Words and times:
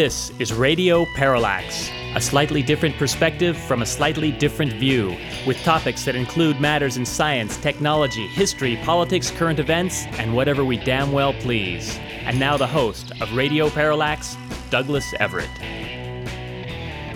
This 0.00 0.32
is 0.38 0.54
Radio 0.54 1.04
Parallax, 1.14 1.90
a 2.14 2.22
slightly 2.22 2.62
different 2.62 2.96
perspective 2.96 3.54
from 3.54 3.82
a 3.82 3.86
slightly 3.86 4.32
different 4.32 4.72
view, 4.72 5.14
with 5.46 5.62
topics 5.62 6.06
that 6.06 6.16
include 6.16 6.58
matters 6.58 6.96
in 6.96 7.04
science, 7.04 7.58
technology, 7.58 8.26
history, 8.28 8.78
politics, 8.82 9.30
current 9.30 9.58
events, 9.58 10.06
and 10.12 10.34
whatever 10.34 10.64
we 10.64 10.78
damn 10.78 11.12
well 11.12 11.34
please. 11.34 11.98
And 12.22 12.40
now 12.40 12.56
the 12.56 12.66
host 12.66 13.12
of 13.20 13.30
Radio 13.34 13.68
Parallax, 13.68 14.38
Douglas 14.70 15.12
Everett. 15.20 15.50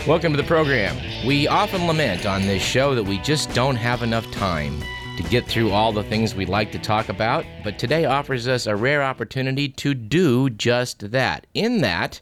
Welcome 0.07 0.35
to 0.35 0.37
the 0.37 0.47
program. 0.47 0.95
We 1.27 1.49
often 1.49 1.87
lament 1.87 2.27
on 2.27 2.43
this 2.43 2.63
show 2.63 2.95
that 2.95 3.05
we 3.05 3.17
just 3.21 3.49
don't 3.55 3.77
have 3.77 4.03
enough 4.03 4.31
time 4.31 4.79
to 5.17 5.23
get 5.31 5.47
through 5.47 5.71
all 5.71 5.91
the 5.91 6.05
things 6.05 6.35
we'd 6.35 6.51
like 6.51 6.71
to 6.73 6.79
talk 6.79 7.09
about, 7.09 7.47
but 7.63 7.79
today 7.79 8.05
offers 8.05 8.47
us 8.47 8.67
a 8.67 8.77
rare 8.77 9.03
opportunity 9.03 9.71
to 9.71 9.95
do 9.95 10.51
just 10.51 11.13
that. 11.13 11.47
In 11.55 11.81
that, 11.81 12.21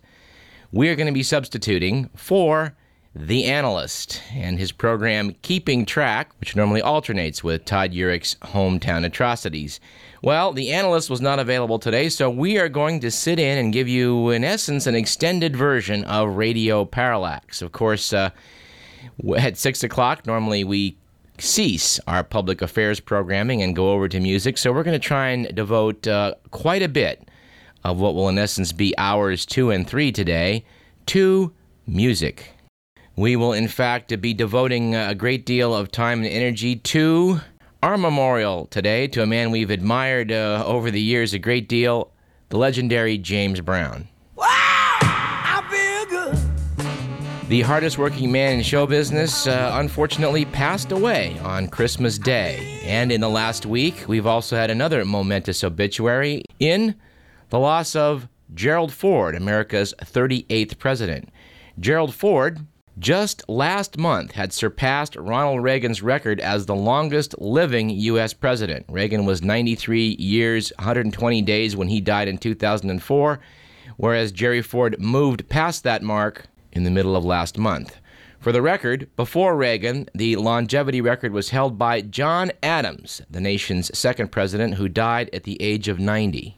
we're 0.72 0.96
going 0.96 1.06
to 1.06 1.12
be 1.12 1.22
substituting 1.22 2.08
for 2.16 2.74
The 3.14 3.44
Analyst 3.44 4.22
and 4.32 4.58
his 4.58 4.72
program 4.72 5.36
Keeping 5.42 5.84
Track, 5.84 6.32
which 6.40 6.56
normally 6.56 6.80
alternates 6.80 7.44
with 7.44 7.66
Todd 7.66 7.92
Urich's 7.92 8.36
Hometown 8.40 9.04
Atrocities. 9.04 9.80
Well, 10.22 10.54
The 10.54 10.72
Analyst 10.72 11.10
was 11.10 11.20
not 11.20 11.38
available 11.38 11.78
today, 11.78 12.08
so 12.08 12.30
we 12.30 12.58
are 12.58 12.70
going 12.70 13.00
to 13.00 13.10
sit 13.10 13.38
in 13.38 13.58
and 13.58 13.72
give 13.72 13.86
you, 13.86 14.30
in 14.30 14.44
essence, 14.44 14.86
an 14.86 14.94
extended 14.94 15.54
version 15.54 16.04
of 16.04 16.36
Radio 16.36 16.86
Parallax. 16.86 17.60
Of 17.60 17.72
course, 17.72 18.14
uh, 18.14 18.30
at 19.36 19.58
6 19.58 19.84
o'clock, 19.84 20.26
normally 20.26 20.64
we 20.64 20.96
cease 21.36 22.00
our 22.06 22.24
public 22.24 22.62
affairs 22.62 22.98
programming 22.98 23.60
and 23.60 23.76
go 23.76 23.90
over 23.90 24.08
to 24.08 24.20
music, 24.20 24.56
so 24.56 24.72
we're 24.72 24.84
going 24.84 24.98
to 24.98 25.06
try 25.06 25.28
and 25.28 25.54
devote 25.54 26.06
uh, 26.06 26.34
quite 26.50 26.82
a 26.82 26.88
bit 26.88 27.28
of 27.84 27.98
what 27.98 28.14
will, 28.14 28.28
in 28.28 28.38
essence, 28.38 28.72
be 28.72 28.94
hours 28.98 29.44
two 29.46 29.70
and 29.70 29.86
three 29.86 30.12
today 30.12 30.64
to 31.06 31.52
music. 31.86 32.54
We 33.16 33.36
will, 33.36 33.52
in 33.52 33.68
fact, 33.68 34.18
be 34.20 34.32
devoting 34.32 34.94
a 34.94 35.14
great 35.14 35.44
deal 35.44 35.74
of 35.74 35.90
time 35.90 36.20
and 36.20 36.28
energy 36.28 36.76
to 36.76 37.40
our 37.82 37.98
memorial 37.98 38.66
today 38.66 39.08
to 39.08 39.22
a 39.22 39.26
man 39.26 39.50
we've 39.50 39.70
admired 39.70 40.30
uh, 40.32 40.62
over 40.66 40.90
the 40.90 41.00
years 41.00 41.34
a 41.34 41.38
great 41.38 41.68
deal, 41.68 42.12
the 42.48 42.56
legendary 42.56 43.18
James 43.18 43.60
Brown. 43.60 44.08
The 47.48 47.60
hardest 47.60 47.98
working 47.98 48.32
man 48.32 48.56
in 48.56 48.62
show 48.62 48.86
business 48.86 49.46
uh, 49.46 49.72
unfortunately 49.74 50.46
passed 50.46 50.90
away 50.90 51.38
on 51.40 51.68
Christmas 51.68 52.16
Day. 52.16 52.80
And 52.82 53.12
in 53.12 53.20
the 53.20 53.28
last 53.28 53.66
week, 53.66 54.04
we've 54.08 54.26
also 54.26 54.56
had 54.56 54.70
another 54.70 55.04
momentous 55.04 55.62
obituary 55.62 56.44
in 56.60 56.94
the 57.52 57.58
loss 57.58 57.94
of 57.94 58.28
Gerald 58.54 58.90
Ford, 58.94 59.34
America's 59.34 59.92
38th 60.00 60.78
president. 60.78 61.28
Gerald 61.78 62.14
Ford 62.14 62.66
just 62.98 63.46
last 63.46 63.98
month 63.98 64.32
had 64.32 64.54
surpassed 64.54 65.16
Ronald 65.16 65.62
Reagan's 65.62 66.00
record 66.00 66.40
as 66.40 66.64
the 66.64 66.74
longest 66.74 67.38
living 67.38 67.90
U.S. 67.90 68.32
president. 68.32 68.86
Reagan 68.88 69.26
was 69.26 69.42
93 69.42 70.16
years, 70.18 70.72
120 70.78 71.42
days 71.42 71.76
when 71.76 71.88
he 71.88 72.00
died 72.00 72.26
in 72.26 72.38
2004, 72.38 73.40
whereas 73.98 74.32
Jerry 74.32 74.62
Ford 74.62 74.98
moved 74.98 75.46
past 75.50 75.84
that 75.84 76.02
mark 76.02 76.46
in 76.72 76.84
the 76.84 76.90
middle 76.90 77.14
of 77.14 77.22
last 77.26 77.58
month. 77.58 77.98
For 78.40 78.52
the 78.52 78.62
record, 78.62 79.10
before 79.14 79.56
Reagan, 79.58 80.08
the 80.14 80.36
longevity 80.36 81.02
record 81.02 81.32
was 81.32 81.50
held 81.50 81.76
by 81.76 82.00
John 82.00 82.50
Adams, 82.62 83.20
the 83.28 83.42
nation's 83.42 83.96
second 83.96 84.32
president, 84.32 84.76
who 84.76 84.88
died 84.88 85.28
at 85.34 85.42
the 85.42 85.60
age 85.60 85.88
of 85.88 85.98
90. 85.98 86.56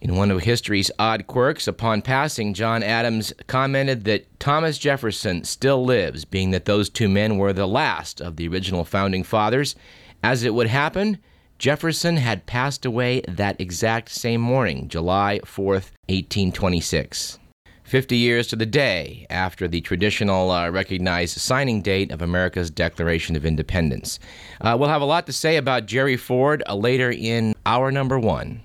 In 0.00 0.14
one 0.14 0.30
of 0.30 0.42
history's 0.42 0.90
odd 0.98 1.26
quirks, 1.26 1.66
upon 1.66 2.02
passing, 2.02 2.52
John 2.52 2.82
Adams 2.82 3.32
commented 3.46 4.04
that 4.04 4.38
Thomas 4.38 4.76
Jefferson 4.76 5.44
still 5.44 5.84
lives, 5.84 6.24
being 6.24 6.50
that 6.50 6.66
those 6.66 6.90
two 6.90 7.08
men 7.08 7.38
were 7.38 7.52
the 7.52 7.66
last 7.66 8.20
of 8.20 8.36
the 8.36 8.46
original 8.46 8.84
founding 8.84 9.24
fathers. 9.24 9.74
As 10.22 10.44
it 10.44 10.54
would 10.54 10.66
happen, 10.66 11.18
Jefferson 11.58 12.18
had 12.18 12.44
passed 12.44 12.84
away 12.84 13.22
that 13.26 13.58
exact 13.58 14.10
same 14.10 14.42
morning, 14.42 14.88
July 14.88 15.40
4th, 15.44 15.92
1826. 16.08 17.38
50 17.86 18.16
years 18.16 18.48
to 18.48 18.56
the 18.56 18.66
day 18.66 19.26
after 19.30 19.68
the 19.68 19.80
traditional 19.80 20.50
uh, 20.50 20.68
recognized 20.68 21.38
signing 21.38 21.80
date 21.80 22.10
of 22.10 22.20
America's 22.20 22.68
Declaration 22.68 23.36
of 23.36 23.46
Independence. 23.46 24.18
Uh, 24.60 24.76
we'll 24.78 24.88
have 24.88 25.02
a 25.02 25.06
lot 25.06 25.24
to 25.26 25.32
say 25.32 25.56
about 25.56 25.86
Jerry 25.86 26.16
Ford 26.16 26.64
uh, 26.66 26.74
later 26.74 27.10
in 27.10 27.54
hour 27.64 27.92
number 27.92 28.18
one. 28.18 28.60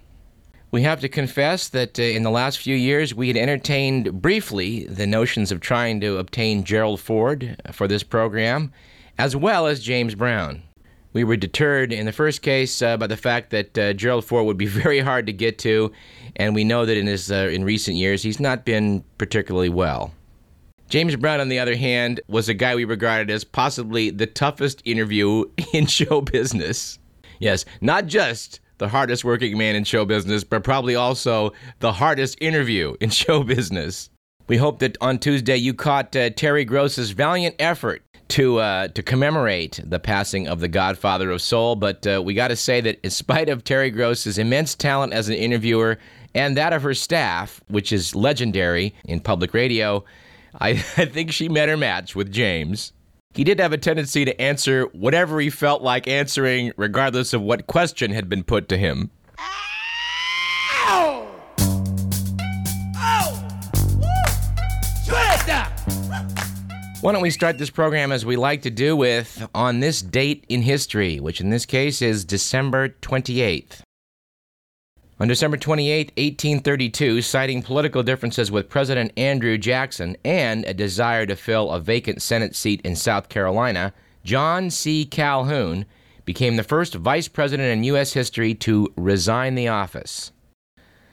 We 0.71 0.83
have 0.83 1.01
to 1.01 1.09
confess 1.09 1.67
that 1.67 1.99
uh, 1.99 2.03
in 2.03 2.23
the 2.23 2.31
last 2.31 2.59
few 2.59 2.75
years 2.75 3.13
we 3.13 3.27
had 3.27 3.35
entertained 3.35 4.21
briefly 4.21 4.85
the 4.85 5.05
notions 5.05 5.51
of 5.51 5.59
trying 5.59 5.99
to 5.99 6.17
obtain 6.17 6.63
Gerald 6.63 7.01
Ford 7.01 7.57
for 7.73 7.89
this 7.89 8.03
program, 8.03 8.71
as 9.17 9.35
well 9.35 9.67
as 9.67 9.83
James 9.83 10.15
Brown. 10.15 10.63
We 11.11 11.25
were 11.25 11.35
deterred 11.35 11.91
in 11.91 12.05
the 12.05 12.13
first 12.13 12.41
case 12.41 12.81
uh, 12.81 12.95
by 12.95 13.07
the 13.07 13.17
fact 13.17 13.49
that 13.49 13.77
uh, 13.77 13.91
Gerald 13.91 14.23
Ford 14.23 14.45
would 14.45 14.57
be 14.57 14.65
very 14.83 15.01
hard 15.01 15.25
to 15.25 15.33
get 15.33 15.57
to, 15.59 15.91
and 16.37 16.55
we 16.55 16.63
know 16.63 16.85
that 16.85 16.95
in 16.95 17.05
his 17.05 17.29
uh, 17.29 17.49
in 17.51 17.65
recent 17.65 17.97
years 17.97 18.23
he's 18.23 18.39
not 18.39 18.63
been 18.63 19.03
particularly 19.17 19.67
well. 19.67 20.13
James 20.87 21.17
Brown, 21.17 21.41
on 21.41 21.49
the 21.49 21.59
other 21.59 21.75
hand, 21.75 22.21
was 22.29 22.47
a 22.47 22.53
guy 22.53 22.75
we 22.75 22.85
regarded 22.85 23.29
as 23.29 23.43
possibly 23.43 24.09
the 24.09 24.27
toughest 24.27 24.81
interview 24.85 25.43
in 25.73 25.85
show 25.85 26.21
business. 26.21 26.97
Yes, 27.39 27.65
not 27.81 28.05
just 28.05 28.61
the 28.81 28.87
hardest 28.87 29.23
working 29.23 29.59
man 29.59 29.75
in 29.75 29.83
show 29.83 30.05
business, 30.05 30.43
but 30.43 30.63
probably 30.63 30.95
also 30.95 31.53
the 31.81 31.93
hardest 31.93 32.35
interview 32.41 32.95
in 32.99 33.09
show 33.21 33.43
business. 33.43 34.09
We 34.47 34.57
hope 34.57 34.79
that 34.79 34.97
on 34.99 35.19
Tuesday 35.19 35.55
you 35.55 35.75
caught 35.75 36.15
uh, 36.15 36.31
Terry 36.31 36.65
Gross's 36.65 37.11
valiant 37.11 37.55
effort 37.59 38.01
to 38.29 38.57
uh, 38.57 38.87
to 38.87 39.03
commemorate 39.03 39.79
the 39.83 39.99
passing 39.99 40.47
of 40.47 40.61
the 40.61 40.67
Godfather 40.67 41.29
of 41.29 41.43
Soul. 41.43 41.75
But 41.75 42.07
uh, 42.07 42.23
we 42.25 42.33
got 42.33 42.47
to 42.47 42.55
say 42.55 42.81
that 42.81 42.99
in 43.03 43.11
spite 43.11 43.49
of 43.49 43.63
Terry 43.63 43.91
Gross's 43.91 44.39
immense 44.39 44.73
talent 44.73 45.13
as 45.13 45.29
an 45.29 45.35
interviewer 45.35 45.99
and 46.33 46.57
that 46.57 46.73
of 46.73 46.81
her 46.81 46.95
staff, 46.95 47.61
which 47.67 47.91
is 47.91 48.15
legendary 48.15 48.95
in 49.05 49.19
public 49.19 49.53
radio, 49.53 50.03
I, 50.59 50.69
I 50.97 51.05
think 51.05 51.33
she 51.33 51.49
met 51.49 51.69
her 51.69 51.77
match 51.77 52.15
with 52.15 52.31
James. 52.31 52.93
He 53.33 53.45
did 53.45 53.59
have 53.59 53.71
a 53.71 53.77
tendency 53.77 54.25
to 54.25 54.41
answer 54.41 54.83
whatever 54.87 55.39
he 55.39 55.49
felt 55.49 55.81
like 55.81 56.07
answering, 56.07 56.73
regardless 56.75 57.33
of 57.33 57.41
what 57.41 57.65
question 57.65 58.11
had 58.11 58.27
been 58.27 58.43
put 58.43 58.67
to 58.69 58.77
him. 58.77 59.09
Ow! 59.39 61.27
Why 67.01 67.13
don't 67.13 67.21
we 67.21 67.31
start 67.31 67.57
this 67.57 67.71
program 67.71 68.11
as 68.11 68.25
we 68.25 68.35
like 68.35 68.61
to 68.61 68.69
do 68.69 68.95
with 68.95 69.47
on 69.55 69.79
this 69.79 70.03
date 70.03 70.45
in 70.49 70.61
history, 70.61 71.19
which 71.19 71.41
in 71.41 71.49
this 71.49 71.65
case 71.65 72.01
is 72.01 72.23
December 72.25 72.89
28th. 72.89 73.81
On 75.21 75.27
December 75.27 75.55
28, 75.55 76.07
1832, 76.17 77.21
citing 77.21 77.61
political 77.61 78.01
differences 78.01 78.49
with 78.49 78.69
President 78.69 79.11
Andrew 79.15 79.55
Jackson 79.55 80.17
and 80.25 80.65
a 80.65 80.73
desire 80.73 81.27
to 81.27 81.35
fill 81.35 81.69
a 81.69 81.79
vacant 81.79 82.23
Senate 82.23 82.55
seat 82.55 82.81
in 82.81 82.95
South 82.95 83.29
Carolina, 83.29 83.93
John 84.23 84.71
C. 84.71 85.05
Calhoun 85.05 85.85
became 86.25 86.55
the 86.55 86.63
first 86.63 86.95
vice 86.95 87.27
president 87.27 87.69
in 87.69 87.83
U.S. 87.83 88.13
history 88.13 88.55
to 88.55 88.91
resign 88.97 89.53
the 89.53 89.67
office. 89.67 90.31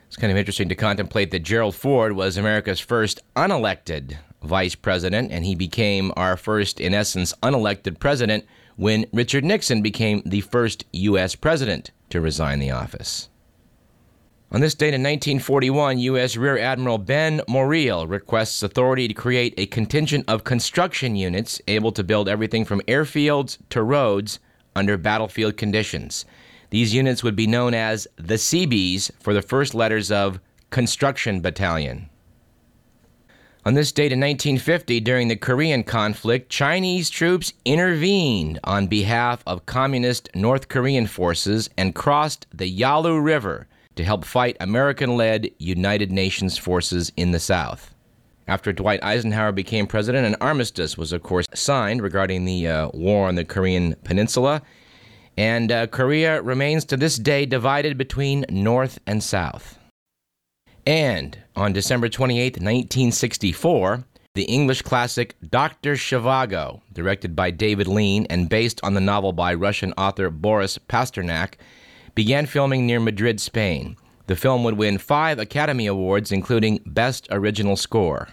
It's 0.07 0.17
kind 0.17 0.33
of 0.33 0.39
interesting 0.39 0.71
to 0.71 0.75
contemplate 0.75 1.31
that 1.33 1.41
Gerald 1.41 1.75
Ford 1.75 2.15
was 2.15 2.39
America's 2.39 2.81
first 2.81 3.21
unelected 3.37 4.17
vice 4.43 4.75
president, 4.75 5.31
and 5.31 5.45
he 5.45 5.55
became 5.55 6.15
our 6.17 6.39
first, 6.39 6.81
in 6.81 6.95
essence, 6.95 7.35
unelected 7.43 7.99
president 7.99 8.47
when 8.77 9.05
Richard 9.13 9.45
Nixon 9.45 9.83
became 9.83 10.23
the 10.25 10.41
first 10.41 10.87
U.S. 10.95 11.35
president 11.35 11.91
to 12.09 12.23
resign 12.23 12.59
the 12.59 12.71
office. 12.71 13.29
On 14.51 14.63
this 14.63 14.75
date 14.75 14.95
in 14.95 15.03
1941, 15.03 15.99
U.S. 15.99 16.35
Rear 16.35 16.57
Admiral 16.57 16.97
Ben 16.97 17.43
Moreell 17.47 18.09
requests 18.09 18.63
authority 18.63 19.07
to 19.07 19.13
create 19.13 19.53
a 19.59 19.67
contingent 19.67 20.25
of 20.27 20.45
construction 20.45 21.17
units 21.17 21.61
able 21.69 21.93
to 21.93 22.03
build 22.03 22.31
everything 22.31 22.65
from 22.65 22.81
airfields 22.89 23.59
to 23.69 23.83
roads 23.83 24.39
under 24.75 24.97
battlefield 24.97 25.59
conditions. 25.59 26.25
These 26.71 26.95
units 26.95 27.23
would 27.23 27.37
be 27.37 27.47
known 27.47 27.75
as 27.75 28.09
the 28.17 28.39
Seabees 28.39 29.13
for 29.21 29.35
the 29.35 29.43
first 29.43 29.75
letters 29.75 30.11
of 30.11 30.41
Construction 30.71 31.43
Battalion. 31.43 32.09
On 33.67 33.75
this 33.75 33.93
date 33.93 34.13
in 34.13 34.21
1950, 34.21 35.01
during 35.01 35.29
the 35.29 35.37
Korean 35.37 35.83
conflict, 35.83 36.49
Chinese 36.49 37.11
troops 37.11 37.53
intervened 37.67 38.61
on 38.65 38.87
behalf 38.87 39.43
of 39.47 39.67
communist 39.67 40.31
North 40.35 40.69
Korean 40.69 41.07
forces 41.07 41.69
and 41.77 41.95
crossed 41.95 42.47
the 42.51 42.67
Yalu 42.67 43.21
River 43.21 43.67
to 43.99 44.05
help 44.05 44.25
fight 44.25 44.57
American 44.61 45.17
led 45.17 45.51
United 45.59 46.13
Nations 46.13 46.57
forces 46.57 47.11
in 47.17 47.33
the 47.33 47.41
South. 47.41 47.93
After 48.47 48.73
Dwight 48.73 49.03
Eisenhower 49.03 49.51
became 49.51 49.89
president, 49.89 50.25
an 50.25 50.37
armistice 50.41 50.97
was, 50.97 51.13
of 51.13 51.25
course, 51.25 51.47
signed 51.53 52.01
regarding 52.01 52.45
the 52.45 52.69
uh, 52.69 52.89
war 52.95 53.27
on 53.27 53.35
the 53.35 53.45
Korean 53.45 53.97
Peninsula, 54.05 54.63
and 55.37 55.73
uh, 55.73 55.89
Korea 55.89 56.41
remains 56.43 56.85
to 56.87 56.97
this 56.97 57.17
day 57.17 57.45
divided 57.45 57.99
between 57.99 58.47
North 58.49 59.01
and 59.05 59.21
South. 59.21 59.79
And 60.87 61.37
on 61.57 61.73
December 61.73 62.09
28, 62.09 62.55
1964, 62.55 64.05
the 64.35 64.45
English 64.45 64.83
classic 64.83 65.35
Dr. 65.51 65.95
Zhivago, 65.95 66.83
directed 66.93 67.35
by 67.35 67.51
David 67.51 67.89
Lean 67.89 68.27
and 68.31 68.49
based 68.49 68.79
on 68.85 68.95
the 68.95 69.01
novel 69.01 69.33
by 69.33 69.55
Russian 69.55 69.93
author 69.99 70.31
Boris 70.31 70.79
Pasternak, 70.89 71.55
began 72.19 72.47
filming 72.47 72.85
near 72.85 72.99
Madrid, 72.99 73.39
Spain. 73.39 73.97
The 74.27 74.35
film 74.35 74.65
would 74.65 74.77
win 74.77 74.99
five 74.99 75.39
Academy 75.39 75.87
Awards, 75.87 76.33
including 76.33 76.81
Best 76.85 77.29
Original 77.31 77.77
Score. 77.77 78.27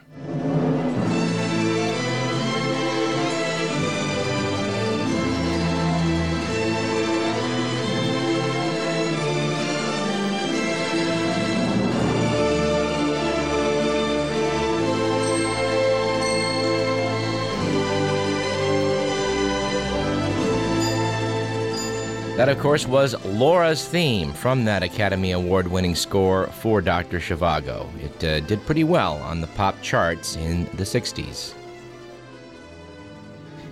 That, 22.45 22.55
of 22.55 22.61
course, 22.61 22.85
was 22.85 23.15
Lara's 23.25 23.87
theme 23.87 24.31
from 24.31 24.65
that 24.65 24.83
Academy 24.83 25.31
Award 25.31 25.67
winning 25.67 25.95
score 25.95 26.45
for 26.45 26.79
Dr. 26.79 27.17
Zhivago. 27.17 27.89
It 27.99 28.23
uh, 28.23 28.39
did 28.41 28.63
pretty 28.67 28.83
well 28.83 29.15
on 29.23 29.41
the 29.41 29.47
pop 29.47 29.81
charts 29.81 30.35
in 30.35 30.65
the 30.75 30.83
60s. 30.83 31.55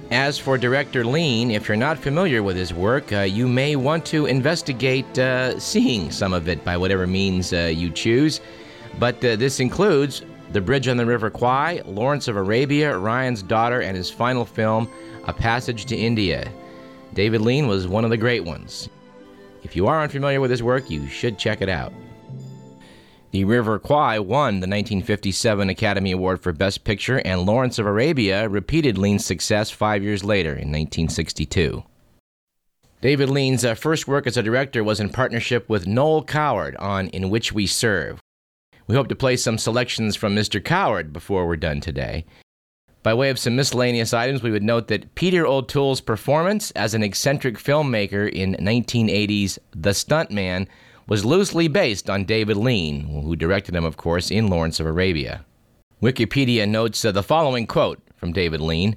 As 0.09 0.39
for 0.39 0.57
director 0.57 1.05
Lean, 1.05 1.51
if 1.51 1.67
you're 1.67 1.77
not 1.77 1.99
familiar 1.99 2.41
with 2.41 2.55
his 2.55 2.73
work, 2.73 3.13
uh, 3.13 3.19
you 3.19 3.47
may 3.47 3.75
want 3.75 4.07
to 4.07 4.25
investigate 4.25 5.19
uh, 5.19 5.59
seeing 5.59 6.09
some 6.09 6.33
of 6.33 6.47
it 6.47 6.65
by 6.65 6.75
whatever 6.75 7.05
means 7.05 7.53
uh, 7.53 7.71
you 7.71 7.91
choose. 7.91 8.41
But 8.97 9.23
uh, 9.23 9.35
this 9.35 9.59
includes 9.59 10.23
The 10.51 10.61
Bridge 10.61 10.87
on 10.87 10.97
the 10.97 11.05
River 11.05 11.29
Kwai, 11.29 11.83
Lawrence 11.85 12.27
of 12.27 12.37
Arabia, 12.37 12.97
Ryan's 12.97 13.43
Daughter, 13.43 13.81
and 13.81 13.95
his 13.95 14.09
final 14.09 14.45
film, 14.45 14.89
A 15.25 15.33
Passage 15.33 15.85
to 15.85 15.95
India. 15.95 16.51
David 17.13 17.41
Lean 17.41 17.67
was 17.67 17.87
one 17.87 18.03
of 18.03 18.09
the 18.09 18.17
great 18.17 18.43
ones. 18.43 18.89
If 19.63 19.75
you 19.75 19.87
are 19.87 20.01
unfamiliar 20.01 20.41
with 20.41 20.51
his 20.51 20.63
work, 20.63 20.89
you 20.89 21.07
should 21.07 21.37
check 21.37 21.61
it 21.61 21.69
out. 21.69 21.93
The 23.31 23.45
River 23.45 23.79
Kwai 23.79 24.19
won 24.19 24.59
the 24.59 24.67
1957 24.67 25.69
Academy 25.69 26.11
Award 26.11 26.41
for 26.41 26.53
Best 26.53 26.83
Picture, 26.83 27.17
and 27.25 27.45
Lawrence 27.45 27.79
of 27.79 27.85
Arabia 27.85 28.47
repeated 28.47 28.97
Lean's 28.97 29.25
success 29.25 29.71
five 29.71 30.03
years 30.03 30.23
later 30.23 30.51
in 30.51 30.69
1962. 30.69 31.83
David 33.01 33.29
Lean's 33.29 33.65
uh, 33.65 33.73
first 33.73 34.07
work 34.07 34.27
as 34.27 34.37
a 34.37 34.43
director 34.43 34.83
was 34.83 34.99
in 34.99 35.09
partnership 35.09 35.67
with 35.67 35.87
Noel 35.87 36.23
Coward 36.23 36.75
on 36.77 37.07
In 37.07 37.29
Which 37.29 37.51
We 37.51 37.67
Serve. 37.67 38.19
We 38.87 38.95
hope 38.95 39.07
to 39.07 39.15
play 39.15 39.35
some 39.35 39.57
selections 39.57 40.15
from 40.15 40.35
Mr. 40.35 40.63
Coward 40.63 41.11
before 41.11 41.47
we're 41.47 41.55
done 41.55 41.81
today. 41.81 42.25
By 43.03 43.13
way 43.13 43.29
of 43.29 43.37
some 43.37 43.57
miscellaneous 43.57 44.13
items, 44.13 44.41
we 44.41 44.51
would 44.51 44.63
note 44.63 44.87
that 44.87 45.13
Peter 45.13 45.45
O'Toole's 45.45 45.99
performance 45.99 46.71
as 46.71 46.93
an 46.93 47.03
eccentric 47.03 47.57
filmmaker 47.57 48.31
in 48.31 48.53
1980's 48.53 49.59
The 49.75 49.89
Stuntman 49.89 50.67
was 51.05 51.25
loosely 51.25 51.67
based 51.67 52.09
on 52.09 52.23
David 52.23 52.55
Lean, 52.55 53.01
who 53.01 53.35
directed 53.35 53.75
him, 53.75 53.83
of 53.83 53.97
course, 53.97 54.31
in 54.31 54.47
Lawrence 54.47 54.79
of 54.79 54.87
Arabia. 54.87 55.43
Wikipedia 56.01 56.67
notes 56.67 57.03
uh, 57.03 57.11
the 57.11 57.21
following 57.21 57.67
quote 57.67 58.01
from 58.15 58.31
David 58.31 58.61
Lean 58.61 58.95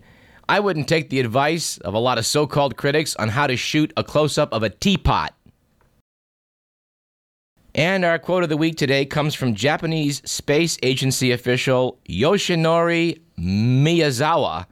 I 0.48 0.60
wouldn't 0.60 0.86
take 0.86 1.10
the 1.10 1.18
advice 1.18 1.78
of 1.78 1.92
a 1.92 1.98
lot 1.98 2.18
of 2.18 2.26
so 2.26 2.46
called 2.46 2.76
critics 2.76 3.16
on 3.16 3.30
how 3.30 3.48
to 3.48 3.56
shoot 3.56 3.92
a 3.96 4.04
close 4.04 4.38
up 4.38 4.52
of 4.52 4.62
a 4.62 4.70
teapot. 4.70 5.34
And 7.76 8.06
our 8.06 8.18
quote 8.18 8.42
of 8.42 8.48
the 8.48 8.56
week 8.56 8.78
today 8.78 9.04
comes 9.04 9.34
from 9.34 9.54
Japanese 9.54 10.22
space 10.24 10.78
agency 10.82 11.30
official 11.30 11.98
Yoshinori 12.08 13.20
Miyazawa 13.38 14.64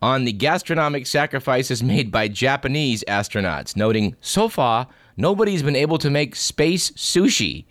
on 0.00 0.24
the 0.24 0.30
gastronomic 0.30 1.08
sacrifices 1.08 1.82
made 1.82 2.12
by 2.12 2.28
Japanese 2.28 3.02
astronauts, 3.08 3.74
noting, 3.74 4.14
so 4.20 4.48
far, 4.48 4.86
nobody's 5.16 5.64
been 5.64 5.74
able 5.74 5.98
to 5.98 6.08
make 6.08 6.36
space 6.36 6.92
sushi. 6.92 7.64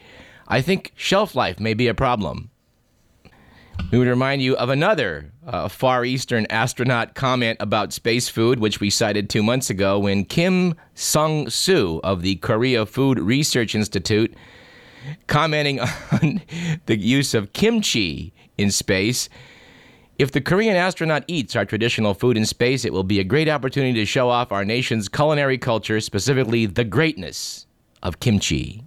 I 0.50 0.60
think 0.60 0.92
shelf 0.98 1.34
life 1.34 1.62
may 1.62 1.74
be 1.74 1.88
a 1.88 1.94
problem. 1.94 2.50
We 3.90 3.98
would 3.98 4.10
remind 4.10 4.42
you 4.42 4.58
of 4.58 4.68
another 4.68 5.32
uh, 5.48 5.70
Far 5.70 6.04
Eastern 6.04 6.46
astronaut 6.50 7.16
comment 7.16 7.56
about 7.62 7.94
space 7.94 8.28
food, 8.28 8.60
which 8.60 8.82
we 8.82 8.90
cited 8.90 9.30
two 9.30 9.44
months 9.44 9.70
ago 9.70 9.98
when 9.98 10.26
Kim 10.26 10.76
Sung 10.94 11.50
Soo 11.50 12.02
of 12.04 12.22
the 12.22 12.36
Korea 12.36 12.86
Food 12.86 13.18
Research 13.18 13.76
Institute, 13.76 14.36
commenting 15.28 15.80
on 15.80 16.42
the 16.86 16.98
use 16.98 17.34
of 17.34 17.54
kimchi 17.54 18.34
in 18.58 18.72
space, 18.72 19.30
if 20.20 20.32
the 20.32 20.42
Korean 20.42 20.76
astronaut 20.76 21.24
eats 21.28 21.56
our 21.56 21.66
traditional 21.66 22.14
food 22.14 22.38
in 22.38 22.46
space, 22.46 22.86
it 22.86 22.94
will 22.94 23.04
be 23.04 23.20
a 23.20 23.24
great 23.24 23.50
opportunity 23.50 23.94
to 23.96 24.06
show 24.06 24.30
off 24.30 24.52
our 24.52 24.64
nation's 24.64 25.10
culinary 25.10 25.58
culture, 25.58 26.00
specifically 26.00 26.66
the 26.66 26.84
greatness 26.84 27.66
of 28.04 28.20
kimchi. 28.20 28.84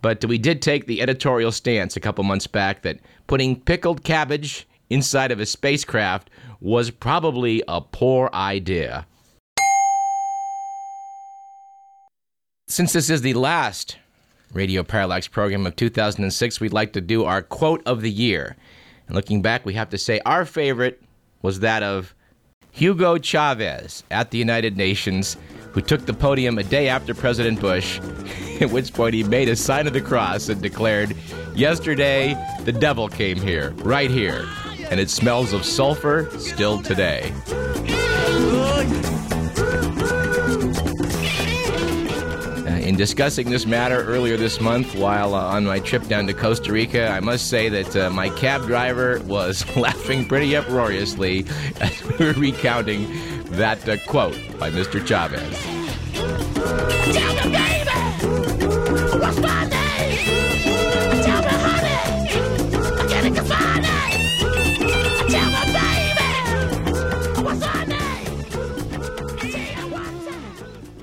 But 0.00 0.24
we 0.24 0.38
did 0.38 0.62
take 0.62 0.86
the 0.86 1.02
editorial 1.02 1.50
stance 1.50 1.96
a 1.96 2.00
couple 2.00 2.22
months 2.22 2.46
back 2.46 2.82
that 2.82 3.00
putting 3.26 3.60
pickled 3.60 4.04
cabbage 4.04 4.68
inside 4.88 5.32
of 5.32 5.40
a 5.40 5.46
spacecraft 5.46 6.30
was 6.60 6.90
probably 6.90 7.62
a 7.66 7.80
poor 7.80 8.30
idea. 8.32 9.06
Since 12.68 12.92
this 12.92 13.10
is 13.10 13.22
the 13.22 13.34
last 13.34 13.96
Radio 14.52 14.82
Parallax 14.82 15.28
program 15.28 15.66
of 15.66 15.76
2006, 15.76 16.60
we'd 16.60 16.72
like 16.72 16.92
to 16.94 17.00
do 17.00 17.24
our 17.24 17.42
quote 17.42 17.82
of 17.86 18.00
the 18.00 18.10
year. 18.10 18.56
And 19.06 19.14
looking 19.14 19.42
back, 19.42 19.66
we 19.66 19.74
have 19.74 19.90
to 19.90 19.98
say 19.98 20.20
our 20.24 20.44
favorite 20.44 21.02
was 21.42 21.60
that 21.60 21.82
of 21.82 22.14
Hugo 22.70 23.18
Chavez 23.18 24.04
at 24.10 24.30
the 24.30 24.38
United 24.38 24.76
Nations, 24.76 25.36
who 25.72 25.80
took 25.80 26.06
the 26.06 26.14
podium 26.14 26.58
a 26.58 26.64
day 26.64 26.88
after 26.88 27.14
President 27.14 27.60
Bush, 27.60 27.98
at 28.60 28.70
which 28.70 28.92
point 28.92 29.14
he 29.14 29.22
made 29.22 29.48
a 29.48 29.56
sign 29.56 29.86
of 29.86 29.92
the 29.92 30.00
cross 30.00 30.48
and 30.48 30.62
declared, 30.62 31.14
Yesterday, 31.54 32.34
the 32.64 32.72
devil 32.72 33.08
came 33.08 33.36
here, 33.36 33.70
right 33.78 34.10
here, 34.10 34.48
and 34.90 34.98
it 34.98 35.10
smells 35.10 35.52
of 35.52 35.64
sulfur 35.64 36.30
still 36.38 36.80
today. 36.80 37.32
In 42.88 42.96
discussing 42.96 43.50
this 43.50 43.66
matter 43.66 44.02
earlier 44.02 44.38
this 44.38 44.62
month 44.62 44.94
while 44.94 45.34
uh, 45.34 45.42
on 45.42 45.66
my 45.66 45.78
trip 45.78 46.08
down 46.08 46.26
to 46.26 46.32
Costa 46.32 46.72
Rica, 46.72 47.10
I 47.10 47.20
must 47.20 47.50
say 47.50 47.68
that 47.68 47.94
uh, 47.94 48.08
my 48.08 48.30
cab 48.30 48.62
driver 48.62 49.20
was 49.26 49.62
laughing 49.76 50.24
pretty 50.24 50.56
uproariously 50.56 51.44
as 51.82 52.02
we 52.02 52.24
were 52.24 52.32
recounting 52.32 53.06
that 53.50 53.86
uh, 53.86 53.98
quote 54.06 54.38
by 54.58 54.70
Mr. 54.70 55.06
Chavez. 55.06 55.77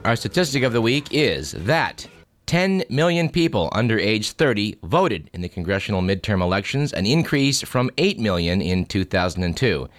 Our 0.05 0.15
statistic 0.15 0.61
of 0.61 0.71
the 0.71 0.83
week 0.83 1.07
is 1.09 1.53
that 1.53 2.07
10 2.45 2.83
million 2.91 3.27
people 3.27 3.69
under 3.71 3.97
age 3.97 4.33
30 4.33 4.77
voted 4.83 5.31
in 5.33 5.41
the 5.41 5.49
congressional 5.49 6.03
midterm 6.03 6.43
elections, 6.43 6.93
an 6.93 7.07
increase 7.07 7.63
from 7.63 7.89
8 7.97 8.19
million 8.19 8.61
in 8.61 8.85
2002. 8.85 9.89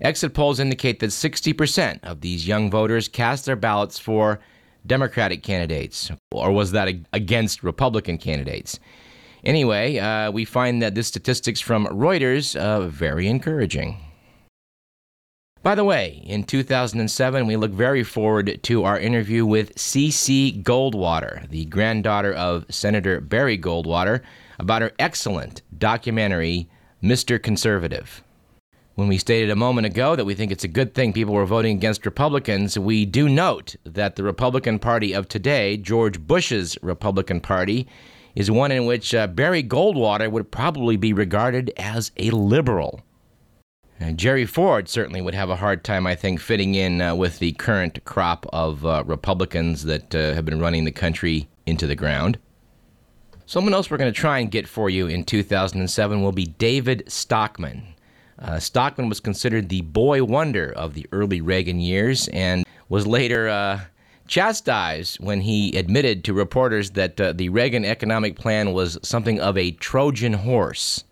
Exit 0.00 0.32
polls 0.32 0.60
indicate 0.60 1.00
that 1.00 1.08
60% 1.10 2.00
of 2.02 2.22
these 2.22 2.48
young 2.48 2.70
voters 2.70 3.06
cast 3.06 3.44
their 3.44 3.54
ballots 3.54 3.98
for 3.98 4.40
Democratic 4.86 5.42
candidates, 5.42 6.10
or 6.32 6.52
was 6.52 6.72
that 6.72 6.88
against 7.12 7.62
Republican 7.62 8.16
candidates? 8.16 8.80
Anyway, 9.44 9.98
uh, 9.98 10.30
we 10.30 10.46
find 10.46 10.80
that 10.80 10.94
this 10.94 11.08
statistics 11.08 11.60
from 11.60 11.86
Reuters 11.88 12.58
uh, 12.58 12.88
very 12.88 13.28
encouraging. 13.28 13.98
By 15.62 15.74
the 15.74 15.84
way, 15.84 16.22
in 16.24 16.44
2007, 16.44 17.46
we 17.46 17.56
look 17.56 17.70
very 17.70 18.02
forward 18.02 18.62
to 18.62 18.84
our 18.84 18.98
interview 18.98 19.44
with 19.44 19.78
C.C. 19.78 20.62
Goldwater, 20.64 21.46
the 21.50 21.66
granddaughter 21.66 22.32
of 22.32 22.64
Senator 22.70 23.20
Barry 23.20 23.58
Goldwater, 23.58 24.22
about 24.58 24.80
her 24.80 24.92
excellent 24.98 25.60
documentary, 25.76 26.66
Mr. 27.02 27.42
Conservative. 27.42 28.22
When 28.94 29.06
we 29.06 29.18
stated 29.18 29.50
a 29.50 29.56
moment 29.56 29.86
ago 29.86 30.16
that 30.16 30.24
we 30.24 30.34
think 30.34 30.50
it's 30.50 30.64
a 30.64 30.68
good 30.68 30.94
thing 30.94 31.12
people 31.12 31.34
were 31.34 31.44
voting 31.44 31.76
against 31.76 32.06
Republicans, 32.06 32.78
we 32.78 33.04
do 33.04 33.28
note 33.28 33.76
that 33.84 34.16
the 34.16 34.22
Republican 34.22 34.78
Party 34.78 35.12
of 35.12 35.28
today, 35.28 35.76
George 35.76 36.26
Bush's 36.26 36.78
Republican 36.80 37.42
Party, 37.42 37.86
is 38.34 38.50
one 38.50 38.72
in 38.72 38.86
which 38.86 39.14
uh, 39.14 39.26
Barry 39.26 39.62
Goldwater 39.62 40.30
would 40.30 40.50
probably 40.50 40.96
be 40.96 41.12
regarded 41.12 41.70
as 41.76 42.12
a 42.16 42.30
liberal. 42.30 43.02
Uh, 44.00 44.12
Jerry 44.12 44.46
Ford 44.46 44.88
certainly 44.88 45.20
would 45.20 45.34
have 45.34 45.50
a 45.50 45.56
hard 45.56 45.84
time, 45.84 46.06
I 46.06 46.14
think, 46.14 46.40
fitting 46.40 46.74
in 46.74 47.02
uh, 47.02 47.14
with 47.14 47.38
the 47.38 47.52
current 47.52 48.02
crop 48.04 48.46
of 48.50 48.86
uh, 48.86 49.04
Republicans 49.06 49.84
that 49.84 50.14
uh, 50.14 50.32
have 50.34 50.46
been 50.46 50.60
running 50.60 50.84
the 50.84 50.92
country 50.92 51.48
into 51.66 51.86
the 51.86 51.96
ground. 51.96 52.38
Someone 53.44 53.74
else 53.74 53.90
we're 53.90 53.98
going 53.98 54.12
to 54.12 54.18
try 54.18 54.38
and 54.38 54.50
get 54.50 54.66
for 54.66 54.88
you 54.88 55.06
in 55.06 55.24
2007 55.24 56.22
will 56.22 56.32
be 56.32 56.46
David 56.46 57.02
Stockman. 57.08 57.82
Uh, 58.38 58.58
Stockman 58.58 59.08
was 59.08 59.20
considered 59.20 59.68
the 59.68 59.82
boy 59.82 60.24
wonder 60.24 60.72
of 60.72 60.94
the 60.94 61.06
early 61.12 61.42
Reagan 61.42 61.78
years 61.78 62.28
and 62.28 62.64
was 62.88 63.06
later 63.06 63.48
uh, 63.48 63.80
chastised 64.26 65.18
when 65.18 65.42
he 65.42 65.76
admitted 65.76 66.24
to 66.24 66.32
reporters 66.32 66.92
that 66.92 67.20
uh, 67.20 67.32
the 67.32 67.50
Reagan 67.50 67.84
economic 67.84 68.36
plan 68.36 68.72
was 68.72 68.96
something 69.02 69.40
of 69.40 69.58
a 69.58 69.72
Trojan 69.72 70.32
horse. 70.32 71.04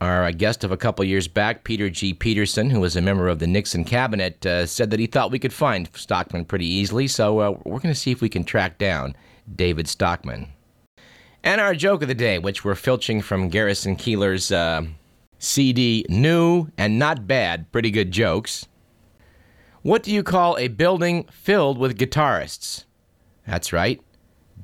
Our 0.00 0.24
uh, 0.24 0.30
guest 0.30 0.62
of 0.62 0.70
a 0.70 0.76
couple 0.76 1.04
years 1.04 1.26
back, 1.26 1.64
Peter 1.64 1.90
G. 1.90 2.14
Peterson, 2.14 2.70
who 2.70 2.80
was 2.80 2.94
a 2.94 3.02
member 3.02 3.28
of 3.28 3.40
the 3.40 3.48
Nixon 3.48 3.84
cabinet, 3.84 4.46
uh, 4.46 4.64
said 4.64 4.90
that 4.90 5.00
he 5.00 5.06
thought 5.06 5.32
we 5.32 5.40
could 5.40 5.52
find 5.52 5.88
Stockman 5.94 6.44
pretty 6.44 6.66
easily, 6.66 7.08
so 7.08 7.40
uh, 7.40 7.50
we're 7.64 7.80
going 7.80 7.94
to 7.94 8.00
see 8.00 8.12
if 8.12 8.20
we 8.20 8.28
can 8.28 8.44
track 8.44 8.78
down 8.78 9.16
David 9.52 9.88
Stockman. 9.88 10.48
And 11.42 11.60
our 11.60 11.74
joke 11.74 12.02
of 12.02 12.08
the 12.08 12.14
day, 12.14 12.38
which 12.38 12.64
we're 12.64 12.76
filching 12.76 13.20
from 13.20 13.48
Garrison 13.48 13.96
Keillor's 13.96 14.52
uh, 14.52 14.82
CD, 15.38 16.06
New 16.08 16.68
and 16.78 16.98
Not 16.98 17.26
Bad 17.26 17.70
Pretty 17.72 17.90
Good 17.90 18.12
Jokes. 18.12 18.66
What 19.82 20.02
do 20.02 20.12
you 20.12 20.22
call 20.22 20.58
a 20.58 20.68
building 20.68 21.26
filled 21.30 21.78
with 21.78 21.98
guitarists? 21.98 22.84
That's 23.46 23.72
right, 23.72 24.00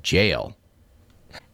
jail. 0.03 0.57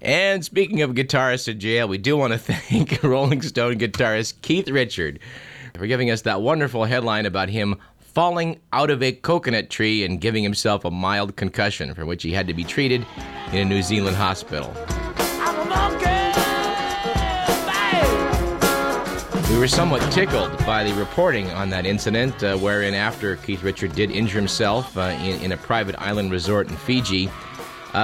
And 0.00 0.44
speaking 0.44 0.82
of 0.82 0.90
guitarists 0.92 1.48
in 1.48 1.60
jail, 1.60 1.86
we 1.88 1.98
do 1.98 2.16
want 2.16 2.32
to 2.32 2.38
thank 2.52 3.02
Rolling 3.02 3.42
Stone 3.42 3.78
guitarist 3.78 4.40
Keith 4.42 4.68
Richard 4.68 5.18
for 5.74 5.86
giving 5.86 6.10
us 6.10 6.22
that 6.22 6.42
wonderful 6.42 6.84
headline 6.84 7.26
about 7.26 7.48
him 7.48 7.76
falling 7.98 8.60
out 8.72 8.90
of 8.90 9.02
a 9.02 9.12
coconut 9.12 9.70
tree 9.70 10.04
and 10.04 10.20
giving 10.20 10.42
himself 10.42 10.84
a 10.84 10.90
mild 10.90 11.36
concussion, 11.36 11.94
for 11.94 12.04
which 12.04 12.22
he 12.22 12.32
had 12.32 12.46
to 12.46 12.54
be 12.54 12.64
treated 12.64 13.06
in 13.52 13.58
a 13.58 13.64
New 13.64 13.82
Zealand 13.82 14.16
hospital. 14.16 14.74
We 19.50 19.58
were 19.58 19.68
somewhat 19.68 20.00
tickled 20.12 20.56
by 20.64 20.84
the 20.84 20.94
reporting 20.94 21.50
on 21.50 21.70
that 21.70 21.84
incident, 21.84 22.42
uh, 22.42 22.56
wherein 22.56 22.94
after 22.94 23.36
Keith 23.36 23.62
Richard 23.62 23.92
did 23.94 24.10
injure 24.10 24.38
himself 24.38 24.96
uh, 24.96 25.16
in, 25.20 25.42
in 25.42 25.52
a 25.52 25.56
private 25.56 25.96
island 25.98 26.30
resort 26.30 26.68
in 26.68 26.76
Fiji, 26.76 27.28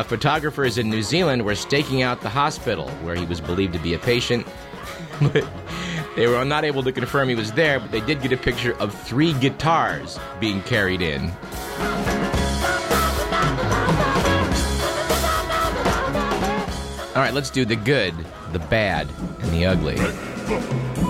photographers 0.03 0.79
in 0.79 0.91
New 0.91 1.03
Zealand 1.03 1.45
were 1.45 1.55
staking 1.55 2.03
out 2.03 2.21
the 2.21 2.29
hospital 2.29 2.89
where 3.03 3.15
he 3.15 3.25
was 3.25 3.41
believed 3.41 3.73
to 3.75 3.79
be 3.79 3.95
a 3.95 3.99
patient. 3.99 4.47
but 5.21 5.47
they 6.17 6.27
were 6.27 6.45
not 6.45 6.65
able 6.65 6.83
to 6.83 6.93
confirm 6.93 7.29
he 7.29 7.35
was 7.35 7.53
there, 7.53 7.79
but 7.79 7.91
they 7.91 8.01
did 8.01 8.21
get 8.21 8.33
a 8.33 8.37
picture 8.37 8.77
of 8.79 8.95
three 8.95 9.33
guitars 9.35 10.19
being 10.41 10.63
carried 10.63 11.03
in. 11.03 11.31
All 17.15 17.23
right, 17.23 17.33
let's 17.33 17.49
do 17.49 17.65
the 17.65 17.77
good, 17.77 18.15
the 18.53 18.59
bad, 18.59 19.09
and 19.41 19.51
the 19.51 19.65
ugly. 19.65 21.06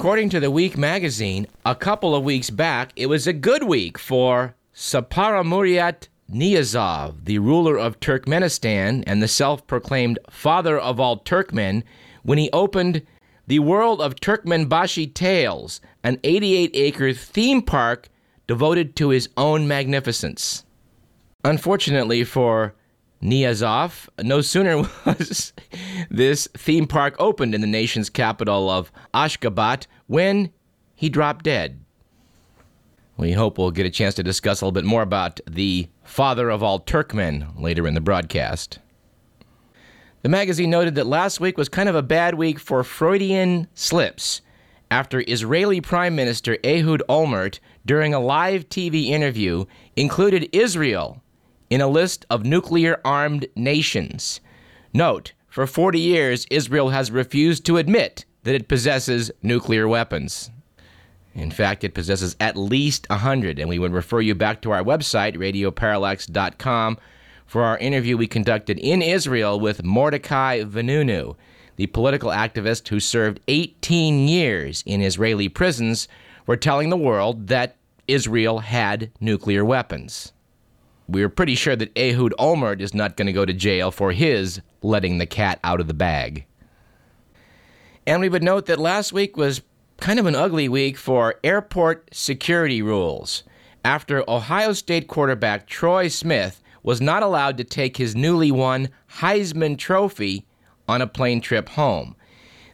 According 0.00 0.30
to 0.30 0.40
the 0.40 0.50
Week 0.50 0.78
magazine, 0.78 1.46
a 1.66 1.74
couple 1.74 2.14
of 2.14 2.24
weeks 2.24 2.48
back, 2.48 2.90
it 2.96 3.04
was 3.04 3.26
a 3.26 3.34
good 3.34 3.64
week 3.64 3.98
for 3.98 4.54
Saparmurat 4.74 6.08
Niyazov, 6.32 7.26
the 7.26 7.38
ruler 7.38 7.76
of 7.76 8.00
Turkmenistan 8.00 9.04
and 9.06 9.22
the 9.22 9.28
self 9.28 9.66
proclaimed 9.66 10.18
father 10.30 10.78
of 10.78 10.98
all 10.98 11.18
Turkmen, 11.18 11.82
when 12.22 12.38
he 12.38 12.48
opened 12.50 13.02
the 13.46 13.58
World 13.58 14.00
of 14.00 14.14
Turkmenbashi 14.14 15.12
Tales, 15.12 15.82
an 16.02 16.18
88 16.24 16.70
acre 16.72 17.12
theme 17.12 17.60
park 17.60 18.08
devoted 18.46 18.96
to 18.96 19.10
his 19.10 19.28
own 19.36 19.68
magnificence. 19.68 20.64
Unfortunately 21.44 22.24
for 22.24 22.74
Niyazov, 23.22 24.08
no 24.22 24.40
sooner 24.40 24.78
was 25.04 25.52
this 26.10 26.48
theme 26.56 26.86
park 26.86 27.14
opened 27.18 27.54
in 27.54 27.60
the 27.60 27.66
nation's 27.66 28.10
capital 28.10 28.70
of 28.70 28.90
Ashgabat 29.12 29.86
when 30.06 30.50
he 30.94 31.08
dropped 31.08 31.44
dead. 31.44 31.80
We 33.16 33.32
hope 33.32 33.58
we'll 33.58 33.70
get 33.70 33.84
a 33.84 33.90
chance 33.90 34.14
to 34.14 34.22
discuss 34.22 34.60
a 34.60 34.64
little 34.64 34.72
bit 34.72 34.86
more 34.86 35.02
about 35.02 35.40
the 35.48 35.88
father 36.02 36.48
of 36.48 36.62
all 36.62 36.80
Turkmen 36.80 37.60
later 37.60 37.86
in 37.86 37.92
the 37.92 38.00
broadcast. 38.00 38.78
The 40.22 40.30
magazine 40.30 40.70
noted 40.70 40.94
that 40.94 41.06
last 41.06 41.40
week 41.40 41.58
was 41.58 41.68
kind 41.68 41.88
of 41.88 41.94
a 41.94 42.02
bad 42.02 42.34
week 42.34 42.58
for 42.58 42.82
Freudian 42.82 43.68
slips 43.74 44.40
after 44.90 45.22
Israeli 45.28 45.80
Prime 45.80 46.16
Minister 46.16 46.58
Ehud 46.64 47.02
Olmert, 47.08 47.60
during 47.86 48.12
a 48.12 48.20
live 48.20 48.68
TV 48.68 49.06
interview, 49.06 49.64
included 49.96 50.48
Israel 50.52 51.22
in 51.70 51.80
a 51.80 51.88
list 51.88 52.26
of 52.28 52.44
nuclear 52.44 53.00
armed 53.04 53.46
nations. 53.54 54.40
Note, 54.92 55.32
for 55.48 55.66
40 55.66 56.00
years, 56.00 56.46
Israel 56.50 56.90
has 56.90 57.12
refused 57.12 57.64
to 57.66 57.76
admit 57.76 58.24
that 58.42 58.56
it 58.56 58.68
possesses 58.68 59.30
nuclear 59.42 59.86
weapons. 59.86 60.50
In 61.32 61.52
fact, 61.52 61.84
it 61.84 61.94
possesses 61.94 62.34
at 62.40 62.56
least 62.56 63.08
100, 63.08 63.60
and 63.60 63.68
we 63.68 63.78
would 63.78 63.92
refer 63.92 64.20
you 64.20 64.34
back 64.34 64.62
to 64.62 64.72
our 64.72 64.82
website, 64.82 65.36
radioparallax.com, 65.36 66.98
for 67.46 67.62
our 67.62 67.78
interview 67.78 68.16
we 68.16 68.26
conducted 68.26 68.78
in 68.78 69.00
Israel 69.00 69.58
with 69.58 69.84
Mordecai 69.84 70.62
Vanunu, 70.62 71.36
the 71.76 71.86
political 71.86 72.30
activist 72.30 72.88
who 72.88 72.98
served 72.98 73.40
18 73.46 74.26
years 74.26 74.82
in 74.86 75.00
Israeli 75.00 75.48
prisons 75.48 76.08
for 76.44 76.56
telling 76.56 76.90
the 76.90 76.96
world 76.96 77.46
that 77.46 77.76
Israel 78.08 78.58
had 78.58 79.12
nuclear 79.20 79.64
weapons 79.64 80.32
we're 81.10 81.28
pretty 81.28 81.54
sure 81.54 81.76
that 81.76 81.96
Ehud 81.96 82.34
Olmert 82.38 82.80
is 82.80 82.94
not 82.94 83.16
going 83.16 83.26
to 83.26 83.32
go 83.32 83.44
to 83.44 83.52
jail 83.52 83.90
for 83.90 84.12
his 84.12 84.60
letting 84.82 85.18
the 85.18 85.26
cat 85.26 85.58
out 85.64 85.80
of 85.80 85.88
the 85.88 85.94
bag. 85.94 86.46
And 88.06 88.20
we 88.20 88.28
would 88.28 88.42
note 88.42 88.66
that 88.66 88.78
last 88.78 89.12
week 89.12 89.36
was 89.36 89.62
kind 89.98 90.18
of 90.18 90.26
an 90.26 90.34
ugly 90.34 90.68
week 90.68 90.96
for 90.96 91.36
airport 91.44 92.08
security 92.12 92.80
rules 92.80 93.42
after 93.84 94.28
Ohio 94.28 94.72
State 94.72 95.08
quarterback 95.08 95.66
Troy 95.66 96.08
Smith 96.08 96.62
was 96.82 97.00
not 97.00 97.22
allowed 97.22 97.58
to 97.58 97.64
take 97.64 97.96
his 97.96 98.16
newly 98.16 98.50
won 98.50 98.88
Heisman 99.18 99.76
Trophy 99.76 100.46
on 100.88 101.02
a 101.02 101.06
plane 101.06 101.40
trip 101.40 101.68
home. 101.70 102.16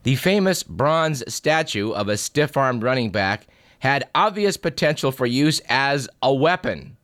The 0.05 0.16
famous 0.16 0.62
bronze 0.62 1.23
statue 1.33 1.90
of 1.90 2.09
a 2.09 2.16
stiff 2.16 2.57
armed 2.57 2.83
running 2.83 3.11
back 3.11 3.49
had 3.81 4.09
obvious 4.14 4.57
potential 4.57 5.11
for 5.11 5.26
use 5.26 5.61
as 5.69 6.09
a 6.23 6.33
weapon 6.33 6.95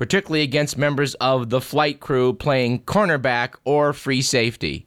particularly 0.00 0.40
against 0.40 0.78
members 0.78 1.12
of 1.16 1.50
the 1.50 1.60
flight 1.60 2.00
crew 2.00 2.32
playing 2.32 2.80
cornerback 2.84 3.56
or 3.66 3.92
free 3.92 4.22
safety. 4.22 4.86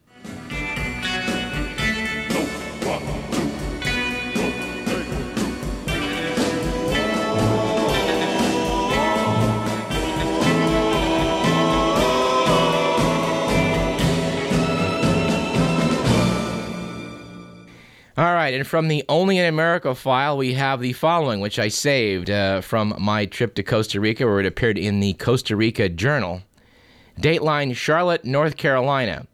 Right, 18.44 18.54
and 18.54 18.68
from 18.68 18.90
the 18.90 19.06
Only 19.08 19.38
in 19.38 19.46
America 19.46 19.96
file, 19.96 20.36
we 20.36 20.54
have 20.56 20.82
the 20.82 20.92
following, 20.92 21.40
which 21.40 21.60
I 21.60 21.70
saved 21.70 22.30
uh, 22.30 22.60
from 22.60 22.94
my 23.00 23.26
trip 23.26 23.56
to 23.56 23.64
Costa 23.64 24.02
Rica, 24.02 24.26
where 24.26 24.42
it 24.42 24.46
appeared 24.46 24.78
in 24.78 25.00
the 25.00 25.14
Costa 25.14 25.56
Rica 25.56 25.88
Journal. 25.88 26.42
Dateline 27.18 27.74
Charlotte, 27.74 28.26
North 28.26 28.58
Carolina. 28.58 29.28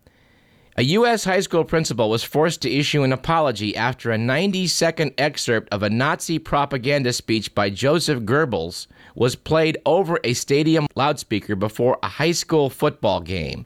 A 0.78 0.84
U.S. 0.84 1.24
high 1.24 1.40
school 1.40 1.64
principal 1.64 2.08
was 2.12 2.24
forced 2.24 2.62
to 2.62 2.72
issue 2.72 3.02
an 3.02 3.12
apology 3.12 3.76
after 3.76 4.12
a 4.12 4.18
90 4.18 4.68
second 4.68 5.14
excerpt 5.18 5.74
of 5.74 5.82
a 5.82 5.90
Nazi 5.90 6.38
propaganda 6.38 7.12
speech 7.12 7.56
by 7.56 7.72
Joseph 7.72 8.20
Goebbels 8.20 8.86
was 9.16 9.36
played 9.36 9.80
over 9.88 10.20
a 10.24 10.34
stadium 10.34 10.86
loudspeaker 10.96 11.56
before 11.56 11.98
a 12.04 12.08
high 12.08 12.32
school 12.32 12.70
football 12.70 13.22
game. 13.22 13.66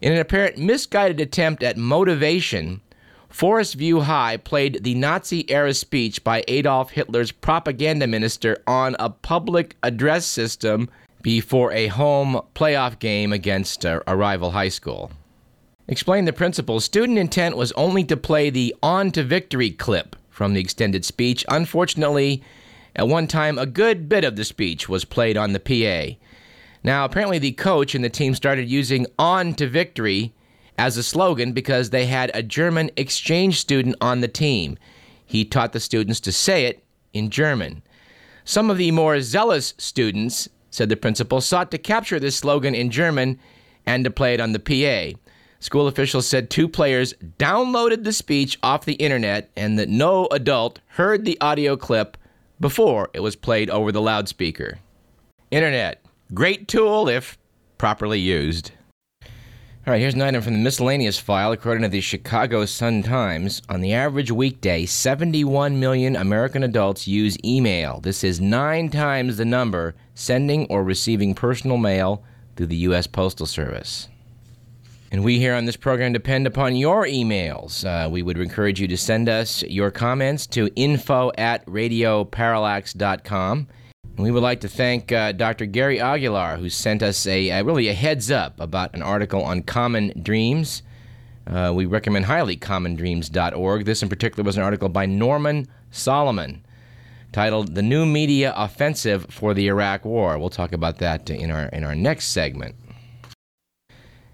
In 0.00 0.12
an 0.12 0.18
apparent 0.18 0.58
misguided 0.58 1.20
attempt 1.20 1.62
at 1.62 1.76
motivation, 1.76 2.80
Forest 3.28 3.74
View 3.74 4.00
High 4.00 4.38
played 4.38 4.82
the 4.82 4.94
Nazi 4.94 5.50
era 5.50 5.74
speech 5.74 6.24
by 6.24 6.44
Adolf 6.48 6.90
Hitler's 6.90 7.30
propaganda 7.30 8.06
minister 8.06 8.56
on 8.66 8.96
a 8.98 9.10
public 9.10 9.76
address 9.82 10.26
system 10.26 10.88
before 11.22 11.72
a 11.72 11.88
home 11.88 12.40
playoff 12.54 12.98
game 12.98 13.32
against 13.32 13.84
a, 13.84 14.02
a 14.10 14.16
rival 14.16 14.52
high 14.52 14.70
school. 14.70 15.10
Explain 15.86 16.24
the 16.24 16.32
principle. 16.32 16.80
Student 16.80 17.18
intent 17.18 17.56
was 17.56 17.72
only 17.72 18.04
to 18.04 18.16
play 18.16 18.50
the 18.50 18.74
On 18.82 19.10
to 19.12 19.22
Victory 19.22 19.70
clip 19.70 20.16
from 20.30 20.54
the 20.54 20.60
extended 20.60 21.04
speech. 21.04 21.44
Unfortunately, 21.48 22.42
at 22.96 23.08
one 23.08 23.26
time, 23.26 23.58
a 23.58 23.66
good 23.66 24.08
bit 24.08 24.24
of 24.24 24.36
the 24.36 24.44
speech 24.44 24.88
was 24.88 25.04
played 25.04 25.36
on 25.36 25.52
the 25.52 25.60
PA. 25.60 26.16
Now, 26.82 27.04
apparently, 27.04 27.38
the 27.38 27.52
coach 27.52 27.94
and 27.94 28.04
the 28.04 28.10
team 28.10 28.34
started 28.34 28.68
using 28.68 29.06
On 29.18 29.54
to 29.54 29.66
Victory 29.66 30.32
as 30.78 30.96
a 30.96 31.02
slogan 31.02 31.52
because 31.52 31.90
they 31.90 32.06
had 32.06 32.30
a 32.32 32.42
German 32.42 32.90
exchange 32.96 33.60
student 33.60 33.96
on 34.00 34.20
the 34.20 34.28
team. 34.28 34.78
He 35.26 35.44
taught 35.44 35.72
the 35.72 35.80
students 35.80 36.20
to 36.20 36.32
say 36.32 36.64
it 36.64 36.84
in 37.12 37.28
German. 37.28 37.82
Some 38.44 38.70
of 38.70 38.78
the 38.78 38.92
more 38.92 39.20
zealous 39.20 39.74
students, 39.76 40.48
said 40.70 40.88
the 40.88 40.96
principal, 40.96 41.40
sought 41.40 41.70
to 41.72 41.78
capture 41.78 42.18
this 42.18 42.36
slogan 42.36 42.74
in 42.74 42.90
German 42.90 43.38
and 43.84 44.04
to 44.04 44.10
play 44.10 44.32
it 44.32 44.40
on 44.40 44.52
the 44.52 44.58
PA. 44.58 45.18
School 45.60 45.88
officials 45.88 46.26
said 46.26 46.48
two 46.48 46.68
players 46.68 47.12
downloaded 47.38 48.04
the 48.04 48.12
speech 48.12 48.58
off 48.62 48.84
the 48.84 48.94
internet 48.94 49.50
and 49.56 49.78
that 49.78 49.88
no 49.88 50.28
adult 50.30 50.78
heard 50.86 51.24
the 51.24 51.38
audio 51.40 51.76
clip 51.76 52.16
before 52.60 53.10
it 53.12 53.20
was 53.20 53.34
played 53.34 53.68
over 53.68 53.90
the 53.90 54.00
loudspeaker. 54.00 54.78
Internet, 55.50 56.04
great 56.32 56.68
tool 56.68 57.08
if 57.08 57.36
properly 57.76 58.20
used. 58.20 58.70
All 59.88 59.92
right, 59.92 60.02
here's 60.02 60.12
an 60.12 60.20
item 60.20 60.42
from 60.42 60.52
the 60.52 60.58
miscellaneous 60.58 61.18
file. 61.18 61.50
According 61.50 61.82
to 61.82 61.88
the 61.88 62.02
Chicago 62.02 62.66
Sun 62.66 63.04
Times, 63.04 63.62
on 63.70 63.80
the 63.80 63.94
average 63.94 64.30
weekday, 64.30 64.84
71 64.84 65.80
million 65.80 66.14
American 66.14 66.62
adults 66.62 67.08
use 67.08 67.38
email. 67.42 67.98
This 68.00 68.22
is 68.22 68.38
nine 68.38 68.90
times 68.90 69.38
the 69.38 69.46
number 69.46 69.94
sending 70.14 70.66
or 70.66 70.84
receiving 70.84 71.34
personal 71.34 71.78
mail 71.78 72.22
through 72.54 72.66
the 72.66 72.76
U.S. 72.76 73.06
Postal 73.06 73.46
Service. 73.46 74.08
And 75.10 75.24
we 75.24 75.38
here 75.38 75.54
on 75.54 75.64
this 75.64 75.76
program 75.76 76.12
depend 76.12 76.46
upon 76.46 76.76
your 76.76 77.06
emails. 77.06 77.86
Uh, 77.86 78.10
we 78.10 78.22
would 78.22 78.36
encourage 78.36 78.82
you 78.82 78.88
to 78.88 78.96
send 78.98 79.26
us 79.26 79.62
your 79.62 79.90
comments 79.90 80.46
to 80.48 80.70
info 80.76 81.32
at 81.38 81.64
radioparallax.com. 81.64 83.68
We 84.18 84.32
would 84.32 84.42
like 84.42 84.62
to 84.62 84.68
thank 84.68 85.12
uh, 85.12 85.30
Dr. 85.30 85.64
Gary 85.64 86.00
Aguilar, 86.00 86.56
who 86.56 86.68
sent 86.68 87.04
us 87.04 87.24
a, 87.24 87.50
a, 87.50 87.62
really 87.62 87.86
a 87.86 87.94
heads 87.94 88.32
up 88.32 88.58
about 88.58 88.92
an 88.94 89.00
article 89.00 89.44
on 89.44 89.62
common 89.62 90.12
dreams. 90.20 90.82
Uh, 91.46 91.72
we 91.72 91.86
recommend 91.86 92.24
highly 92.24 92.56
commondreams.org. 92.56 93.84
This 93.84 94.02
in 94.02 94.08
particular 94.08 94.44
was 94.44 94.56
an 94.56 94.64
article 94.64 94.88
by 94.88 95.06
Norman 95.06 95.68
Solomon 95.92 96.64
titled 97.30 97.76
"The 97.76 97.82
New 97.82 98.04
Media 98.04 98.52
Offensive 98.56 99.26
for 99.30 99.54
the 99.54 99.68
Iraq 99.68 100.04
War." 100.04 100.36
We'll 100.36 100.50
talk 100.50 100.72
about 100.72 100.98
that 100.98 101.30
in 101.30 101.52
our 101.52 101.66
in 101.66 101.84
our 101.84 101.94
next 101.94 102.28
segment. 102.28 102.74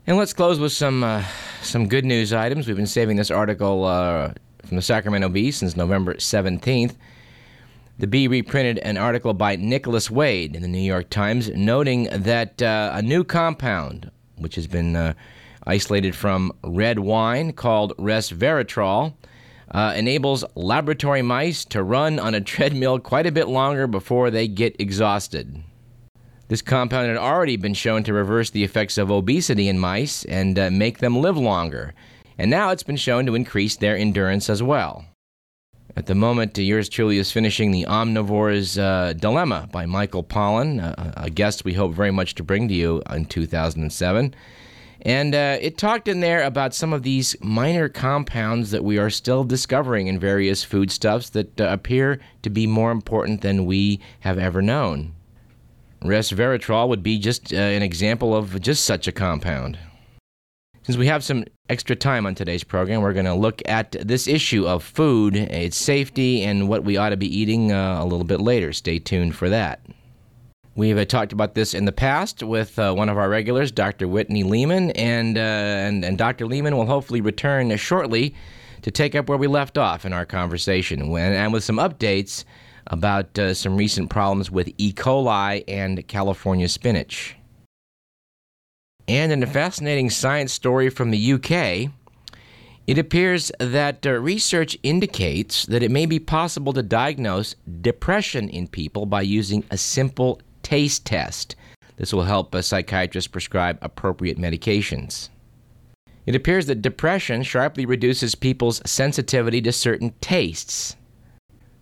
And 0.07 0.17
let's 0.17 0.33
close 0.33 0.59
with 0.59 0.73
some 0.73 1.05
uh, 1.05 1.25
some 1.61 1.89
good 1.89 2.07
news 2.07 2.33
items. 2.33 2.67
We've 2.67 2.75
been 2.75 2.87
saving 2.87 3.19
this 3.19 3.31
article 3.31 3.85
uh, 3.85 4.33
from 4.65 4.77
the 4.77 4.83
Sacramento 4.83 5.29
Bee 5.29 5.51
since 5.51 5.77
November 5.77 6.15
17th. 6.15 6.95
The 7.97 8.09
Bee 8.09 8.27
reprinted 8.27 8.79
an 8.79 8.97
article 8.97 9.35
by 9.35 9.55
Nicholas 9.55 10.11
Wade 10.11 10.57
in 10.57 10.63
the 10.63 10.69
New 10.69 10.81
York 10.81 11.11
Times 11.11 11.49
noting 11.51 12.09
that 12.11 12.61
uh, 12.61 12.91
a 12.93 13.01
new 13.01 13.23
compound, 13.23 14.11
which 14.37 14.57
has 14.57 14.67
been 14.67 14.97
uh, 14.97 15.15
isolated 15.65 16.17
from 16.17 16.51
red 16.65 16.99
wine 16.99 17.53
called 17.53 17.97
resveratrol, 17.97 19.15
uh, 19.71 19.95
enables 19.97 20.45
laboratory 20.57 21.23
mice 21.23 21.65
to 21.67 21.85
run 21.85 22.19
on 22.19 22.35
a 22.35 22.41
treadmill 22.41 22.99
quite 22.99 23.27
a 23.27 23.33
bit 23.33 23.47
longer 23.47 23.87
before 23.87 24.29
they 24.29 24.49
get 24.49 24.75
exhausted. 24.81 25.63
This 26.49 26.63
compound 26.63 27.07
had 27.07 27.17
already 27.17 27.57
been 27.57 27.75
shown 27.75 28.03
to 28.05 28.13
reverse 28.13 28.51
the 28.51 28.65
effects 28.65 28.99
of 28.99 29.09
obesity 29.09 29.69
in 29.69 29.79
mice 29.79 30.25
and 30.25 30.59
uh, 30.59 30.69
make 30.69 30.99
them 30.99 31.21
live 31.21 31.37
longer, 31.37 31.95
and 32.39 32.51
now 32.51 32.71
it's 32.71 32.83
been 32.83 32.97
shown 32.97 33.25
to 33.27 33.37
increase 33.37 33.77
their 33.77 33.97
endurance 33.97 34.51
as 34.51 34.65
well. 34.65 35.05
At 35.97 36.07
the 36.07 36.15
moment, 36.17 36.59
yours 36.59 36.89
truly 36.89 37.19
is 37.19 37.31
finishing 37.31 37.71
The 37.71 37.87
Omnivore's 37.87 38.77
uh, 38.77 39.13
Dilemma 39.17 39.69
by 39.71 39.87
Michael 39.87 40.25
Pollan, 40.25 40.83
uh, 40.83 41.13
a 41.17 41.31
guest 41.31 41.65
we 41.65 41.75
hope 41.75 41.93
very 41.95 42.11
much 42.11 42.35
to 42.35 42.43
bring 42.43 42.67
to 42.67 42.75
you 42.75 43.01
in 43.11 43.27
2007. 43.27 44.35
And 45.03 45.35
uh, 45.35 45.59
it 45.61 45.79
talked 45.79 46.09
in 46.09 46.19
there 46.19 46.43
about 46.43 46.75
some 46.75 46.93
of 46.93 47.05
these 47.05 47.37
minor 47.41 47.89
compounds 47.89 48.73
that 48.73 48.83
we 48.83 48.99
are 48.99 49.11
still 49.11 49.45
discovering 49.45 50.09
in 50.09 50.19
various 50.19 50.65
foodstuffs 50.65 51.31
that 51.31 51.61
uh, 51.61 51.69
appear 51.69 52.19
to 52.43 52.51
be 52.51 52.67
more 52.67 52.91
important 52.91 53.43
than 53.43 53.65
we 53.65 54.01
have 54.21 54.39
ever 54.39 54.63
known. 54.63 55.15
Resveratrol 56.03 56.89
would 56.89 57.05
be 57.05 57.19
just 57.19 57.53
uh, 57.53 57.57
an 57.57 57.83
example 57.83 58.35
of 58.35 58.61
just 58.61 58.85
such 58.85 59.07
a 59.07 59.13
compound. 59.13 59.79
Since 60.85 60.99
we 60.99 61.07
have 61.07 61.25
some 61.25 61.47
extra 61.71 61.97
time 61.97 62.27
on 62.27 62.35
today's 62.35 62.63
program, 62.63 63.01
we're 63.01 63.15
going 63.15 63.25
to 63.25 63.33
look 63.33 63.63
at 63.65 63.93
this 63.93 64.29
issue 64.29 64.67
of 64.67 64.85
food, 64.85 65.35
its 65.35 65.79
safety, 65.79 66.43
and 66.43 66.69
what 66.69 66.85
we 66.85 66.99
ought 66.99 67.09
to 67.09 67.17
be 67.17 67.35
eating 67.35 67.73
uh, 67.73 68.03
a 68.03 68.05
little 68.05 68.27
bit 68.27 68.43
later. 68.43 68.71
Stay 68.75 68.99
tuned 68.99 69.35
for 69.35 69.49
that. 69.49 69.81
We've 70.75 70.99
uh, 70.99 71.07
talked 71.07 71.33
about 71.33 71.55
this 71.55 71.73
in 71.73 71.87
the 71.87 71.93
past 71.93 72.43
with 72.43 72.79
uh, 72.79 72.93
one 72.93 73.09
of 73.09 73.17
our 73.17 73.31
regulars, 73.31 73.73
Dr. 73.73 74.07
Whitney 74.07 74.43
Lehman, 74.43 74.91
and, 74.91 75.39
uh, 75.39 75.41
and, 75.41 76.05
and 76.05 76.19
Dr. 76.19 76.45
Lehman 76.45 76.77
will 76.77 76.85
hopefully 76.85 77.23
return 77.23 77.75
shortly 77.79 78.35
to 78.83 78.91
take 78.91 79.15
up 79.15 79.27
where 79.27 79.39
we 79.39 79.47
left 79.47 79.79
off 79.79 80.05
in 80.05 80.13
our 80.13 80.27
conversation, 80.27 81.09
when, 81.09 81.33
and 81.33 81.51
with 81.55 81.65
some 81.65 81.79
updates 81.79 82.45
about 82.89 83.39
uh, 83.39 83.55
some 83.55 83.79
recent 83.79 84.11
problems 84.11 84.51
with 84.51 84.71
E. 84.77 84.93
coli 84.93 85.65
and 85.67 86.07
California 86.09 86.69
spinach. 86.69 87.37
And 89.07 89.33
in 89.33 89.43
a 89.43 89.47
fascinating 89.47 90.11
science 90.11 90.53
story 90.53 90.89
from 90.89 91.11
the 91.11 91.33
UK, 91.35 91.91
it 92.87 92.99
appears 92.99 93.51
that 93.59 94.07
uh, 94.07 94.13
research 94.13 94.77
indicates 94.83 95.67
that 95.67 95.83
it 95.83 95.91
may 95.91 96.07
be 96.07 96.19
possible 96.19 96.73
to 96.75 96.83
diagnose 96.83 97.55
depression 97.81 98.49
in 98.49 98.69
people 98.69 99.07
by 99.07 99.23
using 99.23 99.65
a 99.71 99.79
simple 99.79 100.41
taste 100.63 101.05
test. 101.07 101.57
This 101.97 102.13
will 102.13 102.25
help 102.25 102.55
a 102.55 102.63
psychiatrist 102.63 103.33
prescribe 103.33 103.79
appropriate 103.81 104.39
medications. 104.39 105.29
It 106.27 106.35
appears 106.35 106.67
that 106.67 106.83
depression 106.83 107.43
sharply 107.43 107.87
reduces 107.87 108.35
people's 108.35 108.83
sensitivity 108.87 109.61
to 109.63 109.73
certain 109.73 110.15
tastes. 110.21 110.97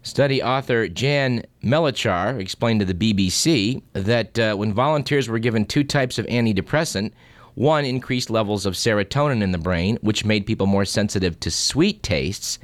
Study 0.04 0.42
author 0.42 0.88
Jan 0.88 1.44
Melichar 1.62 2.40
explained 2.40 2.80
to 2.80 2.86
the 2.86 3.14
BBC 3.14 3.82
that 3.92 4.36
uh, 4.36 4.56
when 4.56 4.72
volunteers 4.72 5.28
were 5.28 5.38
given 5.38 5.64
two 5.64 5.84
types 5.84 6.18
of 6.18 6.26
antidepressant, 6.26 7.12
one 7.54 7.84
increased 7.84 8.28
levels 8.28 8.66
of 8.66 8.74
serotonin 8.74 9.42
in 9.42 9.52
the 9.52 9.58
brain, 9.58 9.98
which 10.00 10.24
made 10.24 10.44
people 10.44 10.66
more 10.66 10.84
sensitive 10.84 11.38
to 11.38 11.52
sweet 11.52 12.02
tastes. 12.02 12.58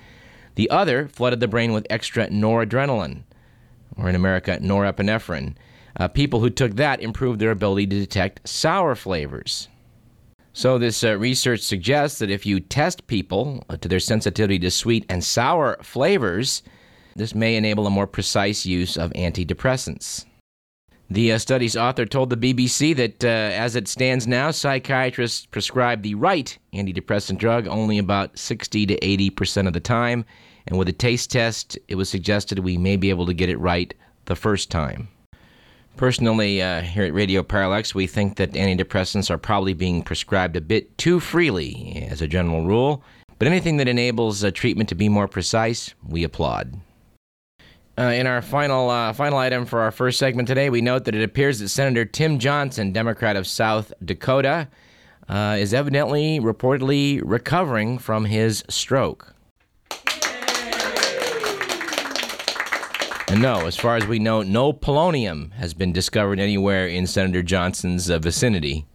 The 0.57 0.68
other 0.68 1.07
flooded 1.07 1.38
the 1.38 1.46
brain 1.46 1.72
with 1.72 1.87
extra 1.88 2.27
noradrenaline, 2.29 3.22
or 3.96 4.09
in 4.09 4.16
America, 4.16 4.59
norepinephrine. 4.61 5.55
Uh, 5.96 6.09
people 6.09 6.40
who 6.40 6.51
took 6.51 6.74
that 6.74 7.01
improved 7.01 7.38
their 7.38 7.53
ability 7.53 7.87
to 7.87 8.01
detect 8.01 8.48
sour 8.48 8.96
flavors. 8.96 9.68
So, 10.53 10.77
this 10.77 11.05
uh, 11.05 11.16
research 11.16 11.61
suggests 11.61 12.18
that 12.18 12.31
if 12.31 12.44
you 12.44 12.59
test 12.59 13.07
people 13.07 13.64
uh, 13.68 13.77
to 13.77 13.87
their 13.87 14.01
sensitivity 14.01 14.59
to 14.59 14.72
sweet 14.72 15.07
and 15.09 15.22
sour 15.22 15.79
flavors, 15.83 16.64
this 17.18 17.35
may 17.35 17.57
enable 17.57 17.87
a 17.87 17.90
more 17.90 18.07
precise 18.07 18.64
use 18.64 18.96
of 18.96 19.12
antidepressants. 19.12 20.24
The 21.11 21.33
uh, 21.33 21.38
study's 21.38 21.76
author 21.76 22.04
told 22.04 22.28
the 22.28 22.37
BBC 22.37 22.94
that 22.96 23.24
uh, 23.24 23.28
as 23.28 23.74
it 23.74 23.88
stands 23.88 24.26
now, 24.26 24.50
psychiatrists 24.50 25.46
prescribe 25.46 26.02
the 26.02 26.14
right 26.14 26.57
antidepressant 26.74 27.38
drug 27.38 27.66
only 27.66 27.96
about 27.96 28.38
60 28.38 28.87
to 28.87 29.04
80 29.04 29.31
percent 29.31 29.66
of 29.66 29.74
the 29.74 29.81
time, 29.81 30.26
and 30.66 30.78
with 30.78 30.88
a 30.88 30.92
taste 30.92 31.31
test, 31.31 31.78
it 31.88 31.94
was 31.94 32.11
suggested 32.11 32.59
we 32.59 32.76
may 32.76 32.96
be 32.96 33.09
able 33.09 33.24
to 33.26 33.33
get 33.33 33.48
it 33.48 33.59
right 33.59 33.94
the 34.26 34.37
first 34.37 34.70
time. 34.70 35.09
Personally, 35.96 36.62
uh, 36.62 36.83
here 36.83 37.04
at 37.04 37.14
Radio 37.14 37.42
Parallax, 37.42 37.94
we 37.94 38.07
think 38.07 38.37
that 38.37 38.52
antidepressants 38.52 39.31
are 39.31 39.38
probably 39.38 39.72
being 39.72 40.02
prescribed 40.02 40.57
a 40.57 40.61
bit 40.61 40.96
too 40.98 41.18
freely 41.18 42.07
as 42.11 42.20
a 42.20 42.28
general 42.28 42.66
rule, 42.66 43.02
but 43.38 43.48
anything 43.48 43.78
that 43.78 43.88
enables 43.88 44.42
a 44.42 44.52
treatment 44.52 44.90
to 44.90 44.94
be 44.94 45.09
more 45.09 45.26
precise, 45.26 45.94
we 46.07 46.22
applaud. 46.22 46.78
Uh, 47.98 48.12
in 48.12 48.28
our 48.28 48.40
final 48.40 48.88
uh, 48.90 49.12
final 49.12 49.38
item 49.38 49.66
for 49.66 49.80
our 49.80 49.90
first 49.90 50.20
segment 50.20 50.46
today, 50.46 50.70
we 50.70 50.80
note 50.80 51.04
that 51.04 51.16
it 51.16 51.24
appears 51.24 51.58
that 51.58 51.68
Senator 51.68 52.04
Tim 52.04 52.38
Johnson, 52.38 52.92
Democrat 52.92 53.34
of 53.34 53.44
South 53.44 53.92
Dakota, 54.04 54.68
uh, 55.28 55.56
is 55.58 55.74
evidently 55.74 56.38
reportedly 56.38 57.20
recovering 57.24 57.98
from 57.98 58.26
his 58.26 58.62
stroke. 58.68 59.34
And 63.26 63.42
no, 63.42 63.66
as 63.66 63.74
far 63.74 63.96
as 63.96 64.06
we 64.06 64.20
know, 64.20 64.42
no 64.42 64.72
polonium 64.72 65.50
has 65.54 65.74
been 65.74 65.92
discovered 65.92 66.38
anywhere 66.38 66.87
in 66.87 67.04
Senator 67.04 67.42
Johnson's 67.42 68.08
uh, 68.08 68.20
vicinity. 68.20 68.87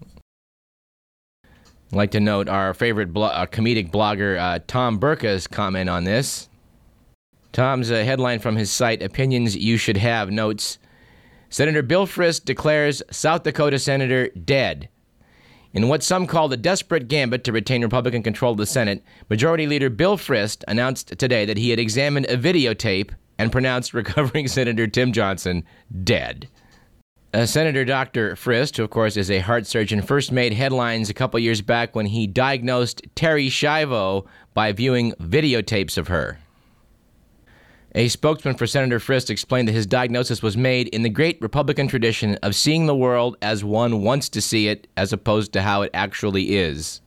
I'd 1.44 1.98
like 1.98 2.12
to 2.12 2.22
note 2.22 2.48
our 2.48 2.74
favorite 2.74 3.12
blo- 3.12 3.26
uh, 3.26 3.48
comedic 3.48 3.92
blogger 3.92 4.62
Tom 4.66 4.98
Burka's 4.98 5.46
comment 5.46 5.90
on 5.90 6.06
this. 6.06 6.48
Tom's 7.54 7.92
uh, 7.92 8.04
headline 8.04 8.40
from 8.40 8.56
his 8.56 8.72
site, 8.72 9.04
Opinions 9.04 9.56
You 9.56 9.78
Should 9.78 9.98
Have, 9.98 10.32
notes 10.32 10.80
Senator 11.50 11.84
Bill 11.84 12.08
Frist 12.08 12.46
declares 12.46 13.04
South 13.12 13.44
Dakota 13.44 13.78
Senator 13.78 14.30
dead. 14.30 14.90
In 15.72 15.88
what 15.88 16.02
some 16.02 16.26
call 16.26 16.52
a 16.52 16.58
desperate 16.58 17.08
gambit 17.08 17.44
to 17.44 17.52
retain 17.52 17.84
Republican 17.84 18.24
control 18.24 18.54
of 18.54 18.58
the 18.58 18.66
Senate, 18.66 19.04
Majority 19.30 19.68
Leader 19.68 19.92
Bill 19.92 20.18
Frist 20.18 20.64
announced 20.68 21.20
today 21.20 21.46
that 21.46 21.58
he 21.58 21.70
had 21.70 21.78
examined 21.78 22.26
a 22.26 22.38
videotape 22.38 23.12
and 23.38 23.52
pronounced 23.52 23.94
recovering 23.94 24.48
Senator 24.48 24.88
Tim 24.88 25.12
Johnson 25.14 25.64
dead. 26.04 26.50
Uh, 27.36 27.46
Senator 27.46 27.86
Dr. 27.86 28.34
Frist, 28.34 28.78
who 28.78 28.84
of 28.84 28.90
course 28.90 29.16
is 29.16 29.30
a 29.30 29.40
heart 29.40 29.68
surgeon, 29.68 30.02
first 30.02 30.32
made 30.32 30.54
headlines 30.54 31.12
a 31.12 31.14
couple 31.14 31.40
years 31.40 31.62
back 31.62 31.96
when 31.96 32.08
he 32.08 32.26
diagnosed 32.26 33.04
Terri 33.16 33.48
Schiavo 33.48 34.26
by 34.56 34.72
viewing 34.72 35.12
videotapes 35.14 36.00
of 36.00 36.08
her. 36.08 36.40
A 37.96 38.08
spokesman 38.08 38.56
for 38.56 38.66
Senator 38.66 38.98
Frist 38.98 39.30
explained 39.30 39.68
that 39.68 39.74
his 39.74 39.86
diagnosis 39.86 40.42
was 40.42 40.58
made 40.58 40.88
in 40.88 41.04
the 41.04 41.10
great 41.10 41.40
Republican 41.42 41.88
tradition 41.88 42.36
of 42.42 42.56
seeing 42.56 42.88
the 42.88 42.96
world 42.96 43.38
as 43.40 43.64
one 43.64 44.02
wants 44.02 44.30
to 44.30 44.42
see 44.42 44.68
it 44.68 44.88
as 44.98 45.14
opposed 45.14 45.54
to 45.54 45.62
how 45.62 45.84
it 45.84 45.92
actually 45.94 46.56
is. 46.56 47.02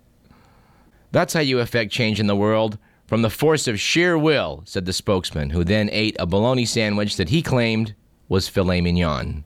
That's 1.10 1.34
how 1.34 1.40
you 1.40 1.58
affect 1.58 1.90
change 1.90 2.20
in 2.20 2.28
the 2.28 2.36
world, 2.36 2.78
from 3.08 3.22
the 3.22 3.30
force 3.30 3.66
of 3.66 3.80
sheer 3.80 4.16
will, 4.16 4.62
said 4.64 4.84
the 4.84 4.92
spokesman, 4.92 5.50
who 5.50 5.64
then 5.64 5.88
ate 5.90 6.14
a 6.20 6.26
bologna 6.26 6.64
sandwich 6.64 7.16
that 7.16 7.30
he 7.30 7.42
claimed 7.42 7.96
was 8.28 8.48
filet 8.48 8.80
mignon. 8.80 9.42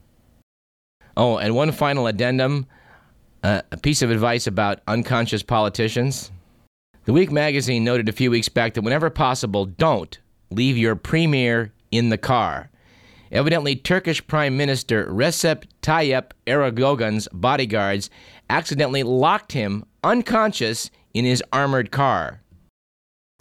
Oh, 1.17 1.37
and 1.37 1.55
one 1.55 1.71
final 1.71 2.05
addendum 2.05 2.67
uh, 3.43 3.63
a 3.71 3.77
piece 3.77 4.03
of 4.03 4.11
advice 4.11 4.45
about 4.45 4.81
unconscious 4.87 5.41
politicians. 5.41 6.31
The 7.05 7.13
Week 7.13 7.31
magazine 7.31 7.83
noted 7.83 8.07
a 8.09 8.13
few 8.13 8.29
weeks 8.29 8.49
back 8.49 8.75
that 8.75 8.83
whenever 8.83 9.09
possible, 9.09 9.65
don't 9.65 10.19
leave 10.51 10.77
your 10.77 10.95
premier 10.95 11.73
in 11.91 12.09
the 12.09 12.17
car. 12.17 12.69
Evidently, 13.31 13.75
Turkish 13.75 14.25
Prime 14.27 14.57
Minister 14.57 15.05
Recep 15.07 15.63
Tayyip 15.81 16.31
Erdogan's 16.45 17.27
bodyguards 17.31 18.09
accidentally 18.49 19.03
locked 19.03 19.53
him 19.53 19.85
unconscious 20.03 20.91
in 21.13 21.23
his 21.23 21.43
armored 21.53 21.91
car. 21.91 22.41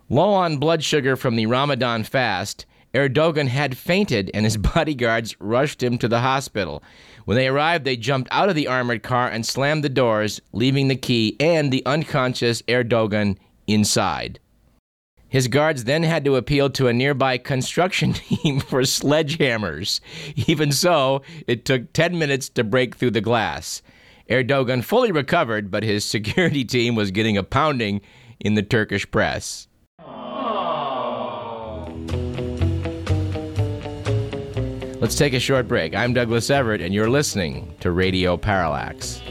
Low 0.09 0.33
on 0.33 0.59
blood 0.59 0.83
sugar 0.85 1.17
from 1.17 1.37
the 1.37 1.47
Ramadan 1.47 2.05
fast, 2.05 2.67
Erdogan 2.95 3.49
had 3.49 3.77
fainted 3.77 4.31
and 4.35 4.45
his 4.45 4.57
bodyguards 4.75 5.37
rushed 5.41 5.83
him 5.83 5.99
to 5.99 6.09
the 6.09 6.21
hospital. 6.21 6.83
When 7.25 7.37
they 7.37 7.49
arrived, 7.49 7.85
they 7.85 7.97
jumped 7.97 8.29
out 8.33 8.49
of 8.49 8.55
the 8.55 8.67
armored 8.67 9.03
car 9.03 9.29
and 9.29 9.45
slammed 9.45 9.85
the 9.85 9.89
doors, 9.89 10.41
leaving 10.53 10.89
the 10.89 10.97
key 10.97 11.37
and 11.39 11.73
the 11.73 11.85
unconscious 11.87 12.63
Erdogan 12.63 13.37
inside. 13.67 14.41
His 15.31 15.47
guards 15.47 15.85
then 15.85 16.03
had 16.03 16.25
to 16.25 16.35
appeal 16.35 16.69
to 16.71 16.89
a 16.89 16.93
nearby 16.93 17.39
construction 17.39 18.13
team 18.15 18.59
for 18.59 18.83
sledgehammers. 18.83 20.01
Even 20.49 20.73
so, 20.73 21.23
it 21.47 21.65
took 21.65 21.93
10 21.93 22.19
minutes 22.19 22.49
to 22.51 22.65
break 22.65 22.97
through 22.97 23.13
the 23.13 23.21
glass. 23.21 23.81
Erdogan 24.29 24.85
fully 24.85 25.13
recovered, 25.13 25.71
but 25.71 25.85
his 25.85 26.05
security 26.05 26.65
team 26.67 26.97
was 26.97 27.13
getting 27.13 27.37
a 27.37 27.45
pounding 27.45 28.01
in 28.41 28.55
the 28.55 28.63
Turkish 28.63 29.09
press. 29.11 29.69
Let's 35.01 35.17
take 35.17 35.33
a 35.33 35.41
short 35.41 35.67
break. 35.67 35.95
I'm 35.95 36.13
Douglas 36.13 36.51
Everett, 36.51 36.83
and 36.83 36.93
you're 36.93 37.09
listening 37.09 37.75
to 37.81 37.91
Radio 37.91 38.37
Parallax. 38.37 39.23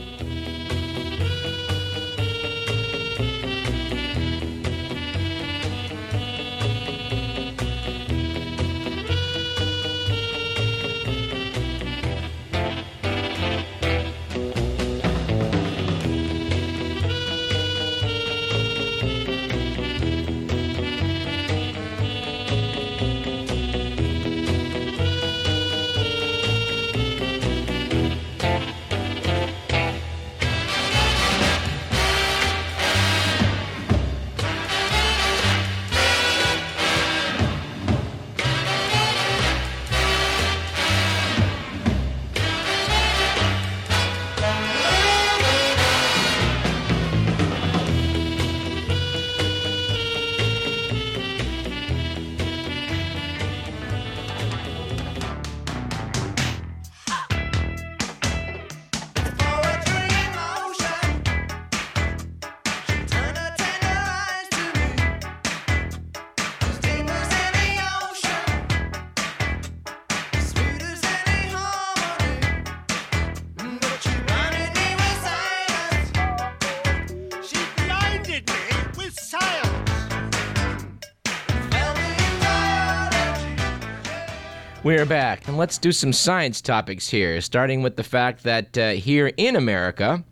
We're 84.90 85.06
back, 85.06 85.48
and 85.48 85.56
let's 85.56 85.78
do 85.78 85.92
some 85.92 86.12
science 86.12 86.62
topics 86.62 87.10
here, 87.10 87.42
starting 87.42 87.84
with 87.84 87.96
the 87.96 88.04
fact 88.04 88.42
that 88.42 88.76
uh, 88.76 88.90
here 88.94 89.32
in 89.38 89.56
America, 89.56 90.24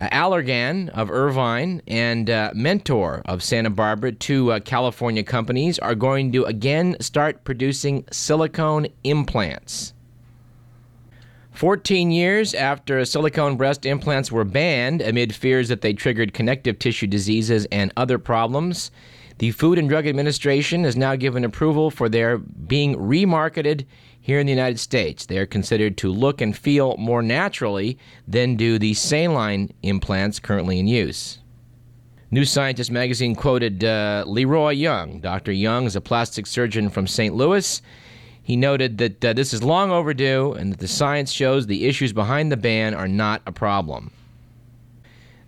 uh, 0.00 0.08
Allergan 0.08 0.88
of 0.88 1.10
Irvine 1.10 1.82
and 1.86 2.30
uh, 2.30 2.50
Mentor 2.54 3.20
of 3.26 3.42
Santa 3.42 3.68
Barbara, 3.68 4.12
two 4.12 4.52
uh, 4.52 4.60
California 4.60 5.22
companies, 5.22 5.78
are 5.80 5.94
going 5.94 6.32
to 6.32 6.46
again 6.46 6.96
start 7.00 7.44
producing 7.44 8.06
silicone 8.10 8.86
implants. 9.04 9.92
14 11.52 12.10
years 12.10 12.54
after 12.54 13.04
silicone 13.04 13.58
breast 13.58 13.84
implants 13.84 14.32
were 14.32 14.44
banned 14.44 15.02
amid 15.02 15.34
fears 15.34 15.68
that 15.68 15.82
they 15.82 15.92
triggered 15.92 16.32
connective 16.32 16.78
tissue 16.78 17.06
diseases 17.06 17.66
and 17.70 17.92
other 17.98 18.18
problems, 18.18 18.90
the 19.38 19.52
Food 19.52 19.78
and 19.78 19.88
Drug 19.88 20.06
Administration 20.06 20.84
has 20.84 20.96
now 20.96 21.14
given 21.14 21.44
approval 21.44 21.90
for 21.90 22.08
their 22.08 22.38
being 22.38 22.96
remarketed 22.96 23.86
here 24.20 24.40
in 24.40 24.46
the 24.46 24.52
United 24.52 24.80
States. 24.80 25.26
They 25.26 25.38
are 25.38 25.46
considered 25.46 25.96
to 25.98 26.12
look 26.12 26.40
and 26.40 26.56
feel 26.56 26.96
more 26.96 27.22
naturally 27.22 27.98
than 28.26 28.56
do 28.56 28.78
the 28.78 28.94
saline 28.94 29.72
implants 29.82 30.40
currently 30.40 30.78
in 30.80 30.88
use. 30.88 31.38
New 32.30 32.44
Scientist 32.44 32.90
magazine 32.90 33.34
quoted 33.34 33.84
uh, 33.84 34.24
Leroy 34.26 34.72
Young. 34.72 35.20
Dr. 35.20 35.52
Young 35.52 35.86
is 35.86 35.96
a 35.96 36.00
plastic 36.00 36.46
surgeon 36.46 36.90
from 36.90 37.06
St. 37.06 37.34
Louis. 37.34 37.80
He 38.42 38.56
noted 38.56 38.98
that 38.98 39.24
uh, 39.24 39.32
this 39.32 39.54
is 39.54 39.62
long 39.62 39.90
overdue 39.90 40.52
and 40.52 40.72
that 40.72 40.80
the 40.80 40.88
science 40.88 41.32
shows 41.32 41.66
the 41.66 41.86
issues 41.86 42.12
behind 42.12 42.50
the 42.50 42.56
ban 42.56 42.92
are 42.92 43.08
not 43.08 43.40
a 43.46 43.52
problem. 43.52 44.10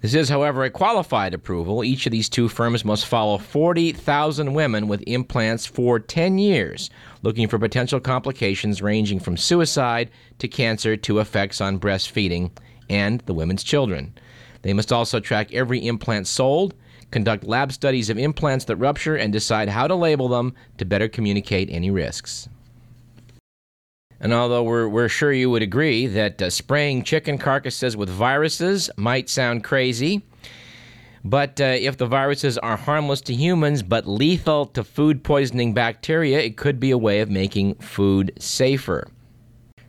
This 0.01 0.15
is, 0.15 0.31
however, 0.31 0.65
a 0.65 0.71
qualified 0.71 1.35
approval. 1.35 1.85
Each 1.85 2.07
of 2.07 2.13
these 2.13 2.31
two 2.31 2.49
firms 2.49 2.87
must 2.87 3.05
follow 3.05 3.37
40,000 3.37 4.55
women 4.55 4.89
with 4.89 5.05
implants 5.07 5.67
for 5.67 6.01
10 6.01 6.39
years, 6.39 6.89
looking 7.23 7.49
for 7.49 7.59
potential 7.59 8.01
complications 8.01 8.81
ranging 8.81 9.21
from 9.21 9.37
suicide 9.37 10.11
to 10.39 10.49
cancer 10.49 10.97
to 10.97 11.19
effects 11.19 11.61
on 11.61 11.79
breastfeeding 11.79 12.51
and 12.89 13.21
the 13.27 13.35
women's 13.35 13.63
children. 13.63 14.15
They 14.63 14.73
must 14.73 14.91
also 14.91 15.21
track 15.21 15.53
every 15.53 15.87
implant 15.87 16.27
sold, 16.27 16.73
conduct 17.11 17.45
lab 17.45 17.71
studies 17.71 18.09
of 18.09 18.17
implants 18.17 18.65
that 18.67 18.77
rupture, 18.77 19.17
and 19.17 19.31
decide 19.31 19.69
how 19.69 19.87
to 19.87 19.95
label 19.95 20.29
them 20.29 20.55
to 20.79 20.87
better 20.87 21.09
communicate 21.09 21.69
any 21.71 21.91
risks. 21.91 22.49
And 24.21 24.35
although 24.35 24.63
we're, 24.63 24.87
we're 24.87 25.09
sure 25.09 25.33
you 25.33 25.49
would 25.51 25.63
agree 25.63 26.07
that 26.07 26.43
uh, 26.43 26.51
spraying 26.51 27.05
chicken 27.05 27.39
carcasses 27.39 27.97
with 27.97 28.11
viruses 28.11 28.91
might 28.97 29.31
sound 29.31 29.65
crazy, 29.65 30.23
but 31.25 31.61
uh, 31.61 31.65
if 31.65 31.97
the 31.97 32.07
viruses 32.07 32.59
are 32.59 32.77
harmless 32.77 33.21
to 33.23 33.35
humans 33.35 33.83
but 33.83 34.07
lethal 34.07 34.67
to 34.67 34.85
food 34.85 35.25
poisoning 35.25 35.73
bacteria, 35.73 36.39
it 36.41 36.57
could 36.57 36.79
be 36.79 36.91
a 36.91 36.99
way 36.99 37.21
of 37.21 37.31
making 37.31 37.75
food 37.77 38.33
safer. 38.39 39.09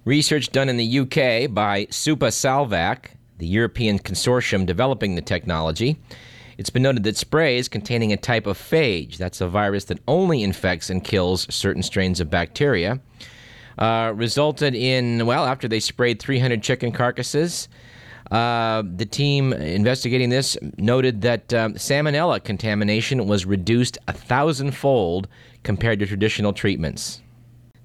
Research 0.05 0.51
done 0.51 0.69
in 0.69 0.77
the 0.77 0.99
UK 0.99 1.53
by 1.53 1.85
Supa 1.89 2.31
Salvac, 2.31 3.11
the 3.37 3.47
European 3.47 3.99
consortium 3.99 4.65
developing 4.65 5.15
the 5.15 5.21
technology, 5.21 5.99
it's 6.57 6.69
been 6.69 6.83
noted 6.83 7.03
that 7.03 7.17
sprays 7.17 7.67
containing 7.67 8.13
a 8.13 8.17
type 8.17 8.45
of 8.45 8.57
phage, 8.57 9.17
that's 9.17 9.41
a 9.41 9.47
virus 9.47 9.85
that 9.85 9.99
only 10.07 10.43
infects 10.43 10.89
and 10.89 11.03
kills 11.03 11.53
certain 11.53 11.83
strains 11.83 12.19
of 12.19 12.29
bacteria, 12.29 12.99
uh, 13.77 14.13
resulted 14.15 14.75
in, 14.75 15.25
well, 15.25 15.45
after 15.45 15.67
they 15.67 15.79
sprayed 15.79 16.19
300 16.19 16.61
chicken 16.61 16.91
carcasses, 16.91 17.69
uh, 18.31 18.83
the 18.95 19.05
team 19.05 19.51
investigating 19.51 20.29
this 20.29 20.57
noted 20.77 21.21
that 21.21 21.53
um, 21.53 21.73
salmonella 21.73 22.41
contamination 22.43 23.27
was 23.27 23.45
reduced 23.45 23.97
a 24.07 24.13
thousandfold 24.13 25.27
compared 25.63 25.99
to 25.99 26.05
traditional 26.05 26.53
treatments. 26.53 27.21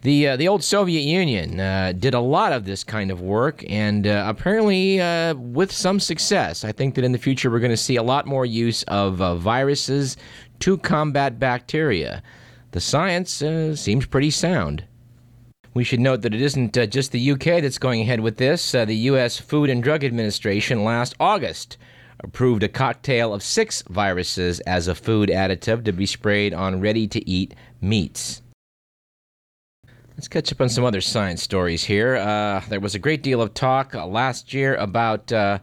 The, 0.03 0.29
uh, 0.29 0.37
the 0.37 0.47
old 0.47 0.63
Soviet 0.63 1.01
Union 1.01 1.59
uh, 1.59 1.93
did 1.99 2.15
a 2.15 2.21
lot 2.21 2.53
of 2.53 2.65
this 2.65 2.85
kind 2.85 3.11
of 3.11 3.23
work, 3.23 3.65
and 3.69 4.07
uh, 4.07 4.25
apparently 4.29 5.01
uh, 5.01 5.35
with 5.35 5.73
some 5.73 5.99
success. 5.99 6.65
I 6.65 6.71
think 6.71 6.95
that 6.95 7.05
in 7.05 7.11
the 7.11 7.19
future 7.19 7.51
we're 7.51 7.59
going 7.59 7.71
to 7.73 7.77
see 7.77 7.97
a 7.97 8.03
lot 8.05 8.25
more 8.25 8.47
use 8.47 8.85
of 8.85 9.21
uh, 9.21 9.35
viruses 9.35 10.17
to 10.61 10.79
combat 10.79 11.41
bacteria. 11.41 12.23
The 12.71 12.81
science 12.81 13.43
uh, 13.43 13.75
seems 13.75 14.07
pretty 14.07 14.31
sound. 14.31 14.85
We 15.77 15.85
should 15.85 16.01
note 16.01 16.23
that 16.23 16.33
it 16.33 16.41
isn't 16.41 16.73
just 16.89 17.13
the 17.13 17.33
UK 17.33 17.61
that's 17.61 17.77
going 17.77 18.01
ahead 18.01 18.21
with 18.21 18.39
this. 18.39 18.73
the 18.73 18.95
U.S. 18.95 19.39
Food 19.39 19.69
and 19.69 19.83
Drug 19.83 20.05
Administration 20.05 20.85
last 20.85 21.15
August 21.21 21.77
approved 22.21 22.63
a 22.63 22.69
cocktail 22.69 23.35
of 23.35 23.43
six 23.43 23.83
viruses 23.83 24.61
as 24.61 24.89
a 24.89 24.95
food 24.95 25.29
additive 25.29 25.85
to 25.85 25.93
be 25.93 26.07
sprayed 26.07 26.55
on 26.55 26.81
ready 26.81 27.07
to 27.09 27.29
eat 27.29 27.55
meats. 27.83 28.41
Let's 30.17 30.29
catch 30.29 30.51
up 30.51 30.63
on 30.63 30.71
some 30.71 30.87
other 30.87 31.03
science 31.03 31.43
stories 31.43 31.85
here. 31.85 32.17
Uh, 32.17 32.63
there 32.71 32.81
was 32.81 32.95
a 32.95 32.99
great 32.99 33.23
deal 33.23 33.43
of 33.43 33.53
talk 33.53 33.95
uh, 33.95 34.07
last 34.07 34.55
year 34.55 34.77
about 34.77 35.31
uh, 35.31 35.59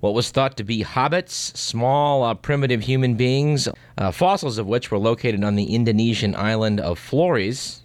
what 0.00 0.14
was 0.14 0.30
thought 0.30 0.56
to 0.56 0.64
be 0.64 0.82
hobbits, 0.82 1.54
small, 1.54 2.22
uh, 2.22 2.32
primitive 2.32 2.80
human 2.80 3.16
beings, 3.16 3.68
uh, 3.98 4.10
fossils 4.12 4.56
of 4.56 4.66
which 4.66 4.90
were 4.90 4.96
located 4.96 5.44
on 5.44 5.56
the 5.56 5.74
Indonesian 5.74 6.34
island 6.36 6.80
of 6.80 6.98
Flores. 6.98 7.81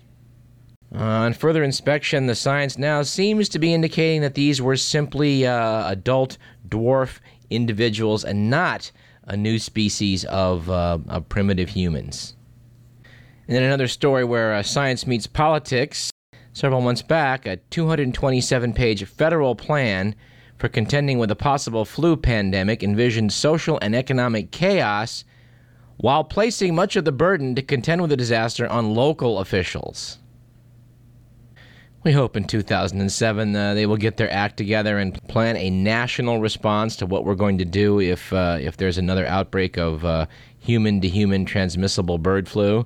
Uh, 0.93 0.99
on 0.99 1.33
further 1.33 1.63
inspection, 1.63 2.27
the 2.27 2.35
science 2.35 2.77
now 2.77 3.03
seems 3.03 3.49
to 3.49 3.59
be 3.59 3.73
indicating 3.73 4.21
that 4.21 4.35
these 4.35 4.61
were 4.61 4.77
simply 4.77 5.43
adult 5.43 6.37
dwarf 6.67 7.19
individuals 7.49 8.23
and 8.23 8.49
not 8.49 8.91
a 9.25 9.35
new 9.35 9.59
species 9.59 10.23
of, 10.25 10.69
of 10.69 11.27
primitive 11.29 11.69
humans. 11.69 12.35
And 13.47 13.55
then 13.55 13.63
another 13.63 13.87
story 13.87 14.25
where 14.25 14.53
uh, 14.53 14.63
science 14.63 15.07
meets 15.07 15.27
politics. 15.27 16.11
Several 16.51 16.81
months 16.81 17.01
back, 17.01 17.45
a 17.45 17.57
227 17.57 18.73
page 18.73 19.03
federal 19.05 19.55
plan 19.55 20.15
for 20.57 20.67
contending 20.67 21.19
with 21.19 21.29
a 21.31 21.35
possible 21.35 21.85
flu 21.85 22.17
pandemic 22.17 22.81
envisioned 22.81 23.31
social 23.31 23.77
and 23.81 23.95
economic 23.95 24.51
chaos 24.51 25.23
while 25.97 26.23
placing 26.23 26.73
much 26.75 26.95
of 26.95 27.05
the 27.05 27.11
burden 27.11 27.55
to 27.55 27.61
contend 27.61 28.01
with 28.01 28.09
the 28.09 28.17
disaster 28.17 28.67
on 28.67 28.95
local 28.95 29.39
officials. 29.39 30.17
We 32.03 32.11
hope 32.13 32.37
in 32.37 32.45
2007 32.45 33.55
uh, 33.55 33.73
they 33.73 33.85
will 33.85 33.97
get 33.97 34.17
their 34.17 34.31
act 34.31 34.55
together 34.55 34.97
and 34.97 35.21
plan 35.27 35.57
a 35.57 35.69
national 35.69 36.39
response 36.39 36.95
to 36.97 37.05
what 37.05 37.25
we're 37.25 37.35
going 37.35 37.57
to 37.57 37.65
do 37.65 37.99
if, 37.99 38.31
uh, 38.31 38.57
if 38.61 38.77
there's 38.77 38.97
another 38.97 39.25
outbreak 39.25 39.77
of 39.77 40.27
human 40.59 41.01
to 41.01 41.07
human 41.07 41.45
transmissible 41.45 42.17
bird 42.17 42.47
flu. 42.47 42.85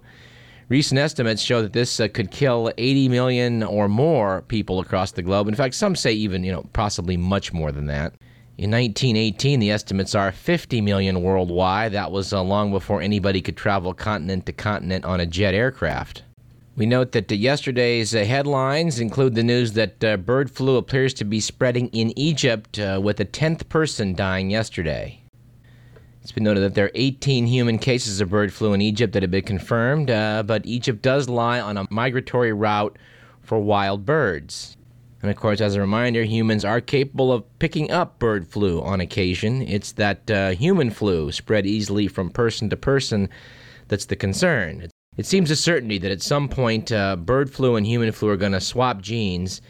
Recent 0.71 0.99
estimates 0.99 1.41
show 1.41 1.61
that 1.61 1.73
this 1.73 1.99
uh, 1.99 2.07
could 2.07 2.31
kill 2.31 2.71
80 2.77 3.09
million 3.09 3.61
or 3.61 3.89
more 3.89 4.43
people 4.43 4.79
across 4.79 5.11
the 5.11 5.21
globe. 5.21 5.49
In 5.49 5.53
fact, 5.53 5.75
some 5.75 5.97
say 5.97 6.13
even, 6.13 6.45
you 6.45 6.51
know, 6.53 6.63
possibly 6.71 7.17
much 7.17 7.51
more 7.51 7.73
than 7.73 7.87
that. 7.87 8.13
In 8.57 8.71
1918, 8.71 9.59
the 9.59 9.69
estimates 9.69 10.15
are 10.15 10.31
50 10.31 10.79
million 10.79 11.21
worldwide. 11.21 11.91
That 11.91 12.13
was 12.13 12.31
uh, 12.31 12.41
long 12.41 12.71
before 12.71 13.01
anybody 13.01 13.41
could 13.41 13.57
travel 13.57 13.93
continent 13.93 14.45
to 14.45 14.53
continent 14.53 15.03
on 15.03 15.19
a 15.19 15.25
jet 15.25 15.53
aircraft. 15.53 16.23
We 16.81 16.87
note 16.87 17.11
that 17.11 17.29
yesterday's 17.29 18.15
uh, 18.15 18.23
headlines 18.23 18.99
include 18.99 19.35
the 19.35 19.43
news 19.43 19.73
that 19.73 20.03
uh, 20.03 20.17
bird 20.17 20.49
flu 20.49 20.77
appears 20.77 21.13
to 21.13 21.23
be 21.23 21.39
spreading 21.39 21.89
in 21.89 22.11
Egypt, 22.17 22.79
uh, 22.79 22.99
with 22.99 23.19
a 23.19 23.25
10th 23.25 23.69
person 23.69 24.15
dying 24.15 24.49
yesterday. 24.49 25.21
It's 26.23 26.31
been 26.31 26.43
noted 26.43 26.61
that 26.61 26.73
there 26.73 26.85
are 26.85 26.91
18 26.95 27.45
human 27.45 27.77
cases 27.77 28.19
of 28.19 28.31
bird 28.31 28.51
flu 28.51 28.73
in 28.73 28.81
Egypt 28.81 29.13
that 29.13 29.21
have 29.21 29.29
been 29.29 29.43
confirmed, 29.43 30.09
uh, 30.09 30.41
but 30.41 30.65
Egypt 30.65 31.03
does 31.03 31.29
lie 31.29 31.59
on 31.59 31.77
a 31.77 31.85
migratory 31.91 32.51
route 32.51 32.97
for 33.43 33.59
wild 33.59 34.03
birds. 34.03 34.75
And 35.21 35.29
of 35.29 35.37
course, 35.37 35.61
as 35.61 35.75
a 35.75 35.81
reminder, 35.81 36.23
humans 36.23 36.65
are 36.65 36.81
capable 36.81 37.31
of 37.31 37.59
picking 37.59 37.91
up 37.91 38.17
bird 38.17 38.47
flu 38.47 38.81
on 38.81 38.99
occasion. 38.99 39.61
It's 39.61 39.91
that 39.91 40.31
uh, 40.31 40.49
human 40.53 40.89
flu 40.89 41.31
spread 41.31 41.67
easily 41.67 42.07
from 42.07 42.31
person 42.31 42.71
to 42.71 42.75
person 42.75 43.29
that's 43.87 44.05
the 44.05 44.15
concern. 44.15 44.89
It 45.17 45.25
seems 45.25 45.51
a 45.51 45.57
certainty 45.57 45.97
that 45.97 46.11
at 46.11 46.21
some 46.21 46.47
point 46.47 46.89
uh, 46.89 47.17
bird 47.17 47.51
flu 47.51 47.75
and 47.75 47.85
human 47.85 48.13
flu 48.13 48.29
are 48.29 48.37
going 48.37 48.53
to 48.53 48.61
swap 48.61 49.01
genes 49.01 49.61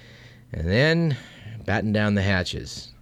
and 0.53 0.67
then 0.67 1.17
batten 1.65 1.91
down 1.91 2.13
the 2.13 2.21
hatches. 2.21 2.93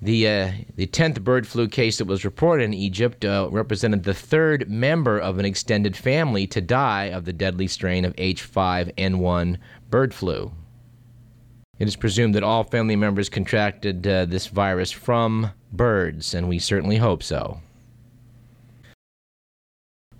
The 0.00 0.28
uh, 0.28 0.52
the 0.76 0.86
tenth 0.86 1.22
bird 1.22 1.46
flu 1.46 1.68
case 1.68 1.98
that 1.98 2.06
was 2.06 2.24
reported 2.24 2.64
in 2.64 2.72
Egypt 2.72 3.24
uh, 3.26 3.48
represented 3.52 4.02
the 4.02 4.14
third 4.14 4.70
member 4.70 5.18
of 5.18 5.38
an 5.38 5.44
extended 5.44 5.94
family 5.94 6.46
to 6.46 6.62
die 6.62 7.04
of 7.10 7.26
the 7.26 7.34
deadly 7.34 7.68
strain 7.68 8.06
of 8.06 8.16
H5N1 8.16 9.58
bird 9.90 10.14
flu. 10.14 10.52
It 11.78 11.86
is 11.86 11.96
presumed 11.96 12.34
that 12.34 12.42
all 12.42 12.64
family 12.64 12.96
members 12.96 13.28
contracted 13.28 14.06
uh, 14.06 14.24
this 14.24 14.46
virus 14.46 14.90
from 14.90 15.50
birds, 15.70 16.32
and 16.32 16.48
we 16.48 16.58
certainly 16.58 16.96
hope 16.96 17.22
so. 17.22 17.60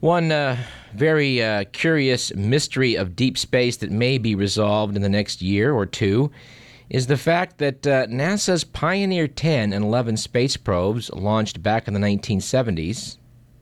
One 0.02 0.32
uh, 0.32 0.56
very 0.94 1.40
uh, 1.40 1.62
curious 1.70 2.34
mystery 2.34 2.96
of 2.96 3.14
deep 3.14 3.38
space 3.38 3.76
that 3.76 3.92
may 3.92 4.18
be 4.18 4.34
resolved 4.34 4.96
in 4.96 5.02
the 5.02 5.08
next 5.08 5.40
year 5.40 5.72
or 5.72 5.86
two 5.86 6.32
is 6.90 7.06
the 7.06 7.16
fact 7.16 7.58
that 7.58 7.86
uh, 7.86 8.06
NASA's 8.08 8.64
Pioneer 8.64 9.28
10 9.28 9.72
and 9.72 9.84
11 9.84 10.16
space 10.16 10.56
probes, 10.56 11.08
launched 11.12 11.62
back 11.62 11.86
in 11.86 11.94
the 11.94 12.00
1970s, 12.00 13.18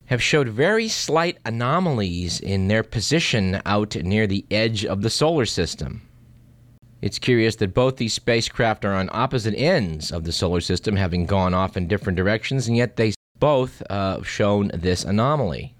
have 0.07 0.23
showed 0.23 0.49
very 0.49 0.89
slight 0.89 1.37
anomalies 1.45 2.41
in 2.41 2.69
their 2.69 2.85
position 2.85 3.61
out 3.67 3.95
near 3.97 4.27
the 4.27 4.47
edge 4.51 4.87
of 4.87 5.03
the 5.03 5.11
solar 5.11 5.45
system. 5.45 6.09
It's 7.03 7.19
curious 7.19 7.57
that 7.57 7.75
both 7.75 7.97
these 7.97 8.15
spacecraft 8.15 8.87
are 8.87 8.95
on 8.95 9.11
opposite 9.13 9.57
ends 9.57 10.11
of 10.11 10.25
the 10.25 10.33
solar 10.33 10.63
system, 10.63 10.97
having 10.97 11.27
gone 11.27 11.53
off 11.53 11.77
in 11.77 11.87
different 11.87 12.17
directions, 12.17 12.67
and 12.67 12.79
yet 12.79 12.97
they 12.97 13.13
both 13.39 13.83
uh, 13.91 14.23
shown 14.23 14.71
this 14.73 15.05
anomaly. 15.05 15.75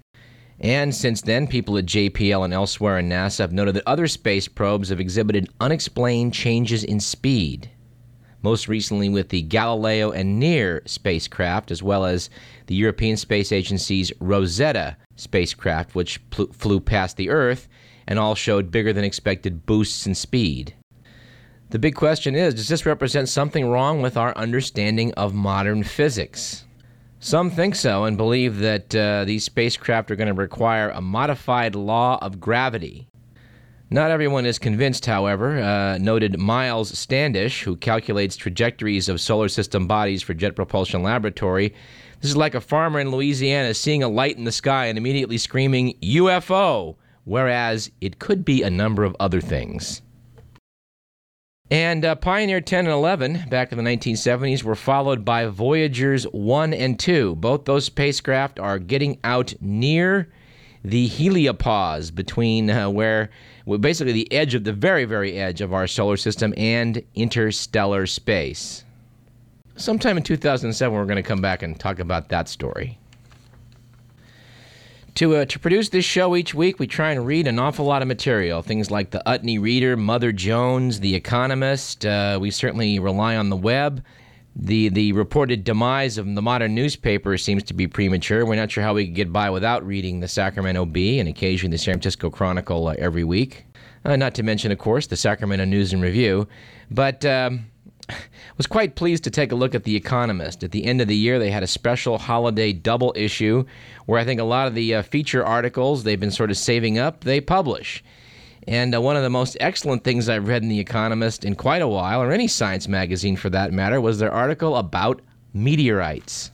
And 0.61 0.93
since 0.93 1.21
then, 1.21 1.47
people 1.47 1.75
at 1.79 1.87
JPL 1.87 2.45
and 2.45 2.53
elsewhere 2.53 2.99
in 2.99 3.09
NASA 3.09 3.39
have 3.39 3.51
noted 3.51 3.73
that 3.75 3.87
other 3.87 4.07
space 4.07 4.47
probes 4.47 4.89
have 4.89 4.99
exhibited 4.99 5.49
unexplained 5.59 6.35
changes 6.35 6.83
in 6.83 6.99
speed. 6.99 7.71
Most 8.43 8.67
recently, 8.67 9.09
with 9.09 9.29
the 9.29 9.41
Galileo 9.41 10.11
and 10.11 10.39
NEAR 10.39 10.83
spacecraft, 10.85 11.71
as 11.71 11.81
well 11.81 12.05
as 12.05 12.29
the 12.67 12.75
European 12.75 13.17
Space 13.17 13.51
Agency's 13.51 14.11
Rosetta 14.19 14.97
spacecraft, 15.15 15.95
which 15.95 16.27
pl- 16.29 16.51
flew 16.53 16.79
past 16.79 17.17
the 17.17 17.29
Earth 17.29 17.67
and 18.07 18.19
all 18.19 18.35
showed 18.35 18.71
bigger 18.71 18.93
than 18.93 19.03
expected 19.03 19.65
boosts 19.65 20.05
in 20.05 20.13
speed. 20.13 20.75
The 21.69 21.79
big 21.79 21.95
question 21.95 22.35
is 22.35 22.53
does 22.53 22.67
this 22.67 22.85
represent 22.85 23.29
something 23.29 23.69
wrong 23.69 24.01
with 24.01 24.17
our 24.17 24.35
understanding 24.37 25.13
of 25.13 25.33
modern 25.33 25.83
physics? 25.83 26.65
Some 27.23 27.51
think 27.51 27.75
so 27.75 28.05
and 28.05 28.17
believe 28.17 28.57
that 28.57 28.95
uh, 28.95 29.25
these 29.25 29.43
spacecraft 29.43 30.09
are 30.09 30.15
going 30.15 30.27
to 30.27 30.33
require 30.33 30.89
a 30.89 31.01
modified 31.01 31.75
law 31.75 32.17
of 32.19 32.39
gravity. 32.39 33.07
Not 33.91 34.09
everyone 34.09 34.47
is 34.47 34.57
convinced, 34.57 35.05
however. 35.05 35.59
Uh, 35.59 35.99
noted 35.99 36.39
Myles 36.39 36.97
Standish, 36.97 37.61
who 37.61 37.75
calculates 37.75 38.35
trajectories 38.35 39.07
of 39.07 39.21
solar 39.21 39.49
system 39.49 39.85
bodies 39.85 40.23
for 40.23 40.33
Jet 40.33 40.55
Propulsion 40.55 41.03
Laboratory. 41.03 41.75
This 42.21 42.31
is 42.31 42.37
like 42.37 42.55
a 42.55 42.61
farmer 42.61 42.99
in 42.99 43.11
Louisiana 43.11 43.75
seeing 43.75 44.01
a 44.01 44.09
light 44.09 44.39
in 44.39 44.45
the 44.45 44.51
sky 44.51 44.87
and 44.87 44.97
immediately 44.97 45.37
screaming, 45.37 45.93
UFO, 46.01 46.95
whereas 47.25 47.91
it 48.01 48.17
could 48.17 48.43
be 48.43 48.63
a 48.63 48.69
number 48.71 49.03
of 49.03 49.15
other 49.19 49.41
things. 49.41 50.01
And 51.71 52.03
uh, 52.03 52.15
Pioneer 52.15 52.59
10 52.59 52.79
and 52.79 52.89
11, 52.89 53.45
back 53.49 53.71
in 53.71 53.77
the 53.77 53.83
1970s, 53.85 54.61
were 54.61 54.75
followed 54.75 55.23
by 55.23 55.45
Voyagers 55.45 56.25
1 56.25 56.73
and 56.73 56.99
2. 56.99 57.35
Both 57.35 57.63
those 57.63 57.85
spacecraft 57.85 58.59
are 58.59 58.77
getting 58.77 59.17
out 59.23 59.53
near 59.61 60.27
the 60.83 61.07
heliopause 61.07 62.13
between 62.13 62.69
uh, 62.69 62.89
where, 62.89 63.29
well, 63.65 63.77
basically, 63.77 64.11
the 64.11 64.29
edge 64.33 64.53
of 64.53 64.65
the 64.65 64.73
very, 64.73 65.05
very 65.05 65.37
edge 65.39 65.61
of 65.61 65.71
our 65.73 65.87
solar 65.87 66.17
system 66.17 66.53
and 66.57 67.01
interstellar 67.15 68.05
space. 68.05 68.83
Sometime 69.77 70.17
in 70.17 70.23
2007, 70.23 70.93
we're 70.93 71.05
going 71.05 71.15
to 71.15 71.23
come 71.23 71.39
back 71.39 71.63
and 71.63 71.79
talk 71.79 71.99
about 71.99 72.27
that 72.29 72.49
story. 72.49 72.99
To, 75.15 75.35
uh, 75.35 75.45
to 75.45 75.59
produce 75.59 75.89
this 75.89 76.05
show 76.05 76.35
each 76.35 76.53
week, 76.53 76.79
we 76.79 76.87
try 76.87 77.11
and 77.11 77.25
read 77.25 77.45
an 77.45 77.59
awful 77.59 77.85
lot 77.85 78.01
of 78.01 78.07
material. 78.07 78.61
Things 78.61 78.89
like 78.89 79.11
the 79.11 79.21
Utne 79.25 79.61
Reader, 79.61 79.97
Mother 79.97 80.31
Jones, 80.31 81.01
The 81.01 81.15
Economist. 81.15 82.05
Uh, 82.05 82.37
we 82.41 82.49
certainly 82.49 82.97
rely 82.97 83.35
on 83.35 83.49
the 83.49 83.57
web. 83.57 84.03
The, 84.55 84.89
the 84.89 85.11
reported 85.11 85.63
demise 85.63 86.17
of 86.17 86.33
the 86.33 86.41
modern 86.41 86.75
newspaper 86.75 87.37
seems 87.37 87.63
to 87.63 87.73
be 87.73 87.87
premature. 87.87 88.45
We're 88.45 88.55
not 88.55 88.71
sure 88.71 88.83
how 88.83 88.93
we 88.93 89.05
could 89.05 89.15
get 89.15 89.33
by 89.33 89.49
without 89.49 89.85
reading 89.85 90.21
the 90.21 90.27
Sacramento 90.27 90.85
Bee 90.85 91.19
and 91.19 91.27
occasionally 91.27 91.71
the 91.71 91.77
San 91.77 91.95
Francisco 91.95 92.29
Chronicle 92.29 92.87
uh, 92.87 92.95
every 92.97 93.23
week. 93.23 93.65
Uh, 94.05 94.15
not 94.15 94.33
to 94.35 94.43
mention, 94.43 94.71
of 94.71 94.79
course, 94.79 95.07
the 95.07 95.17
Sacramento 95.17 95.65
News 95.65 95.93
and 95.93 96.01
Review. 96.01 96.47
But. 96.89 97.25
Um, 97.25 97.70
was 98.57 98.67
quite 98.67 98.95
pleased 98.95 99.23
to 99.23 99.31
take 99.31 99.51
a 99.51 99.55
look 99.55 99.75
at 99.75 99.83
The 99.83 99.95
Economist. 99.95 100.63
At 100.63 100.71
the 100.71 100.85
end 100.85 101.01
of 101.01 101.07
the 101.07 101.15
year, 101.15 101.39
they 101.39 101.51
had 101.51 101.63
a 101.63 101.67
special 101.67 102.17
holiday 102.17 102.73
double 102.73 103.13
issue 103.15 103.65
where 104.05 104.19
I 104.19 104.25
think 104.25 104.39
a 104.39 104.45
lot 104.45 104.67
of 104.67 104.75
the 104.75 104.95
uh, 104.95 105.01
feature 105.01 105.45
articles 105.45 106.03
they've 106.03 106.19
been 106.19 106.31
sort 106.31 106.51
of 106.51 106.57
saving 106.57 106.97
up, 106.97 107.23
they 107.23 107.41
publish. 107.41 108.03
And 108.67 108.93
uh, 108.93 109.01
one 109.01 109.15
of 109.15 109.23
the 109.23 109.29
most 109.29 109.57
excellent 109.59 110.03
things 110.03 110.29
I've 110.29 110.47
read 110.47 110.63
in 110.63 110.69
The 110.69 110.79
Economist 110.79 111.43
in 111.43 111.55
quite 111.55 111.81
a 111.81 111.87
while, 111.87 112.21
or 112.21 112.31
any 112.31 112.47
science 112.47 112.87
magazine 112.87 113.35
for 113.35 113.49
that 113.49 113.73
matter, 113.73 113.99
was 113.99 114.19
their 114.19 114.31
article 114.31 114.75
about 114.75 115.21
meteorites. 115.53 116.51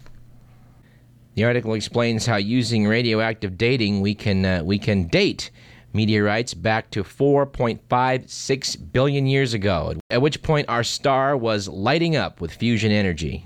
The 1.36 1.43
article 1.43 1.74
explains 1.74 2.26
how 2.26 2.38
using 2.38 2.88
radioactive 2.88 3.58
dating 3.58 4.02
we 4.02 4.15
can 4.15 4.43
uh, 4.43 4.63
we 4.63 4.80
can 4.80 5.08
date 5.08 5.52
meteorites 5.97 6.53
back 6.53 6.91
to 6.91 7.03
4.56 7.03 8.91
billion 8.93 9.25
years 9.25 9.53
ago, 9.53 9.95
at 10.10 10.21
which 10.21 10.43
point 10.43 10.69
our 10.69 10.83
star 10.83 11.36
was 11.36 11.67
lighting 11.67 12.15
up 12.15 12.39
with 12.39 12.53
fusion 12.53 12.91
energy. 12.91 13.45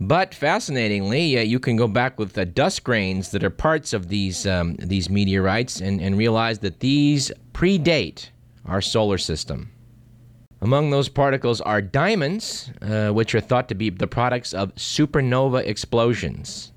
But 0.00 0.34
fascinatingly, 0.34 1.38
uh, 1.38 1.42
you 1.42 1.58
can 1.58 1.76
go 1.76 1.88
back 1.88 2.18
with 2.18 2.34
the 2.34 2.44
dust 2.44 2.84
grains 2.84 3.30
that 3.30 3.42
are 3.42 3.50
parts 3.50 3.94
of 3.94 4.08
these 4.08 4.46
um, 4.46 4.74
these 4.76 5.08
meteorites 5.08 5.80
and, 5.80 6.02
and 6.02 6.18
realize 6.18 6.58
that 6.58 6.80
these 6.80 7.32
predate 7.54 8.28
our 8.66 8.82
solar 8.82 9.16
system. 9.16 9.70
Among 10.60 10.90
those 10.90 11.08
particles 11.08 11.60
are 11.62 11.80
diamonds, 11.80 12.70
uh, 12.82 13.10
which 13.10 13.34
are 13.34 13.40
thought 13.40 13.68
to 13.68 13.74
be 13.74 13.88
the 13.88 14.06
products 14.06 14.52
of 14.52 14.74
supernova 14.74 15.64
explosions. 15.64 16.72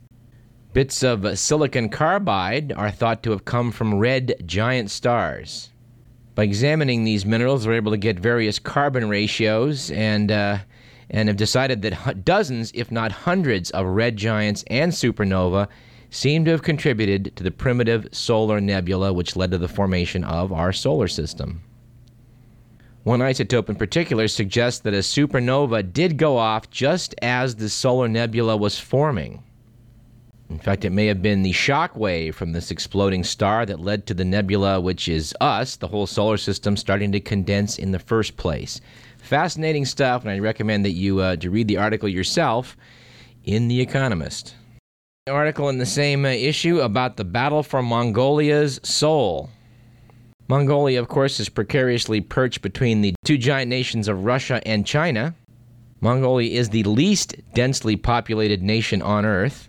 Bits 0.72 1.02
of 1.02 1.40
silicon 1.40 1.90
carbide 1.90 2.72
are 2.74 2.92
thought 2.92 3.24
to 3.24 3.32
have 3.32 3.44
come 3.44 3.72
from 3.72 3.98
red 3.98 4.36
giant 4.46 4.92
stars. 4.92 5.72
By 6.36 6.44
examining 6.44 7.04
these 7.04 7.26
minerals, 7.26 7.66
we're 7.66 7.74
able 7.74 7.92
to 7.92 7.98
get 7.98 8.20
various 8.20 8.60
carbon 8.60 9.10
ratios 9.10 9.90
and 9.90 10.32
uh, 10.32 10.60
and 11.10 11.28
have 11.28 11.38
decided 11.38 11.82
that 11.82 12.24
dozens, 12.24 12.72
if 12.76 12.92
not 12.92 13.12
hundreds, 13.12 13.72
of 13.72 13.88
red 13.88 14.16
giants 14.16 14.64
and 14.68 14.92
supernova 14.92 15.68
seem 16.12 16.46
to 16.46 16.52
have 16.52 16.62
contributed 16.62 17.36
to 17.36 17.44
the 17.44 17.50
primitive 17.50 18.08
solar 18.12 18.62
nebula 18.62 19.12
which 19.12 19.36
led 19.36 19.50
to 19.50 19.58
the 19.58 19.68
formation 19.68 20.24
of 20.24 20.54
our 20.54 20.72
solar 20.72 21.08
system. 21.08 21.64
One 23.02 23.22
isotope 23.22 23.70
in 23.70 23.76
particular 23.76 24.28
suggests 24.28 24.82
that 24.82 24.94
a 24.94 24.98
supernova 24.98 25.92
did 25.92 26.18
go 26.18 26.38
off 26.38 26.70
just 26.70 27.16
as 27.24 27.56
the 27.56 27.70
solar 27.70 28.08
nebula 28.08 28.56
was 28.56 28.78
forming. 28.78 29.44
In 30.50 30.58
fact, 30.58 30.84
it 30.84 30.90
may 30.90 31.06
have 31.06 31.22
been 31.22 31.44
the 31.44 31.52
shock 31.52 31.96
wave 31.96 32.36
from 32.36 32.54
this 32.54 32.72
exploding 32.72 33.24
star 33.24 33.68
that 33.68 33.80
led 33.80 34.08
to 34.08 34.16
the 34.16 34.26
nebula, 34.26 34.82
which 34.82 35.08
is 35.08 35.36
us, 35.40 35.76
the 35.76 35.88
whole 35.88 36.08
solar 36.08 36.38
system, 36.38 36.76
starting 36.76 37.12
to 37.12 37.20
condense 37.20 37.78
in 37.78 37.92
the 37.92 38.00
first 38.00 38.36
place. 38.36 38.82
Fascinating 39.20 39.86
stuff, 39.86 40.24
and 40.24 40.32
I 40.32 40.40
recommend 40.40 40.86
that 40.86 40.94
you 40.94 41.20
uh, 41.20 41.36
to 41.36 41.52
read 41.52 41.68
the 41.68 41.78
article 41.78 42.10
yourself 42.10 42.76
in 43.44 43.68
The 43.68 43.80
Economist. 43.80 44.56
An 45.28 45.36
article 45.36 45.70
in 45.70 45.78
the 45.78 45.86
same 45.86 46.26
uh, 46.26 46.30
issue 46.30 46.80
about 46.80 47.18
the 47.18 47.24
battle 47.26 47.62
for 47.62 47.84
Mongolia's 47.84 48.80
soul. 48.82 49.52
Mongolia, 50.48 51.00
of 51.00 51.10
course, 51.10 51.40
is 51.40 51.48
precariously 51.48 52.22
perched 52.22 52.64
between 52.64 53.02
the 53.02 53.14
two 53.24 53.38
giant 53.38 53.70
nations 53.70 54.08
of 54.08 54.26
Russia 54.26 54.68
and 54.68 54.84
China. 54.84 55.36
Mongolia 56.02 56.60
is 56.60 56.70
the 56.70 56.84
least 56.86 57.36
densely 57.54 57.96
populated 57.96 58.64
nation 58.64 59.04
on 59.04 59.26
Earth. 59.26 59.69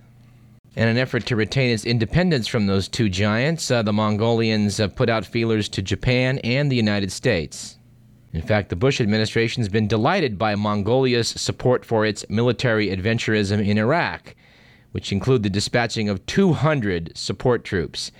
In 0.77 0.87
an 0.87 0.99
effort 0.99 1.27
to 1.27 1.35
retain 1.35 1.75
its 1.75 1.85
independence 1.85 2.47
from 2.47 2.67
those 2.67 2.87
two 2.87 3.09
giants, 3.09 3.73
uh, 3.73 3.83
the 3.83 3.93
Mongolians 3.93 4.79
have 4.79 4.95
put 4.95 5.09
out 5.09 5.27
feelers 5.27 5.69
to 5.71 5.83
Japan 5.83 6.39
and 6.45 6.71
the 6.71 6.77
United 6.77 7.11
States. 7.11 7.77
In 8.33 8.43
fact, 8.43 8.69
the 8.69 8.77
Bush 8.77 9.01
administration 9.01 9.61
has 9.61 9.69
been 9.69 9.89
delighted 9.89 10.39
by 10.39 10.55
Mongolia's 10.55 11.29
support 11.29 11.85
for 11.85 12.07
its 12.07 12.25
military 12.29 12.89
adventurism 12.89 13.67
in 13.67 13.79
Iraq, 13.79 14.37
which 14.93 15.11
include 15.11 15.43
the 15.43 15.51
dispatching 15.51 16.09
of 16.09 16.25
200 16.27 17.17
support 17.17 17.65
troops. 17.65 18.13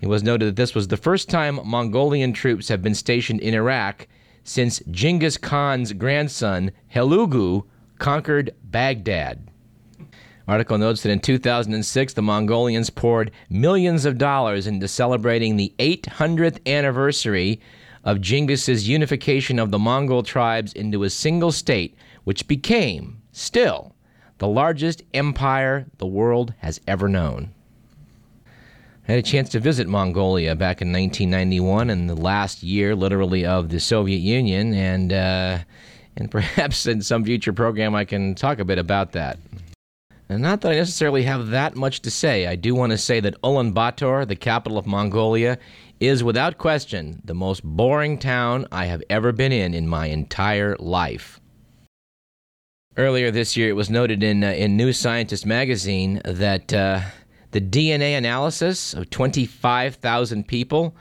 It 0.00 0.06
was 0.06 0.22
noted 0.22 0.46
that 0.46 0.56
this 0.56 0.74
was 0.74 0.88
the 0.88 0.96
first 0.96 1.28
time 1.28 1.60
Mongolian 1.62 2.32
troops 2.32 2.68
have 2.68 2.80
been 2.80 2.94
stationed 2.94 3.40
in 3.40 3.52
Iraq 3.52 4.08
since 4.42 4.80
Genghis 4.90 5.36
Khan's 5.36 5.92
grandson, 5.92 6.72
Hulagu, 6.94 7.64
conquered 7.98 8.54
Baghdad. 8.64 9.49
Article 10.50 10.78
notes 10.78 11.04
that 11.04 11.12
in 11.12 11.20
2006, 11.20 12.12
the 12.14 12.22
Mongolians 12.22 12.90
poured 12.90 13.30
millions 13.48 14.04
of 14.04 14.18
dollars 14.18 14.66
into 14.66 14.88
celebrating 14.88 15.56
the 15.56 15.72
800th 15.78 16.58
anniversary 16.66 17.60
of 18.02 18.18
Genghis's 18.18 18.88
unification 18.88 19.60
of 19.60 19.70
the 19.70 19.78
Mongol 19.78 20.24
tribes 20.24 20.72
into 20.72 21.04
a 21.04 21.10
single 21.10 21.52
state, 21.52 21.94
which 22.24 22.48
became, 22.48 23.22
still, 23.30 23.94
the 24.38 24.48
largest 24.48 25.04
empire 25.14 25.86
the 25.98 26.06
world 26.08 26.52
has 26.58 26.80
ever 26.88 27.08
known. 27.08 27.52
I 29.06 29.12
had 29.12 29.18
a 29.20 29.22
chance 29.22 29.50
to 29.50 29.60
visit 29.60 29.86
Mongolia 29.86 30.56
back 30.56 30.82
in 30.82 30.90
1991, 30.90 31.90
in 31.90 32.08
the 32.08 32.16
last 32.16 32.64
year, 32.64 32.96
literally, 32.96 33.46
of 33.46 33.68
the 33.68 33.78
Soviet 33.78 34.18
Union, 34.18 34.74
and 34.74 35.12
uh, 35.12 35.58
and 36.16 36.28
perhaps 36.28 36.88
in 36.88 37.02
some 37.02 37.24
future 37.24 37.52
program 37.52 37.94
I 37.94 38.04
can 38.04 38.34
talk 38.34 38.58
a 38.58 38.64
bit 38.64 38.78
about 38.78 39.12
that. 39.12 39.38
And 40.30 40.42
not 40.42 40.60
that 40.60 40.70
I 40.70 40.76
necessarily 40.76 41.24
have 41.24 41.48
that 41.48 41.74
much 41.74 42.02
to 42.02 42.10
say. 42.10 42.46
I 42.46 42.54
do 42.54 42.72
want 42.72 42.92
to 42.92 42.98
say 42.98 43.18
that 43.18 43.42
Ulaanbaatar, 43.42 44.28
the 44.28 44.36
capital 44.36 44.78
of 44.78 44.86
Mongolia, 44.86 45.58
is 45.98 46.22
without 46.22 46.56
question 46.56 47.20
the 47.24 47.34
most 47.34 47.64
boring 47.64 48.16
town 48.16 48.64
I 48.70 48.84
have 48.84 49.02
ever 49.10 49.32
been 49.32 49.50
in 49.50 49.74
in 49.74 49.88
my 49.88 50.06
entire 50.06 50.76
life. 50.78 51.40
Earlier 52.96 53.32
this 53.32 53.56
year, 53.56 53.70
it 53.70 53.72
was 53.72 53.90
noted 53.90 54.22
in, 54.22 54.44
uh, 54.44 54.52
in 54.52 54.76
New 54.76 54.92
Scientist 54.92 55.46
magazine 55.46 56.22
that 56.24 56.72
uh, 56.72 57.00
the 57.50 57.60
DNA 57.60 58.16
analysis 58.16 58.94
of 58.94 59.10
25,000 59.10 60.46
people 60.46 60.94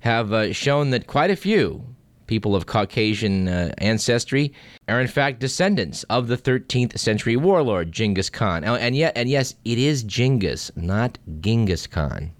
have 0.00 0.32
uh, 0.32 0.52
shown 0.52 0.90
that 0.90 1.06
quite 1.06 1.30
a 1.30 1.36
few 1.36 1.84
people 2.26 2.54
of 2.54 2.66
Caucasian 2.66 3.48
uh, 3.48 3.72
ancestry 3.78 4.52
are 4.88 5.00
in 5.00 5.08
fact 5.08 5.40
descendants 5.40 6.02
of 6.04 6.28
the 6.28 6.36
13th 6.36 6.98
century 6.98 7.36
warlord 7.36 7.92
Genghis 7.92 8.30
Khan. 8.30 8.64
And 8.64 8.96
yet, 8.96 9.12
and 9.16 9.28
yes, 9.28 9.54
it 9.64 9.78
is 9.78 10.02
Genghis, 10.02 10.70
not 10.76 11.18
Genghis 11.40 11.86
Khan. 11.86 12.32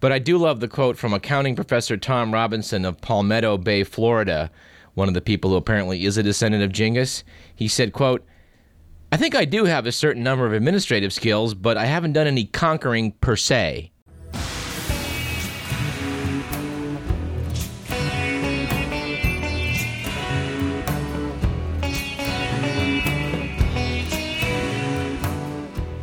But 0.00 0.10
I 0.10 0.18
do 0.18 0.36
love 0.36 0.58
the 0.58 0.66
quote 0.66 0.98
from 0.98 1.14
accounting 1.14 1.54
professor 1.54 1.96
Tom 1.96 2.34
Robinson 2.34 2.84
of 2.84 3.00
Palmetto 3.00 3.56
Bay, 3.56 3.84
Florida, 3.84 4.50
one 4.94 5.06
of 5.06 5.14
the 5.14 5.20
people 5.20 5.50
who 5.50 5.56
apparently 5.56 6.04
is 6.04 6.18
a 6.18 6.24
descendant 6.24 6.64
of 6.64 6.72
Genghis. 6.72 7.22
He 7.54 7.68
said, 7.68 7.92
quote, 7.92 8.26
I 9.12 9.16
think 9.16 9.36
I 9.36 9.44
do 9.44 9.66
have 9.66 9.86
a 9.86 9.92
certain 9.92 10.24
number 10.24 10.44
of 10.44 10.54
administrative 10.54 11.12
skills, 11.12 11.54
but 11.54 11.76
I 11.76 11.84
haven't 11.84 12.14
done 12.14 12.26
any 12.26 12.46
conquering 12.46 13.12
per 13.12 13.36
se. 13.36 13.91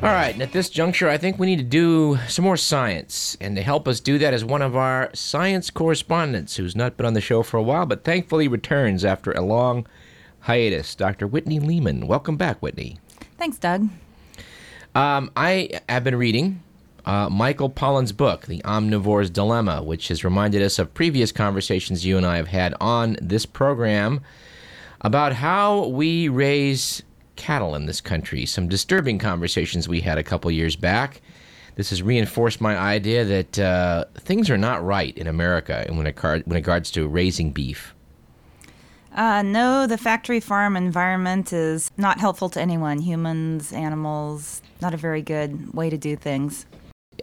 All 0.02 0.14
right, 0.14 0.34
and 0.34 0.42
at 0.42 0.54
this 0.54 0.70
juncture, 0.70 1.10
I 1.10 1.18
think 1.18 1.38
we 1.38 1.46
need 1.46 1.58
to 1.58 1.64
do 1.64 2.18
some 2.30 2.46
more 2.46 2.56
science. 2.56 3.36
And 3.42 3.58
to 3.58 3.62
help 3.62 3.86
us 3.86 4.00
do 4.00 4.18
that 4.20 4.34
is 4.34 4.46
one 4.46 4.62
of 4.62 4.74
our 4.74 5.10
science 5.14 5.70
correspondents 5.70 6.56
who's 6.56 6.74
not 6.74 6.96
been 6.96 7.06
on 7.06 7.16
the 7.16 7.20
show 7.20 7.44
for 7.44 7.58
a 7.58 7.62
while, 7.62 7.86
but 7.86 8.06
thankfully 8.06 8.48
returns 8.48 9.04
after 9.04 9.34
a 9.34 9.42
long 9.42 9.86
hiatus, 10.40 10.96
Dr. 10.96 11.28
Whitney 11.28 11.60
Lehman. 11.60 12.08
Welcome 12.08 12.38
back, 12.38 12.62
Whitney. 12.62 12.98
Thanks, 13.38 13.58
Doug. 13.58 13.90
Um, 14.96 15.32
I 15.36 15.82
have 15.90 16.06
been 16.06 16.16
reading 16.16 16.64
uh, 17.06 17.28
Michael 17.30 17.70
Pollan's 17.70 18.14
book, 18.14 18.46
The 18.46 18.62
Omnivore's 18.64 19.30
Dilemma, 19.30 19.84
which 19.84 20.08
has 20.08 20.24
reminded 20.24 20.62
us 20.62 20.80
of 20.80 20.94
previous 20.94 21.34
conversations 21.34 22.06
you 22.06 22.16
and 22.16 22.26
I 22.26 22.38
have 22.38 22.48
had 22.48 22.74
on 22.80 23.18
this 23.22 23.46
program 23.46 24.22
about 25.02 25.34
how 25.34 25.88
we 25.88 26.30
raise 26.30 27.04
cattle 27.40 27.74
in 27.74 27.88
this 27.88 28.02
country. 28.02 28.46
Some 28.46 28.68
disturbing 28.68 29.18
conversations 29.18 29.88
we 29.88 30.02
had 30.02 30.20
a 30.20 30.24
couple 30.24 30.52
years 30.52 30.76
back. 30.76 31.22
This 31.76 31.90
has 31.90 32.04
reinforced 32.04 32.60
my 32.60 32.78
idea 32.78 33.24
that 33.24 33.58
uh, 33.58 34.06
things 34.16 34.50
are 34.50 34.58
not 34.58 34.84
right 34.84 35.18
in 35.18 35.28
America 35.28 35.86
when 35.90 36.06
it, 36.06 36.22
when 36.22 36.38
it 36.42 36.48
regards 36.48 36.92
to 36.92 37.08
raising 37.08 37.52
beef. 37.52 37.96
Uh, 39.14 39.42
no, 39.42 39.88
the 39.88 39.98
factory 39.98 40.40
farm 40.40 40.76
environment 40.76 41.52
is 41.52 41.90
not 41.98 42.20
helpful 42.20 42.50
to 42.50 42.62
anyone 42.62 43.00
humans, 43.00 43.74
animals, 43.74 44.62
not 44.82 44.94
a 44.94 44.98
very 44.98 45.22
good 45.22 45.74
way 45.74 45.90
to 45.90 45.98
do 45.98 46.16
things. 46.16 46.66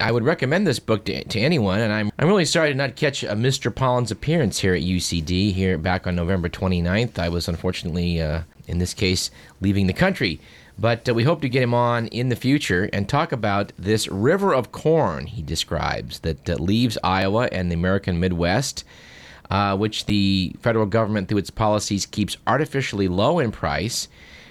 I 0.01 0.13
would 0.13 0.25
recommend 0.25 0.67
this 0.67 0.79
book 0.79 1.05
to, 1.07 1.25
to 1.25 1.41
anyone, 1.41 1.81
and 1.81 1.93
I'm, 1.93 2.11
I'm 2.19 2.29
really 2.29 2.45
sorry 2.45 2.71
to 2.71 2.75
not 2.75 2.97
catch 2.97 3.23
a 3.23 3.29
Mr. 3.29 3.73
Pollan's 3.73 4.11
appearance 4.11 4.59
here 4.59 4.75
at 4.75 4.83
UCD 4.83 5.53
here 5.53 5.79
back 5.79 6.07
on 6.07 6.17
November 6.17 6.49
29th. 6.49 7.19
I 7.19 7.29
was 7.29 7.49
unfortunately 7.49 8.21
uh, 8.21 8.43
in 8.67 8.79
this 8.79 8.95
case, 8.95 9.31
leaving 9.61 9.87
the 9.87 9.93
country. 9.93 10.41
But 10.79 11.09
uh, 11.09 11.15
we 11.15 11.25
hope 11.25 11.41
to 11.43 11.49
get 11.49 11.63
him 11.63 11.75
on 11.75 12.07
in 12.09 12.29
the 12.29 12.37
future 12.37 12.89
and 12.93 13.09
talk 13.09 13.33
about 13.33 13.73
this 13.79 14.09
river 14.09 14.55
of 14.55 14.73
corn 14.73 15.27
he 15.27 15.43
describes 15.43 16.21
that 16.21 16.49
uh, 16.49 16.55
leaves 16.55 16.99
Iowa 17.03 17.49
and 17.51 17.71
the 17.71 17.75
American 17.75 18.21
Midwest, 18.21 18.85
uh, 19.51 19.77
which 19.77 20.07
the 20.07 20.55
federal 20.61 20.87
government, 20.87 21.29
through 21.29 21.39
its 21.39 21.51
policies, 21.51 22.05
keeps 22.05 22.37
artificially 22.47 23.09
low 23.09 23.39
in 23.39 23.53
price, 23.53 24.09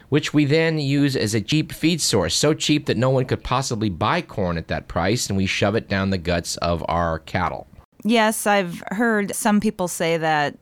which 0.09 0.33
we 0.33 0.45
then 0.45 0.79
use 0.79 1.15
as 1.15 1.35
a 1.35 1.41
cheap 1.41 1.71
feed 1.71 2.01
source, 2.01 2.35
so 2.35 2.53
cheap 2.53 2.85
that 2.85 2.97
no 2.97 3.09
one 3.09 3.25
could 3.25 3.43
possibly 3.43 3.89
buy 3.89 4.21
corn 4.21 4.57
at 4.57 4.67
that 4.67 4.87
price, 4.87 5.27
and 5.27 5.37
we 5.37 5.45
shove 5.45 5.75
it 5.75 5.89
down 5.89 6.09
the 6.09 6.17
guts 6.17 6.57
of 6.57 6.83
our 6.87 7.19
cattle. 7.19 7.67
Yes, 8.03 8.45
I've 8.45 8.83
heard 8.91 9.33
some 9.35 9.59
people 9.59 9.87
say 9.87 10.17
that 10.17 10.55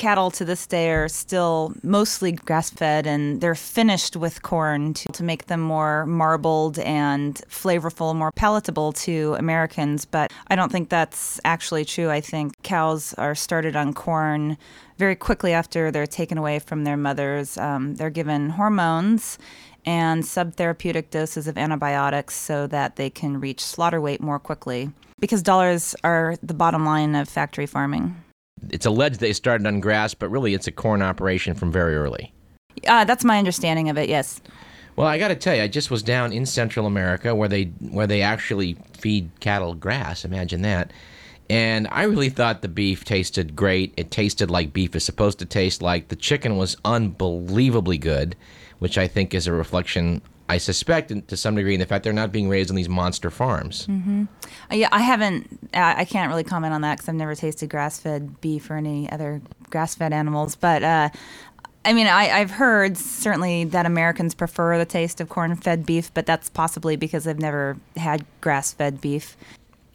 cattle 0.00 0.30
to 0.30 0.46
this 0.46 0.66
day 0.66 0.90
are 0.90 1.08
still 1.08 1.74
mostly 1.82 2.32
grass 2.32 2.70
fed 2.70 3.06
and 3.06 3.42
they're 3.42 3.54
finished 3.54 4.16
with 4.16 4.40
corn 4.40 4.94
to, 4.94 5.12
to 5.12 5.22
make 5.22 5.44
them 5.46 5.60
more 5.60 6.06
marbled 6.06 6.78
and 6.78 7.42
flavorful, 7.50 8.16
more 8.16 8.32
palatable 8.32 8.94
to 8.94 9.36
Americans. 9.38 10.06
But 10.06 10.32
I 10.48 10.56
don't 10.56 10.72
think 10.72 10.88
that's 10.88 11.38
actually 11.44 11.84
true. 11.84 12.08
I 12.08 12.22
think 12.22 12.54
cows 12.62 13.12
are 13.18 13.34
started 13.34 13.76
on 13.76 13.92
corn 13.92 14.56
very 14.96 15.14
quickly 15.14 15.52
after 15.52 15.90
they're 15.90 16.06
taken 16.06 16.38
away 16.38 16.60
from 16.60 16.84
their 16.84 16.96
mothers. 16.96 17.58
Um, 17.58 17.96
they're 17.96 18.08
given 18.08 18.48
hormones 18.48 19.38
and 19.84 20.22
subtherapeutic 20.22 21.10
doses 21.10 21.46
of 21.46 21.58
antibiotics 21.58 22.34
so 22.34 22.66
that 22.68 22.96
they 22.96 23.10
can 23.10 23.38
reach 23.38 23.60
slaughter 23.60 24.00
weight 24.00 24.22
more 24.22 24.38
quickly 24.38 24.90
because 25.18 25.42
dollars 25.42 25.94
are 26.02 26.36
the 26.42 26.54
bottom 26.54 26.86
line 26.86 27.14
of 27.14 27.28
factory 27.28 27.66
farming. 27.66 28.16
It's 28.70 28.86
alleged 28.86 29.20
they 29.20 29.32
started 29.32 29.66
on 29.66 29.80
grass, 29.80 30.14
but 30.14 30.28
really 30.28 30.54
it's 30.54 30.66
a 30.66 30.72
corn 30.72 31.02
operation 31.02 31.54
from 31.54 31.72
very 31.72 31.96
early. 31.96 32.32
Uh, 32.86 33.04
that's 33.04 33.24
my 33.24 33.38
understanding 33.38 33.88
of 33.88 33.98
it. 33.98 34.08
Yes. 34.08 34.40
Well, 34.96 35.06
I 35.06 35.18
got 35.18 35.28
to 35.28 35.34
tell 35.34 35.54
you, 35.54 35.62
I 35.62 35.68
just 35.68 35.90
was 35.90 36.02
down 36.02 36.32
in 36.32 36.44
Central 36.46 36.86
America 36.86 37.34
where 37.34 37.48
they 37.48 37.64
where 37.64 38.06
they 38.06 38.22
actually 38.22 38.76
feed 38.98 39.30
cattle 39.40 39.74
grass. 39.74 40.24
Imagine 40.24 40.62
that. 40.62 40.92
And 41.48 41.88
I 41.90 42.04
really 42.04 42.28
thought 42.28 42.62
the 42.62 42.68
beef 42.68 43.04
tasted 43.04 43.56
great. 43.56 43.92
It 43.96 44.12
tasted 44.12 44.50
like 44.52 44.72
beef 44.72 44.94
is 44.94 45.04
supposed 45.04 45.40
to 45.40 45.44
taste 45.46 45.82
like. 45.82 46.08
The 46.08 46.16
chicken 46.16 46.56
was 46.56 46.76
unbelievably 46.84 47.98
good, 47.98 48.36
which 48.78 48.96
I 48.96 49.08
think 49.08 49.34
is 49.34 49.48
a 49.48 49.52
reflection 49.52 50.22
I 50.50 50.58
suspect, 50.58 51.28
to 51.28 51.36
some 51.36 51.54
degree, 51.54 51.74
in 51.74 51.80
the 51.80 51.86
fact 51.86 52.02
they're 52.02 52.12
not 52.12 52.32
being 52.32 52.48
raised 52.48 52.70
on 52.70 52.76
these 52.76 52.88
monster 52.88 53.30
farms. 53.30 53.86
Mm-hmm. 53.86 54.24
Yeah, 54.72 54.88
I 54.90 54.98
haven't. 54.98 55.70
I 55.72 56.04
can't 56.04 56.28
really 56.28 56.42
comment 56.42 56.74
on 56.74 56.80
that 56.80 56.96
because 56.96 57.08
I've 57.08 57.14
never 57.14 57.36
tasted 57.36 57.70
grass-fed 57.70 58.40
beef 58.40 58.68
or 58.68 58.74
any 58.74 59.08
other 59.12 59.40
grass-fed 59.70 60.12
animals. 60.12 60.56
But 60.56 60.82
uh, 60.82 61.10
I 61.84 61.92
mean, 61.92 62.08
I, 62.08 62.24
have 62.24 62.50
heard 62.50 62.96
certainly 62.96 63.62
that 63.62 63.86
Americans 63.86 64.34
prefer 64.34 64.76
the 64.76 64.84
taste 64.84 65.20
of 65.20 65.28
corn-fed 65.28 65.86
beef, 65.86 66.12
but 66.12 66.26
that's 66.26 66.48
possibly 66.48 66.96
because 66.96 67.24
they've 67.24 67.38
never 67.38 67.76
had 67.96 68.26
grass-fed 68.40 69.00
beef. 69.00 69.36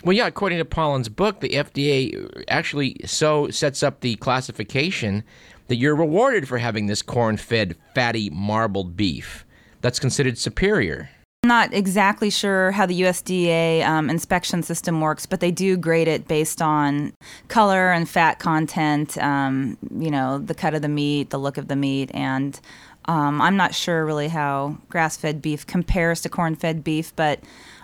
Well, 0.06 0.14
yeah, 0.14 0.28
according 0.28 0.60
to 0.60 0.66
Pollan's 0.66 1.10
book, 1.10 1.42
the 1.42 1.50
FDA 1.50 2.44
actually 2.48 2.96
so 3.04 3.50
sets 3.50 3.84
up 3.84 4.00
the 4.00 4.16
classification 4.16 5.26
that 5.68 5.76
you're 5.76 5.98
rewarded 5.98 6.48
for 6.48 6.60
having 6.60 6.86
this 6.86 7.02
corn-fed, 7.02 7.76
fatty, 7.94 8.30
marbled 8.30 8.96
beef 8.96 9.45
that's 9.86 10.00
considered 10.00 10.36
superior. 10.36 11.08
I'm 11.44 11.50
not 11.50 11.72
exactly 11.72 12.32
sure 12.32 12.72
how 12.72 12.88
the 12.88 13.02
USDA 13.02 13.86
um, 13.86 14.10
inspection 14.10 14.64
system 14.64 15.00
works, 15.00 15.28
but 15.28 15.42
they 15.42 15.52
do 15.52 15.78
grade 15.78 16.08
it 16.08 16.28
based 16.28 16.60
on 16.60 17.14
color 17.50 17.92
and 17.92 18.10
fat 18.10 18.40
content, 18.40 19.16
um, 19.20 19.78
you 19.96 20.10
know, 20.10 20.40
the 20.40 20.56
cut 20.56 20.74
of 20.74 20.82
the 20.82 20.88
meat, 20.88 21.30
the 21.30 21.38
look 21.38 21.60
of 21.60 21.68
the 21.68 21.76
meat, 21.76 22.10
and 22.16 22.60
um, 23.06 23.40
I'm 23.40 23.58
not 23.58 23.76
sure 23.76 24.04
really 24.08 24.28
how 24.28 24.76
grass 24.90 25.18
fed 25.18 25.40
beef 25.40 25.68
compares 25.68 26.22
to 26.22 26.30
corn 26.30 26.56
fed 26.56 26.84
beef, 26.84 27.16
but 27.16 27.40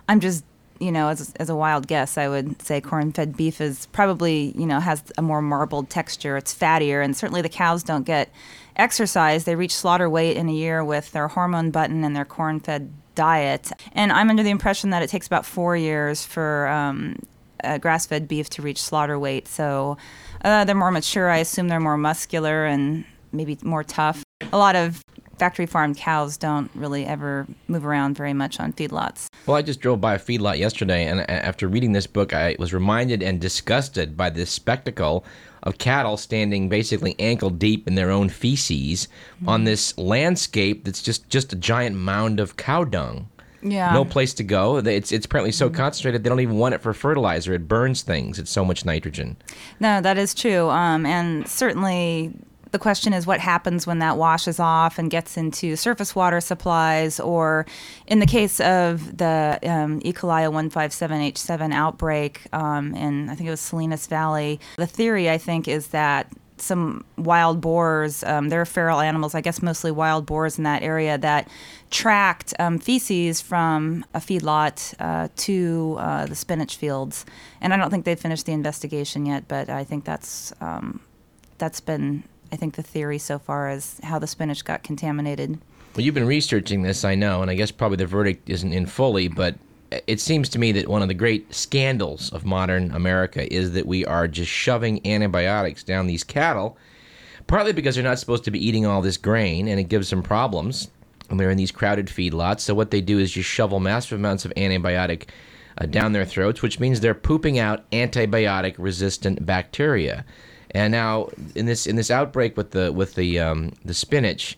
I'm 0.09 0.21
just 0.21 0.43
you 0.79 0.91
know, 0.91 1.09
as, 1.09 1.31
as 1.35 1.47
a 1.47 1.55
wild 1.55 1.85
guess, 1.85 2.17
I 2.17 2.27
would 2.27 2.59
say 2.59 2.81
corn-fed 2.81 3.37
beef 3.37 3.61
is 3.61 3.85
probably, 3.91 4.51
you 4.57 4.65
know, 4.65 4.79
has 4.79 5.03
a 5.15 5.21
more 5.21 5.39
marbled 5.39 5.91
texture. 5.91 6.37
It's 6.37 6.55
fattier, 6.55 7.05
and 7.05 7.15
certainly 7.15 7.43
the 7.43 7.49
cows 7.49 7.83
don't 7.83 8.03
get 8.03 8.29
exercise. 8.81 9.43
They 9.43 9.55
reach 9.55 9.75
slaughter 9.75 10.09
weight 10.09 10.35
in 10.35 10.49
a 10.49 10.53
year 10.53 10.83
with 10.83 11.11
their 11.11 11.27
hormone 11.27 11.71
button 11.71 12.03
and 12.03 12.15
their 12.15 12.25
corn-fed 12.25 12.91
diet. 13.15 13.71
And 13.93 14.11
I'm 14.11 14.29
under 14.29 14.43
the 14.43 14.49
impression 14.49 14.89
that 14.89 15.03
it 15.03 15.09
takes 15.09 15.27
about 15.27 15.45
four 15.45 15.77
years 15.77 16.25
for 16.25 16.67
um, 16.67 17.19
grass-fed 17.79 18.27
beef 18.27 18.49
to 18.51 18.61
reach 18.61 18.81
slaughter 18.81 19.19
weight. 19.19 19.47
So 19.47 19.97
uh, 20.43 20.65
they're 20.65 20.75
more 20.75 20.91
mature. 20.91 21.29
I 21.29 21.37
assume 21.37 21.67
they're 21.67 21.79
more 21.79 21.97
muscular 21.97 22.65
and 22.65 23.05
maybe 23.31 23.57
more 23.61 23.83
tough. 23.83 24.23
A 24.51 24.57
lot 24.57 24.75
of 24.75 25.03
factory 25.37 25.65
farmed 25.65 25.97
cows 25.97 26.37
don't 26.37 26.69
really 26.75 27.05
ever 27.05 27.47
move 27.67 27.85
around 27.85 28.15
very 28.15 28.33
much 28.33 28.59
on 28.59 28.73
feedlots. 28.73 29.27
Well, 29.47 29.57
I 29.57 29.63
just 29.63 29.81
drove 29.81 29.99
by 29.99 30.13
a 30.13 30.19
feedlot 30.19 30.59
yesterday, 30.59 31.05
and 31.05 31.27
after 31.29 31.67
reading 31.67 31.93
this 31.93 32.05
book, 32.05 32.31
I 32.31 32.55
was 32.59 32.73
reminded 32.73 33.23
and 33.23 33.41
disgusted 33.41 34.15
by 34.15 34.29
this 34.29 34.51
spectacle 34.51 35.25
of 35.63 35.77
cattle 35.77 36.17
standing 36.17 36.69
basically 36.69 37.15
ankle 37.19 37.49
deep 37.49 37.87
in 37.87 37.95
their 37.95 38.09
own 38.09 38.29
feces 38.29 39.07
on 39.45 39.63
this 39.63 39.97
landscape 39.97 40.83
that's 40.85 41.01
just, 41.01 41.29
just 41.29 41.53
a 41.53 41.55
giant 41.55 41.95
mound 41.95 42.39
of 42.39 42.57
cow 42.57 42.83
dung. 42.83 43.27
Yeah. 43.63 43.93
No 43.93 44.05
place 44.05 44.33
to 44.35 44.43
go. 44.43 44.77
It's 44.77 45.11
it's 45.11 45.25
apparently 45.25 45.51
so 45.51 45.67
mm-hmm. 45.67 45.75
concentrated 45.75 46.23
they 46.23 46.29
don't 46.29 46.39
even 46.39 46.57
want 46.57 46.73
it 46.73 46.81
for 46.81 46.93
fertilizer. 46.93 47.53
It 47.53 47.67
burns 47.67 48.01
things. 48.01 48.39
It's 48.39 48.49
so 48.49 48.65
much 48.65 48.85
nitrogen. 48.85 49.37
No, 49.79 50.01
that 50.01 50.17
is 50.17 50.33
true. 50.33 50.69
Um, 50.69 51.05
and 51.05 51.47
certainly 51.47 52.33
the 52.71 52.79
question 52.79 53.13
is 53.13 53.27
what 53.27 53.39
happens 53.39 53.85
when 53.85 53.99
that 53.99 54.17
washes 54.17 54.59
off 54.59 54.97
and 54.97 55.09
gets 55.09 55.37
into 55.37 55.75
surface 55.75 56.15
water 56.15 56.39
supplies, 56.39 57.19
or 57.19 57.65
in 58.07 58.19
the 58.19 58.25
case 58.25 58.59
of 58.61 59.17
the 59.17 59.59
um, 59.63 60.01
E. 60.03 60.13
coli 60.13 60.49
157H7 60.49 61.73
outbreak 61.73 62.41
um, 62.53 62.95
in, 62.95 63.29
I 63.29 63.35
think 63.35 63.47
it 63.47 63.51
was 63.51 63.61
Salinas 63.61 64.07
Valley, 64.07 64.59
the 64.77 64.87
theory, 64.87 65.29
I 65.29 65.37
think, 65.37 65.67
is 65.67 65.87
that 65.87 66.31
some 66.61 67.03
wild 67.17 67.59
boars, 67.59 68.23
um, 68.23 68.49
they're 68.49 68.65
feral 68.65 68.99
animals, 68.99 69.35
I 69.35 69.41
guess 69.41 69.61
mostly 69.61 69.91
wild 69.91 70.25
boars 70.25 70.57
in 70.57 70.63
that 70.63 70.83
area, 70.83 71.17
that 71.17 71.49
tracked 71.89 72.53
um, 72.59 72.77
feces 72.77 73.41
from 73.41 74.05
a 74.13 74.19
feedlot 74.19 74.93
uh, 74.99 75.27
to 75.37 75.95
uh, 75.99 76.25
the 76.27 76.35
spinach 76.35 76.77
fields. 76.77 77.25
And 77.59 77.73
I 77.73 77.77
don't 77.77 77.89
think 77.89 78.05
they've 78.05 78.19
finished 78.19 78.45
the 78.45 78.53
investigation 78.53 79.25
yet, 79.25 79.47
but 79.47 79.69
I 79.69 79.83
think 79.83 80.05
that's 80.05 80.53
um, 80.61 81.01
that's 81.57 81.81
been 81.81 82.23
I 82.51 82.55
think 82.57 82.75
the 82.75 82.83
theory 82.83 83.17
so 83.17 83.39
far 83.39 83.69
is 83.69 83.99
how 84.03 84.19
the 84.19 84.27
spinach 84.27 84.65
got 84.65 84.83
contaminated. 84.83 85.59
Well, 85.95 86.05
you've 86.05 86.15
been 86.15 86.27
researching 86.27 86.81
this, 86.81 87.03
I 87.03 87.15
know, 87.15 87.41
and 87.41 87.51
I 87.51 87.55
guess 87.55 87.71
probably 87.71 87.97
the 87.97 88.05
verdict 88.05 88.49
isn't 88.49 88.71
in 88.71 88.85
fully, 88.85 89.27
but 89.27 89.55
it 90.07 90.19
seems 90.19 90.47
to 90.49 90.59
me 90.59 90.71
that 90.73 90.87
one 90.87 91.01
of 91.01 91.09
the 91.09 91.13
great 91.13 91.53
scandals 91.53 92.31
of 92.31 92.45
modern 92.45 92.91
America 92.91 93.51
is 93.53 93.73
that 93.73 93.85
we 93.85 94.05
are 94.05 94.27
just 94.27 94.49
shoving 94.49 95.05
antibiotics 95.05 95.83
down 95.83 96.07
these 96.07 96.23
cattle, 96.23 96.77
partly 97.47 97.73
because 97.73 97.95
they're 97.95 98.03
not 98.03 98.19
supposed 98.19 98.45
to 98.45 98.51
be 98.51 98.65
eating 98.65 98.85
all 98.85 99.01
this 99.01 99.17
grain 99.17 99.67
and 99.67 99.79
it 99.79 99.85
gives 99.85 100.09
them 100.09 100.23
problems. 100.23 100.89
And 101.29 101.39
they're 101.39 101.49
in 101.49 101.57
these 101.57 101.71
crowded 101.71 102.07
feedlots, 102.07 102.61
so 102.61 102.73
what 102.73 102.91
they 102.91 102.99
do 102.99 103.17
is 103.17 103.31
just 103.31 103.49
shovel 103.49 103.79
massive 103.79 104.19
amounts 104.19 104.43
of 104.43 104.53
antibiotic 104.55 105.29
uh, 105.77 105.85
down 105.85 106.11
their 106.11 106.25
throats, 106.25 106.61
which 106.61 106.79
means 106.79 106.99
they're 106.99 107.13
pooping 107.13 107.57
out 107.57 107.89
antibiotic 107.91 108.75
resistant 108.77 109.45
bacteria. 109.45 110.25
And 110.73 110.91
now 110.91 111.29
in 111.55 111.65
this 111.65 111.87
in 111.87 111.95
this 111.95 112.11
outbreak 112.11 112.57
with 112.57 112.71
the 112.71 112.91
with 112.91 113.15
the 113.15 113.39
um, 113.39 113.73
the 113.83 113.93
spinach, 113.93 114.57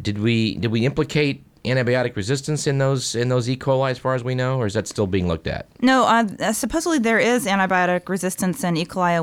did 0.00 0.18
we 0.18 0.56
did 0.56 0.70
we 0.70 0.86
implicate 0.86 1.44
antibiotic 1.64 2.14
resistance 2.14 2.66
in 2.66 2.78
those 2.78 3.14
in 3.14 3.28
those 3.28 3.48
E. 3.48 3.56
coli 3.56 3.90
as 3.90 3.98
far 3.98 4.14
as 4.14 4.22
we 4.22 4.34
know, 4.34 4.58
or 4.58 4.66
is 4.66 4.74
that 4.74 4.86
still 4.86 5.06
being 5.06 5.26
looked 5.26 5.46
at? 5.46 5.66
No, 5.80 6.04
uh, 6.04 6.52
supposedly 6.52 6.98
there 6.98 7.18
is 7.18 7.46
antibiotic 7.46 8.08
resistance 8.08 8.62
in 8.62 8.76
E. 8.76 8.84
coli 8.84 9.18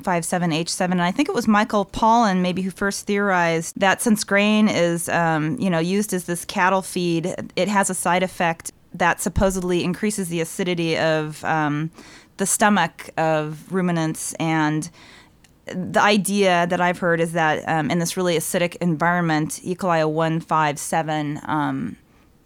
157H7, 0.00 0.90
and 0.90 1.02
I 1.02 1.10
think 1.10 1.28
it 1.28 1.34
was 1.34 1.46
Michael 1.46 1.84
Pollan 1.86 2.40
maybe 2.40 2.62
who 2.62 2.70
first 2.70 3.06
theorized 3.06 3.78
that 3.78 4.00
since 4.00 4.24
grain 4.24 4.68
is 4.68 5.08
um, 5.08 5.58
you 5.60 5.70
know 5.70 5.78
used 5.78 6.12
as 6.14 6.24
this 6.24 6.44
cattle 6.44 6.82
feed, 6.82 7.34
it 7.56 7.68
has 7.68 7.90
a 7.90 7.94
side 7.94 8.22
effect 8.22 8.72
that 8.94 9.20
supposedly 9.20 9.84
increases 9.84 10.28
the 10.28 10.40
acidity 10.40 10.98
of 10.98 11.42
um, 11.44 11.90
the 12.38 12.46
stomach 12.46 13.10
of 13.16 13.70
ruminants 13.72 14.34
and 14.34 14.90
the 15.74 16.00
idea 16.00 16.66
that 16.68 16.80
I've 16.80 16.98
heard 16.98 17.20
is 17.20 17.32
that 17.32 17.68
um, 17.68 17.90
in 17.90 17.98
this 17.98 18.16
really 18.16 18.36
acidic 18.36 18.76
environment, 18.76 19.60
E. 19.62 19.74
coli 19.74 20.08
157 20.08 21.40
um, 21.44 21.96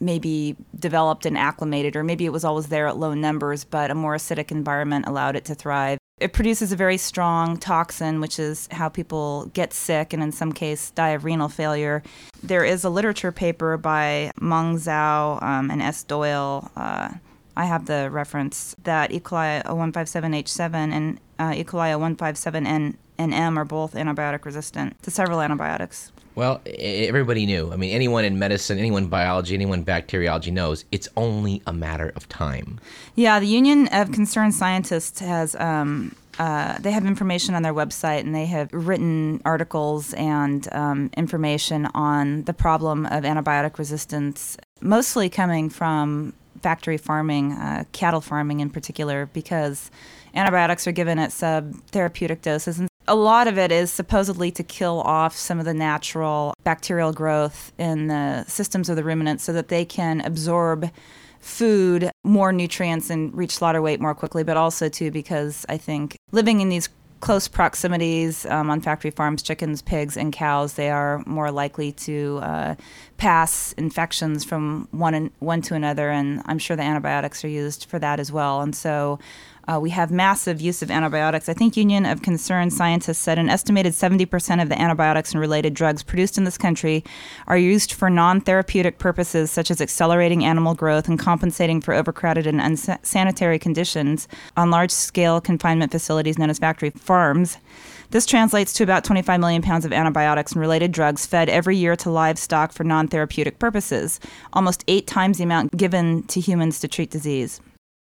maybe 0.00 0.56
developed 0.78 1.26
and 1.26 1.38
acclimated, 1.38 1.96
or 1.96 2.04
maybe 2.04 2.26
it 2.26 2.32
was 2.32 2.44
always 2.44 2.68
there 2.68 2.86
at 2.86 2.96
low 2.96 3.14
numbers, 3.14 3.64
but 3.64 3.90
a 3.90 3.94
more 3.94 4.16
acidic 4.16 4.50
environment 4.50 5.06
allowed 5.06 5.36
it 5.36 5.44
to 5.46 5.54
thrive. 5.54 5.98
It 6.18 6.32
produces 6.32 6.72
a 6.72 6.76
very 6.76 6.96
strong 6.96 7.58
toxin, 7.58 8.20
which 8.20 8.38
is 8.38 8.68
how 8.70 8.88
people 8.88 9.50
get 9.52 9.74
sick 9.74 10.14
and, 10.14 10.22
in 10.22 10.32
some 10.32 10.50
case, 10.50 10.90
die 10.92 11.10
of 11.10 11.24
renal 11.24 11.48
failure. 11.48 12.02
There 12.42 12.64
is 12.64 12.84
a 12.84 12.90
literature 12.90 13.32
paper 13.32 13.76
by 13.76 14.30
Meng 14.40 14.76
Zhao 14.76 15.42
um, 15.42 15.70
and 15.70 15.82
S. 15.82 16.04
Doyle. 16.04 16.70
Uh, 16.74 17.10
I 17.56 17.64
have 17.64 17.86
the 17.86 18.10
reference 18.10 18.76
that 18.84 19.12
E. 19.12 19.20
coli 19.20 19.64
157H7 19.64 20.74
and 20.92 21.20
uh, 21.38 21.54
E. 21.56 21.64
coli 21.64 22.16
157N 22.16 22.96
and 23.18 23.34
M 23.34 23.58
are 23.58 23.64
both 23.64 23.94
antibiotic 23.94 24.44
resistant 24.44 25.02
to 25.02 25.10
several 25.10 25.40
antibiotics. 25.40 26.12
Well, 26.34 26.60
everybody 26.66 27.46
knew. 27.46 27.72
I 27.72 27.76
mean, 27.76 27.94
anyone 27.94 28.26
in 28.26 28.38
medicine, 28.38 28.78
anyone 28.78 29.04
in 29.04 29.08
biology, 29.08 29.54
anyone 29.54 29.78
in 29.78 29.84
bacteriology 29.84 30.50
knows 30.50 30.84
it's 30.92 31.08
only 31.16 31.62
a 31.66 31.72
matter 31.72 32.12
of 32.14 32.28
time. 32.28 32.78
Yeah, 33.14 33.40
the 33.40 33.46
Union 33.46 33.88
of 33.88 34.12
Concerned 34.12 34.54
Scientists 34.54 35.20
has. 35.20 35.56
Um, 35.56 36.14
uh, 36.38 36.76
they 36.80 36.90
have 36.90 37.06
information 37.06 37.54
on 37.54 37.62
their 37.62 37.72
website 37.72 38.20
and 38.20 38.34
they 38.34 38.44
have 38.44 38.70
written 38.70 39.40
articles 39.46 40.12
and 40.12 40.68
um, 40.72 41.08
information 41.16 41.86
on 41.94 42.42
the 42.42 42.52
problem 42.52 43.06
of 43.06 43.24
antibiotic 43.24 43.78
resistance, 43.78 44.58
mostly 44.82 45.30
coming 45.30 45.70
from 45.70 46.34
factory 46.66 46.96
farming, 46.96 47.52
uh, 47.52 47.84
cattle 47.92 48.20
farming 48.20 48.58
in 48.58 48.68
particular, 48.68 49.26
because 49.32 49.88
antibiotics 50.34 50.84
are 50.88 50.90
given 50.90 51.16
at 51.16 51.30
subtherapeutic 51.30 52.42
doses. 52.42 52.80
And 52.80 52.88
a 53.06 53.14
lot 53.14 53.46
of 53.46 53.56
it 53.56 53.70
is 53.70 53.92
supposedly 53.92 54.50
to 54.50 54.64
kill 54.64 55.00
off 55.02 55.36
some 55.36 55.60
of 55.60 55.64
the 55.64 55.72
natural 55.72 56.54
bacterial 56.64 57.12
growth 57.12 57.72
in 57.78 58.08
the 58.08 58.42
systems 58.48 58.88
of 58.88 58.96
the 58.96 59.04
ruminants 59.04 59.44
so 59.44 59.52
that 59.52 59.68
they 59.68 59.84
can 59.84 60.20
absorb 60.22 60.90
food, 61.38 62.10
more 62.24 62.50
nutrients, 62.50 63.10
and 63.10 63.32
reach 63.32 63.52
slaughter 63.52 63.80
weight 63.80 64.00
more 64.00 64.16
quickly, 64.16 64.42
but 64.42 64.56
also, 64.56 64.88
too, 64.88 65.12
because 65.12 65.64
I 65.68 65.76
think 65.76 66.16
living 66.32 66.60
in 66.60 66.68
these 66.68 66.88
close 67.20 67.48
proximities 67.48 68.44
um, 68.46 68.70
on 68.70 68.80
factory 68.80 69.10
farms, 69.10 69.42
chickens, 69.42 69.82
pigs, 69.82 70.16
and 70.16 70.32
cows, 70.32 70.74
they 70.74 70.90
are 70.90 71.22
more 71.26 71.50
likely 71.50 71.92
to 71.92 72.40
uh, 72.42 72.74
pass 73.16 73.72
infections 73.74 74.44
from 74.44 74.88
one 74.90 75.14
and, 75.14 75.30
one 75.38 75.62
to 75.62 75.74
another, 75.74 76.10
and 76.10 76.42
I'm 76.46 76.58
sure 76.58 76.76
the 76.76 76.82
antibiotics 76.82 77.44
are 77.44 77.48
used 77.48 77.86
for 77.86 77.98
that 77.98 78.20
as 78.20 78.30
well. 78.30 78.60
And 78.60 78.74
so 78.74 79.18
uh, 79.68 79.80
we 79.80 79.90
have 79.90 80.10
massive 80.10 80.60
use 80.60 80.80
of 80.80 80.90
antibiotics. 80.90 81.48
I 81.48 81.54
think 81.54 81.76
Union 81.76 82.06
of 82.06 82.22
Concerned 82.22 82.72
Scientists 82.72 83.18
said 83.18 83.38
an 83.38 83.48
estimated 83.48 83.94
70% 83.94 84.62
of 84.62 84.68
the 84.68 84.80
antibiotics 84.80 85.32
and 85.32 85.40
related 85.40 85.74
drugs 85.74 86.02
produced 86.02 86.38
in 86.38 86.44
this 86.44 86.56
country 86.56 87.02
are 87.48 87.58
used 87.58 87.92
for 87.92 88.08
non 88.08 88.40
therapeutic 88.40 88.98
purposes, 88.98 89.50
such 89.50 89.70
as 89.70 89.80
accelerating 89.80 90.44
animal 90.44 90.74
growth 90.74 91.08
and 91.08 91.18
compensating 91.18 91.80
for 91.80 91.94
overcrowded 91.94 92.46
and 92.46 92.60
unsanitary 92.60 93.58
conditions 93.58 94.28
on 94.56 94.70
large 94.70 94.92
scale 94.92 95.40
confinement 95.40 95.90
facilities 95.90 96.38
known 96.38 96.50
as 96.50 96.58
factory 96.58 96.90
farms. 96.90 97.58
This 98.10 98.26
translates 98.26 98.72
to 98.74 98.82
about 98.82 99.04
25 99.04 99.40
million 99.40 99.62
pounds 99.62 99.84
of 99.84 99.92
antibiotics 99.92 100.52
and 100.52 100.60
related 100.60 100.92
drugs 100.92 101.26
fed 101.26 101.48
every 101.48 101.76
year 101.76 101.96
to 101.96 102.10
livestock 102.10 102.72
for 102.72 102.84
non 102.84 103.08
therapeutic 103.08 103.58
purposes, 103.58 104.20
almost 104.52 104.84
eight 104.88 105.06
times 105.06 105.38
the 105.38 105.44
amount 105.44 105.76
given 105.76 106.22
to 106.24 106.40
humans 106.40 106.80
to 106.80 106.88
treat 106.88 107.10
disease. 107.10 107.60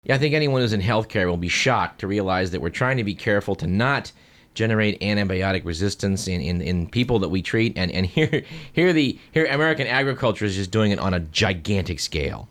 Yeah, 0.04 0.16
I 0.16 0.18
think 0.18 0.34
anyone 0.34 0.62
who's 0.62 0.74
in 0.74 0.82
healthcare 0.82 1.28
will 1.28 1.38
be 1.38 1.50
shocked 1.50 2.00
to 2.00 2.08
realize 2.08 2.52
that 2.52 2.62
we're 2.62 2.70
trying 2.70 2.98
to 2.98 3.04
be 3.04 3.16
careful 3.16 3.56
to 3.56 3.68
not 3.68 4.12
generate 4.54 5.00
antibiotic 5.02 5.66
resistance 5.66 6.28
in, 6.28 6.42
in, 6.42 6.62
in 6.62 6.88
people 6.90 7.20
that 7.20 7.30
we 7.30 7.42
treat 7.42 7.78
and, 7.78 7.92
and 7.92 8.06
here 8.18 8.44
here 8.74 8.94
the 8.94 9.20
here 9.32 9.46
American 9.46 9.88
agriculture 9.88 10.46
is 10.46 10.56
just 10.56 10.72
doing 10.72 10.92
it 10.92 11.00
on 11.00 11.14
a 11.14 11.20
gigantic 11.20 12.00
scale. 12.00 12.48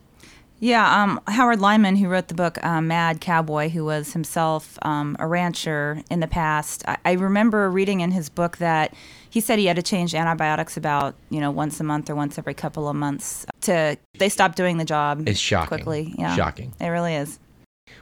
Yeah, 0.61 1.03
um, 1.03 1.21
Howard 1.29 1.61
Lyman, 1.61 1.97
who 1.97 2.09
wrote 2.09 2.29
the 2.29 2.35
book 2.35 2.63
uh, 2.65 2.81
Mad 2.81 3.21
Cowboy, 3.21 3.69
who 3.69 3.85
was 3.85 4.13
himself 4.13 4.77
um, 4.83 5.17
a 5.21 5.27
rancher 5.27 6.03
in 6.11 6.19
the 6.19 6.27
past, 6.27 6.83
I, 6.89 6.97
I, 7.05 7.13
remember 7.13 7.71
reading 7.71 8.01
in 8.01 8.11
his 8.11 8.29
book 8.29 8.57
that 8.57 8.93
he 9.31 9.41
said 9.41 9.61
he 9.61 9.67
had 9.67 9.77
to 9.77 9.83
change 9.83 10.17
antibiotics 10.17 10.77
about 10.77 11.15
you 11.31 11.41
know 11.41 11.53
once 11.53 11.79
a 11.79 11.85
month 11.85 12.11
or 12.11 12.17
once 12.17 12.39
every 12.39 12.55
couple 12.55 12.89
of 12.89 12.97
months 12.97 13.47
to 13.63 13.97
they 14.19 14.29
stopped 14.29 14.57
doing 14.57 14.79
the 14.79 14.85
job. 14.85 15.29
It's 15.29 15.39
shocking. 15.39 15.69
Quickly, 15.69 16.15
yeah, 16.19 16.35
shocking. 16.35 16.73
It 16.81 16.89
really 16.89 17.15
is. 17.15 17.39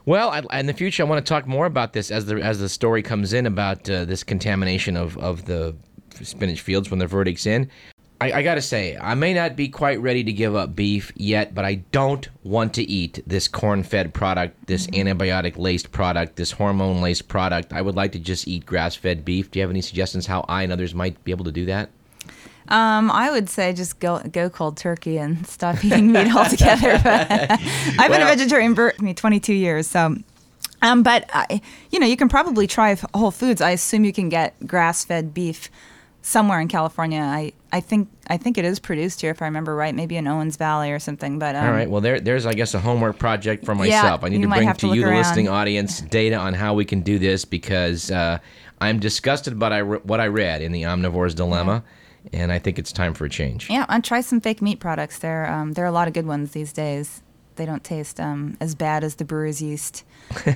Well, 0.07 0.30
I, 0.30 0.59
in 0.61 0.66
the 0.66 0.72
future, 0.72 1.02
I 1.02 1.07
want 1.07 1.24
to 1.24 1.28
talk 1.28 1.46
more 1.46 1.66
about 1.66 1.92
this 1.92 2.11
as 2.11 2.24
the 2.24 2.36
as 2.36 2.59
the 2.59 2.70
story 2.70 3.02
comes 3.02 3.34
in 3.34 3.44
about 3.44 3.88
uh, 3.90 4.07
this 4.07 4.24
contamination 4.24 4.96
of 4.96 5.18
of 5.18 5.44
the 5.44 5.76
spinach 6.22 6.62
fields 6.62 6.90
when 6.90 6.98
the 6.98 7.07
verdict's 7.07 7.44
in. 7.44 7.70
I, 8.20 8.32
I 8.32 8.42
got 8.42 8.54
to 8.54 8.62
say, 8.62 8.96
I 8.96 9.14
may 9.14 9.34
not 9.34 9.56
be 9.56 9.68
quite 9.68 10.00
ready 10.00 10.24
to 10.24 10.32
give 10.32 10.54
up 10.54 10.74
beef 10.74 11.12
yet, 11.16 11.54
but 11.54 11.64
I 11.64 11.76
don't 11.92 12.26
want 12.42 12.74
to 12.74 12.82
eat 12.82 13.22
this 13.26 13.46
corn 13.46 13.82
fed 13.82 14.14
product, 14.14 14.66
this 14.66 14.86
mm-hmm. 14.86 15.08
antibiotic 15.08 15.58
laced 15.58 15.92
product, 15.92 16.36
this 16.36 16.52
hormone 16.52 17.02
laced 17.02 17.28
product. 17.28 17.72
I 17.72 17.82
would 17.82 17.94
like 17.94 18.12
to 18.12 18.18
just 18.18 18.48
eat 18.48 18.64
grass 18.64 18.94
fed 18.94 19.24
beef. 19.24 19.50
Do 19.50 19.58
you 19.58 19.62
have 19.62 19.70
any 19.70 19.82
suggestions 19.82 20.26
how 20.26 20.44
I 20.48 20.62
and 20.62 20.72
others 20.72 20.94
might 20.94 21.22
be 21.24 21.30
able 21.30 21.44
to 21.44 21.52
do 21.52 21.66
that? 21.66 21.90
Um, 22.68 23.10
I 23.10 23.30
would 23.30 23.48
say 23.48 23.72
just 23.72 24.00
go 24.00 24.18
go 24.20 24.50
cold 24.50 24.76
turkey 24.76 25.18
and 25.18 25.46
stop 25.48 25.84
eating 25.84 26.10
meat 26.10 26.34
altogether. 26.34 26.92
I've 27.04 27.58
well, 27.98 28.08
been 28.08 28.22
a 28.22 28.26
vegetarian 28.26 28.74
for 28.74 28.94
me 28.98 29.14
22 29.14 29.52
years, 29.52 29.86
so. 29.86 30.16
Um, 30.82 31.02
but 31.02 31.28
I, 31.32 31.62
you 31.90 31.98
know, 31.98 32.06
you 32.06 32.18
can 32.18 32.28
probably 32.28 32.66
try 32.66 32.96
Whole 33.14 33.30
Foods. 33.30 33.62
I 33.62 33.70
assume 33.70 34.04
you 34.04 34.12
can 34.12 34.28
get 34.28 34.54
grass-fed 34.66 35.32
beef 35.32 35.70
somewhere 36.20 36.60
in 36.60 36.68
California. 36.68 37.20
I, 37.20 37.52
I 37.76 37.80
think 37.80 38.08
I 38.28 38.38
think 38.38 38.56
it 38.56 38.64
is 38.64 38.78
produced 38.78 39.20
here, 39.20 39.30
if 39.30 39.42
I 39.42 39.44
remember 39.44 39.76
right. 39.76 39.94
Maybe 39.94 40.16
in 40.16 40.26
Owens 40.26 40.56
Valley 40.56 40.92
or 40.92 40.98
something. 40.98 41.38
But 41.38 41.54
um, 41.54 41.66
all 41.66 41.72
right, 41.72 41.90
well 41.90 42.00
there 42.00 42.18
there's 42.18 42.46
I 42.46 42.54
guess 42.54 42.72
a 42.72 42.80
homework 42.80 43.18
project 43.18 43.66
for 43.66 43.74
myself. 43.74 44.22
Yeah, 44.22 44.26
I 44.26 44.30
need 44.30 44.40
to 44.40 44.48
bring 44.48 44.72
to, 44.72 44.74
to 44.74 44.94
you 44.94 45.04
the 45.04 45.10
listening 45.10 45.48
audience 45.48 46.00
data 46.00 46.36
on 46.36 46.54
how 46.54 46.72
we 46.72 46.86
can 46.86 47.02
do 47.02 47.18
this 47.18 47.44
because 47.44 48.10
uh, 48.10 48.38
I'm 48.80 48.98
disgusted 48.98 49.58
by 49.58 49.82
what 49.82 50.20
I 50.20 50.28
read 50.28 50.62
in 50.62 50.72
the 50.72 50.84
Omnivore's 50.84 51.34
Dilemma. 51.34 51.84
And 52.32 52.50
I 52.50 52.58
think 52.58 52.78
it's 52.80 52.92
time 52.92 53.14
for 53.14 53.26
a 53.26 53.30
change. 53.30 53.70
Yeah, 53.70 53.86
and 53.88 54.02
try 54.02 54.20
some 54.20 54.40
fake 54.40 54.60
meat 54.60 54.80
products. 54.80 55.18
There, 55.20 55.46
um, 55.48 55.74
there 55.74 55.84
are 55.84 55.88
a 55.88 55.92
lot 55.92 56.08
of 56.08 56.14
good 56.14 56.26
ones 56.26 56.50
these 56.52 56.72
days. 56.72 57.22
They 57.54 57.64
don't 57.64 57.84
taste 57.84 58.18
um, 58.18 58.56
as 58.60 58.74
bad 58.74 59.04
as 59.04 59.14
the 59.14 59.24
brewer's 59.24 59.62
yeast 59.62 60.02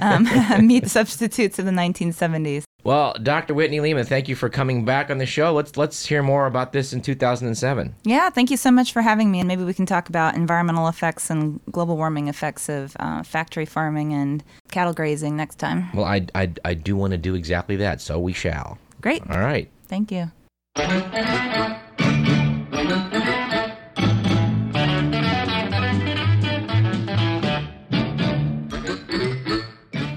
um, 0.01 0.27
meat 0.67 0.89
substitutes 0.89 1.61
of 1.61 1.67
the 1.67 1.71
1970s. 1.71 2.65
Well, 2.85 3.15
Dr. 3.23 3.55
Whitney 3.55 3.81
Lehman, 3.81 4.07
thank 4.07 4.29
you 4.29 4.35
for 4.35 4.49
coming 4.49 4.85
back 4.85 5.11
on 5.11 5.19
the 5.19 5.27
show. 5.27 5.53
Let's 5.53 5.77
let's 5.77 6.07
hear 6.07 6.23
more 6.23 6.47
about 6.47 6.73
this 6.73 6.93
in 6.93 7.03
2007. 7.03 7.95
Yeah, 8.05 8.31
thank 8.31 8.51
you 8.51 8.57
so 8.57 8.71
much 8.71 8.93
for 8.93 9.03
having 9.03 9.31
me, 9.31 9.41
and 9.41 9.49
maybe 9.49 9.65
we 9.65 9.75
can 9.75 9.87
talk 9.87 10.09
about 10.09 10.35
environmental 10.35 10.89
effects 10.89 11.31
and 11.31 11.61
global 11.71 11.97
warming 11.97 12.29
effects 12.29 12.69
of 12.69 12.97
uh, 13.01 13.23
factory 13.23 13.67
farming 13.67 14.13
and 14.13 14.43
cattle 14.71 14.93
grazing 14.93 15.37
next 15.37 15.57
time. 15.57 15.91
Well, 15.93 16.07
I, 16.07 16.27
I, 16.35 16.53
I 16.65 16.75
do 16.75 16.97
want 16.97 17.13
to 17.13 17.19
do 17.19 17.35
exactly 17.35 17.77
that, 17.77 18.01
so 18.01 18.19
we 18.19 18.33
shall. 18.33 18.79
Great. 19.01 19.23
All 19.31 19.41
right. 19.41 19.71
Thank 19.89 20.13
you. 20.13 20.31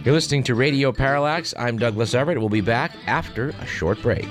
You're 0.04 0.14
listening 0.14 0.44
to 0.44 0.56
Radio 0.56 0.92
Parallax. 0.92 1.54
I'm 1.58 1.78
Douglas 1.78 2.14
Everett. 2.14 2.38
We'll 2.38 2.50
be 2.50 2.60
back 2.60 2.92
after 3.08 3.52
a 3.62 3.66
short 3.66 4.02
break. 4.02 4.28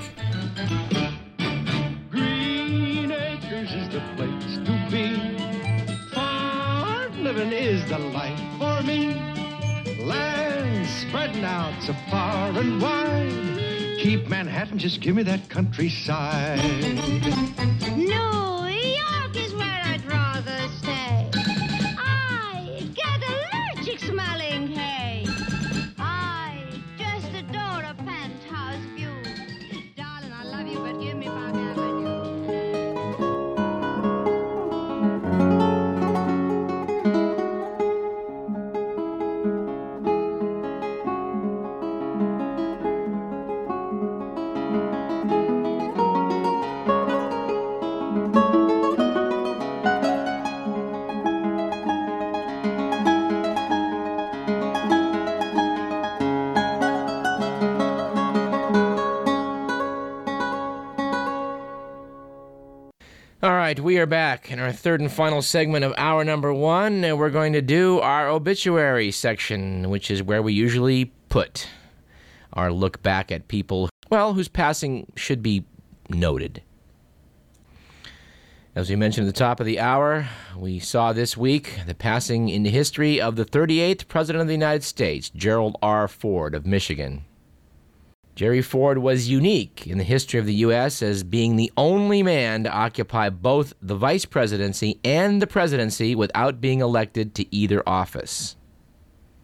Green 2.11 3.11
Acres 3.11 3.71
is 3.71 3.89
the 3.89 4.03
place 4.15 4.57
to 4.67 4.87
be. 4.91 6.13
Farm 6.13 7.23
living 7.23 7.51
is 7.51 7.83
the 7.89 7.97
life 7.97 8.39
for 8.59 8.83
me. 8.85 9.15
Land 10.05 10.85
spreading 10.85 11.43
out 11.43 11.73
so 11.81 11.93
far 12.11 12.49
and 12.49 12.79
wide. 12.79 13.97
Keep 13.99 14.29
Manhattan, 14.29 14.77
just 14.77 15.01
give 15.01 15.15
me 15.15 15.23
that 15.23 15.49
countryside. 15.49 16.59
No 17.97 18.42
we 63.93 63.99
are 63.99 64.07
back 64.07 64.49
in 64.49 64.57
our 64.57 64.71
third 64.71 65.01
and 65.01 65.11
final 65.11 65.39
segment 65.39 65.85
of 65.85 65.93
hour 65.97 66.23
number 66.23 66.51
one, 66.51 67.03
and 67.03 67.15
we're 67.15 67.29
going 67.29 67.53
to 67.53 67.61
do 67.61 67.99
our 67.99 68.27
obituary 68.27 69.11
section, 69.11 69.87
which 69.87 70.09
is 70.09 70.23
where 70.23 70.41
we 70.41 70.51
usually 70.51 71.13
put 71.29 71.67
our 72.53 72.71
look 72.71 73.03
back 73.03 73.31
at 73.31 73.47
people, 73.47 73.87
well, 74.09 74.33
whose 74.33 74.47
passing 74.47 75.11
should 75.15 75.43
be 75.43 75.63
noted. 76.09 76.63
As 78.73 78.89
we 78.89 78.95
mentioned 78.95 79.27
at 79.27 79.35
the 79.35 79.39
top 79.39 79.59
of 79.59 79.67
the 79.67 79.79
hour, 79.79 80.27
we 80.57 80.79
saw 80.79 81.13
this 81.13 81.37
week 81.37 81.75
the 81.85 81.93
passing 81.93 82.49
into 82.49 82.71
history 82.71 83.21
of 83.21 83.35
the 83.35 83.45
38th 83.45 84.07
President 84.07 84.41
of 84.41 84.47
the 84.47 84.55
United 84.55 84.83
States, 84.83 85.29
Gerald 85.29 85.77
R. 85.83 86.07
Ford 86.07 86.55
of 86.55 86.65
Michigan. 86.65 87.25
Jerry 88.35 88.63
Ford 88.63 88.97
was 88.97 89.29
unique 89.29 89.85
in 89.85 89.99
the 89.99 90.03
history 90.03 90.39
of 90.39 90.47
the 90.47 90.55
U.S. 90.55 91.03
as 91.03 91.23
being 91.23 91.55
the 91.55 91.71
only 91.77 92.23
man 92.23 92.63
to 92.63 92.71
occupy 92.71 93.29
both 93.29 93.73
the 93.79 93.95
vice 93.95 94.25
presidency 94.25 94.99
and 95.03 95.39
the 95.39 95.45
presidency 95.45 96.15
without 96.15 96.59
being 96.59 96.81
elected 96.81 97.35
to 97.35 97.55
either 97.55 97.87
office. 97.87 98.55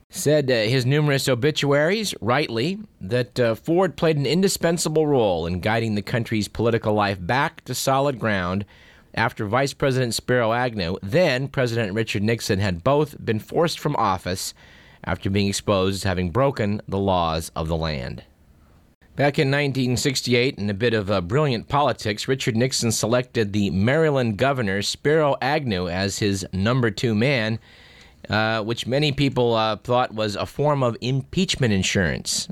Said 0.10 0.50
uh, 0.50 0.56
his 0.56 0.88
numerous 0.88 1.30
obituaries, 1.30 2.16
rightly, 2.20 2.80
that 3.00 3.40
uh, 3.40 3.54
Ford 3.54 3.96
played 3.96 4.18
an 4.18 4.26
indispensable 4.26 5.06
role 5.06 5.46
in 5.46 5.60
guiding 5.60 5.94
the 5.94 6.02
country's 6.02 6.48
political 6.48 6.96
life 6.96 7.20
back 7.22 7.64
to 7.66 7.76
solid 7.76 8.18
ground 8.18 8.66
after 9.14 9.46
Vice 9.46 9.74
President 9.74 10.16
Spiro 10.16 10.52
Agnew, 10.52 10.98
then 11.04 11.48
President 11.48 11.94
Richard 11.94 12.24
Nixon, 12.24 12.58
had 12.58 12.84
both 12.84 13.24
been 13.24 13.40
forced 13.40 13.78
from 13.78 13.96
office 13.98 14.56
after 15.04 15.30
being 15.30 15.48
exposed 15.48 15.96
as 15.98 16.04
having 16.04 16.32
broken 16.32 16.82
the 16.88 16.98
laws 16.98 17.52
of 17.56 17.68
the 17.68 17.78
land. 17.78 18.24
Back 19.20 19.38
in 19.38 19.50
1968, 19.50 20.60
in 20.60 20.70
a 20.70 20.74
bit 20.74 20.94
of 20.94 21.12
uh, 21.12 21.20
brilliant 21.20 21.68
politics, 21.68 22.30
Richard 22.30 22.56
Nixon 22.56 22.90
selected 22.90 23.52
the 23.52 23.70
Maryland 23.70 24.38
governor, 24.38 24.82
Spiro 24.82 25.36
Agnew, 25.42 25.90
as 25.90 26.20
his 26.20 26.48
number 26.54 26.90
two 26.90 27.14
man, 27.14 27.60
uh, 28.30 28.64
which 28.64 28.88
many 28.88 29.12
people 29.12 29.56
uh, 29.56 29.76
thought 29.76 30.14
was 30.14 30.38
a 30.38 30.46
form 30.46 30.84
of 30.84 30.96
impeachment 31.02 31.74
insurance. 31.74 32.48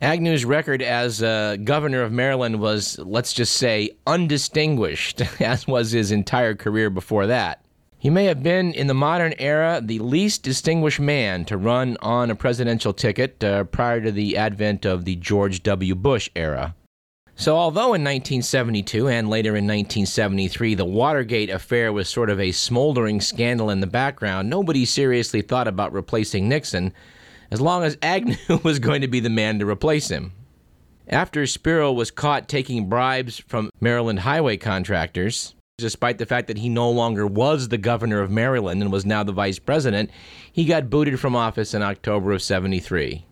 Agnew's 0.00 0.44
record 0.44 0.80
as 0.80 1.24
uh, 1.24 1.56
governor 1.64 2.02
of 2.02 2.12
Maryland 2.12 2.60
was, 2.60 2.96
let's 3.00 3.32
just 3.32 3.56
say, 3.56 3.90
undistinguished, 4.06 5.22
as 5.40 5.66
was 5.66 5.90
his 5.90 6.12
entire 6.12 6.54
career 6.54 6.88
before 6.88 7.26
that. 7.26 7.64
He 8.00 8.10
may 8.10 8.26
have 8.26 8.44
been, 8.44 8.72
in 8.72 8.86
the 8.86 8.94
modern 8.94 9.34
era, 9.38 9.80
the 9.84 9.98
least 9.98 10.44
distinguished 10.44 11.00
man 11.00 11.44
to 11.46 11.56
run 11.56 11.96
on 12.00 12.30
a 12.30 12.36
presidential 12.36 12.92
ticket 12.92 13.42
uh, 13.42 13.64
prior 13.64 14.00
to 14.00 14.12
the 14.12 14.36
advent 14.36 14.84
of 14.84 15.04
the 15.04 15.16
George 15.16 15.64
W. 15.64 15.96
Bush 15.96 16.30
era. 16.36 16.76
So, 17.34 17.56
although 17.56 17.94
in 17.94 18.02
1972 18.02 19.08
and 19.08 19.28
later 19.28 19.50
in 19.50 19.64
1973 19.64 20.74
the 20.74 20.84
Watergate 20.84 21.50
affair 21.50 21.92
was 21.92 22.08
sort 22.08 22.30
of 22.30 22.40
a 22.40 22.52
smoldering 22.52 23.20
scandal 23.20 23.70
in 23.70 23.80
the 23.80 23.86
background, 23.86 24.48
nobody 24.48 24.84
seriously 24.84 25.42
thought 25.42 25.68
about 25.68 25.92
replacing 25.92 26.48
Nixon 26.48 26.92
as 27.50 27.60
long 27.60 27.82
as 27.82 27.98
Agnew 28.02 28.36
was 28.62 28.78
going 28.78 29.00
to 29.00 29.08
be 29.08 29.20
the 29.20 29.30
man 29.30 29.58
to 29.58 29.68
replace 29.68 30.08
him. 30.08 30.32
After 31.08 31.46
Spiro 31.46 31.92
was 31.92 32.10
caught 32.10 32.48
taking 32.48 32.88
bribes 32.88 33.38
from 33.38 33.70
Maryland 33.80 34.20
highway 34.20 34.56
contractors, 34.56 35.54
despite 35.78 36.18
the 36.18 36.26
fact 36.26 36.48
that 36.48 36.58
he 36.58 36.68
no 36.68 36.90
longer 36.90 37.24
was 37.24 37.68
the 37.68 37.78
governor 37.78 38.20
of 38.20 38.32
Maryland 38.32 38.82
and 38.82 38.90
was 38.90 39.06
now 39.06 39.22
the 39.22 39.32
vice 39.32 39.60
president, 39.60 40.10
he 40.52 40.64
got 40.64 40.90
booted 40.90 41.20
from 41.20 41.36
office 41.36 41.72
in 41.72 41.82
October 41.82 42.32
of 42.32 42.42
73. 42.42 43.24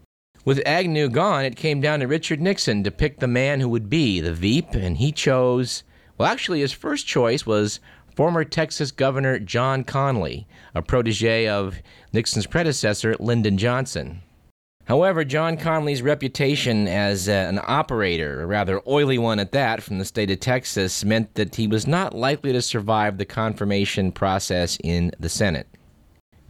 With 0.45 0.63
Agnew 0.65 1.09
gone, 1.09 1.45
it 1.45 1.57
came 1.57 1.81
down 1.81 1.99
to 2.01 2.07
Richard 2.07 2.41
Nixon 2.41 2.85
to 2.85 2.93
pick 2.93 3.19
the 3.19 3.27
man 3.27 3.59
who 3.59 3.69
would 3.69 3.91
be 3.91 4.21
the 4.21 4.33
Veep, 4.33 4.75
and 4.75 4.97
he 4.97 5.11
chose, 5.11 5.83
well, 6.17 6.29
actually, 6.31 6.61
his 6.61 6.71
first 6.71 7.05
choice 7.05 7.45
was 7.45 7.81
former 8.15 8.45
Texas 8.45 8.93
Governor 8.93 9.41
John 9.41 9.83
Connally, 9.83 10.47
a 10.73 10.83
protege 10.83 11.49
of 11.49 11.83
Nixon's 12.13 12.47
predecessor, 12.47 13.17
Lyndon 13.19 13.59
Johnson. 13.59 14.23
However, 14.87 15.25
John 15.25 15.57
Connally's 15.57 16.01
reputation 16.01 16.87
as 16.87 17.29
uh, 17.29 17.33
an 17.33 17.61
operator, 17.65 18.43
a 18.43 18.47
rather 18.47 18.81
oily 18.87 19.19
one 19.19 19.41
at 19.41 19.51
that, 19.51 19.83
from 19.83 19.99
the 19.99 20.05
state 20.05 20.31
of 20.31 20.39
Texas, 20.39 21.05
meant 21.05 21.35
that 21.35 21.57
he 21.57 21.67
was 21.67 21.89
not 21.89 22.15
likely 22.15 22.53
to 22.53 22.63
survive 22.63 23.19
the 23.19 23.25
confirmation 23.25 24.13
process 24.13 24.79
in 24.85 25.11
the 25.19 25.29
Senate. 25.29 25.67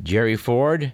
Jerry 0.02 0.36
Ford, 0.36 0.92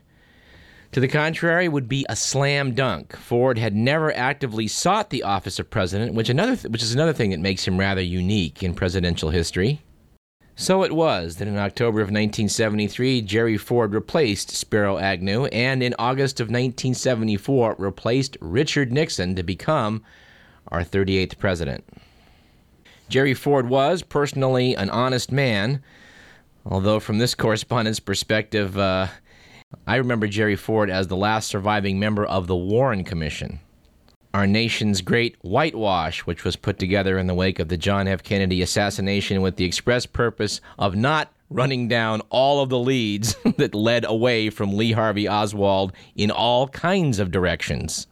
to 0.93 1.01
the 1.01 1.09
contrary, 1.09 1.68
would 1.68 1.88
be 1.88 2.07
a 2.09 2.14
slam 2.14 2.74
dunk. 2.74 3.16
Ford 3.16 3.59
had 3.59 3.74
never 3.74 4.14
actively 4.14 4.68
sought 4.68 5.11
the 5.11 5.24
office 5.24 5.59
of 5.59 5.68
president, 5.68 6.14
which, 6.14 6.28
another 6.28 6.55
th- 6.55 6.70
which 6.70 6.82
is 6.82 6.95
another 6.95 7.12
thing 7.12 7.30
that 7.30 7.40
makes 7.40 7.66
him 7.66 7.80
rather 7.80 8.03
unique 8.03 8.62
in 8.62 8.72
presidential 8.72 9.30
history. 9.30 9.82
So 10.55 10.83
it 10.83 10.93
was 10.93 11.37
that 11.37 11.49
in 11.49 11.57
October 11.57 12.01
of 12.01 12.09
1973, 12.09 13.23
Jerry 13.23 13.57
Ford 13.57 13.95
replaced 13.95 14.51
Spiro 14.51 14.99
Agnew, 14.99 15.47
and 15.47 15.83
in 15.83 15.95
August 15.99 16.41
of 16.41 16.47
1974, 16.47 17.77
replaced 17.79 18.37
Richard 18.41 18.93
Nixon 18.93 19.35
to 19.37 19.43
become 19.43 20.03
our 20.69 20.85
38th 20.85 21.39
president. 21.39 21.85
Jerry 23.09 23.35
Ford 23.35 23.69
was 23.69 24.03
personally 24.03 24.75
an 24.75 24.91
honest 24.91 25.33
man, 25.33 25.83
although 26.67 27.01
from 27.01 27.19
this 27.19 27.35
correspondent's 27.37 28.01
perspective, 28.01 28.77
uh, 28.79 29.09
I 29.87 29.97
remember 29.97 30.27
Jerry 30.27 30.57
Ford 30.57 30.91
as 30.91 31.09
the 31.09 31.17
last 31.17 31.49
surviving 31.49 31.99
member 31.99 32.27
of 32.27 32.47
the 32.47 32.57
Warren 32.57 33.05
Commission 33.05 33.61
our 34.35 34.47
nation's 34.47 35.03
great 35.03 35.37
whitewash, 35.43 36.20
which 36.20 36.45
was 36.45 36.57
put 36.57 36.78
together 36.78 37.18
in 37.18 37.26
the 37.26 37.35
wake 37.35 37.59
of 37.59 37.68
the 37.68 37.76
John 37.76 38.09
F. 38.09 38.22
Kennedy 38.22 38.62
assassination 38.62 39.43
with 39.43 39.57
the 39.57 39.64
express 39.64 40.07
purpose 40.07 40.61
of 40.78 40.97
not 40.97 41.33
running 41.51 41.87
down 41.87 42.22
all 42.30 42.62
of 42.62 42.70
the 42.70 42.78
leads 42.78 43.37
that 43.57 43.74
led 43.74 44.05
away 44.07 44.49
from 44.49 44.76
Lee 44.76 44.93
Harvey 44.93 45.28
Oswald 45.28 45.93
in 46.16 46.30
all 46.30 46.68
kinds 46.68 47.18
of 47.18 47.30
directions. 47.30 48.07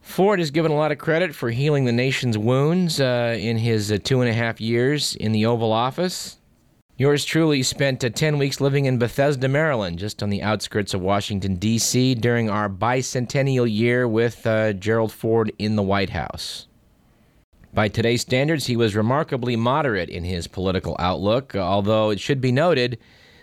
Ford 0.00 0.40
is 0.40 0.50
given 0.50 0.72
a 0.72 0.76
lot 0.76 0.92
of 0.92 0.98
credit 0.98 1.34
for 1.34 1.50
healing 1.50 1.84
the 1.84 1.92
nation's 1.92 2.36
wounds 2.36 3.00
uh, 3.00 3.36
in 3.38 3.58
his 3.58 3.92
uh, 3.92 3.98
two 4.02 4.20
and 4.22 4.30
a 4.30 4.34
half 4.34 4.60
years 4.60 5.14
in 5.14 5.32
the 5.32 5.46
Oval 5.46 5.72
Office. 5.72 6.39
Yours 7.00 7.24
truly 7.24 7.62
spent 7.62 8.04
uh, 8.04 8.10
10 8.10 8.36
weeks 8.36 8.60
living 8.60 8.84
in 8.84 8.98
Bethesda, 8.98 9.48
Maryland, 9.48 9.98
just 9.98 10.22
on 10.22 10.28
the 10.28 10.42
outskirts 10.42 10.92
of 10.92 11.00
Washington, 11.00 11.54
D.C., 11.54 12.14
during 12.16 12.50
our 12.50 12.68
bicentennial 12.68 13.66
year 13.66 14.06
with 14.06 14.46
uh, 14.46 14.74
Gerald 14.74 15.10
Ford 15.10 15.50
in 15.58 15.76
the 15.76 15.82
White 15.82 16.10
House. 16.10 16.66
By 17.72 17.88
today's 17.88 18.20
standards, 18.20 18.66
he 18.66 18.76
was 18.76 18.94
remarkably 18.94 19.56
moderate 19.56 20.10
in 20.10 20.24
his 20.24 20.46
political 20.46 20.94
outlook, 20.98 21.56
although 21.56 22.10
it 22.10 22.20
should 22.20 22.42
be 22.42 22.52
noted 22.52 22.98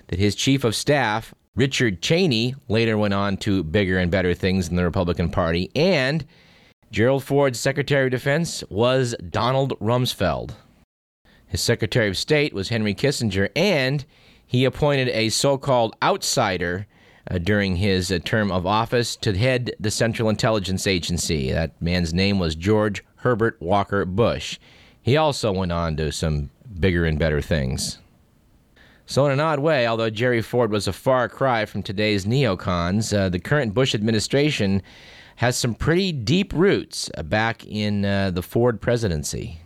that 0.10 0.20
his 0.20 0.36
chief 0.36 0.64
of 0.64 0.76
staff, 0.76 1.34
Richard 1.56 2.00
Cheney, 2.00 2.54
later 2.68 2.96
went 2.96 3.16
on 3.16 3.38
to 3.38 3.64
bigger 3.64 3.98
and 3.98 4.12
better 4.12 4.36
things 4.36 4.68
in 4.70 4.76
the 4.76 4.84
Republican 4.84 5.32
Party, 5.32 5.72
and 5.76 6.28
Gerald 6.92 7.24
Ford's 7.24 7.60
Secretary 7.60 8.06
of 8.06 8.12
Defense 8.12 8.64
was 8.70 9.16
Donald 9.32 9.72
Rumsfeld. 9.80 10.54
His 11.48 11.62
Secretary 11.62 12.10
of 12.10 12.18
State 12.18 12.54
was 12.54 12.70
Henry 12.70 12.94
Kissinger, 12.94 13.50
and 13.56 14.06
he 14.46 14.66
appointed 14.66 15.10
a 15.10 15.30
so 15.30 15.58
called 15.58 15.96
outsider 16.02 16.88
uh, 17.30 17.38
during 17.38 17.78
his 17.78 18.12
uh, 18.12 18.20
term 18.24 18.52
of 18.52 18.66
office 18.66 19.16
to 19.18 19.38
head 19.38 19.72
the 19.80 19.92
Central 19.92 20.30
Intelligence 20.30 20.88
Agency. 20.88 21.52
That 21.52 21.82
man's 21.82 22.14
name 22.14 22.40
was 22.40 22.56
George 22.56 23.04
Herbert 23.18 23.58
Walker 23.62 24.06
Bush. 24.06 24.60
He 25.02 25.18
also 25.18 25.52
went 25.52 25.72
on 25.72 25.96
to 25.98 26.12
some 26.12 26.50
bigger 26.80 27.06
and 27.06 27.18
better 27.18 27.42
things. 27.42 28.00
So, 29.06 29.26
in 29.26 29.32
an 29.32 29.40
odd 29.40 29.60
way, 29.60 29.88
although 29.88 30.10
Jerry 30.10 30.42
Ford 30.42 30.70
was 30.70 30.86
a 30.86 30.94
far 30.94 31.30
cry 31.30 31.66
from 31.66 31.82
today's 31.82 32.26
neocons, 32.26 33.18
uh, 33.18 33.30
the 33.30 33.40
current 33.40 33.74
Bush 33.74 33.96
administration 33.96 34.82
has 35.38 35.58
some 35.58 35.76
pretty 35.76 36.12
deep 36.12 36.52
roots 36.52 37.10
uh, 37.18 37.24
back 37.24 37.66
in 37.66 38.04
uh, 38.04 38.32
the 38.32 38.42
Ford 38.42 38.82
presidency. 38.82 39.62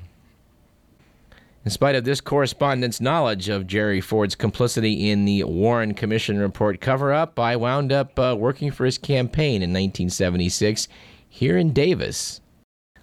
In 1.63 1.69
spite 1.69 1.93
of 1.93 2.05
this 2.05 2.21
correspondent's 2.21 2.99
knowledge 2.99 3.47
of 3.47 3.67
Jerry 3.67 4.01
Ford's 4.01 4.33
complicity 4.33 5.11
in 5.11 5.25
the 5.25 5.43
Warren 5.43 5.93
Commission 5.93 6.39
report 6.39 6.81
cover 6.81 7.13
up, 7.13 7.37
I 7.37 7.55
wound 7.55 7.91
up 7.91 8.17
uh, 8.17 8.35
working 8.35 8.71
for 8.71 8.83
his 8.83 8.97
campaign 8.97 9.61
in 9.61 9.69
1976 9.69 10.87
here 11.29 11.57
in 11.57 11.71
Davis. 11.71 12.41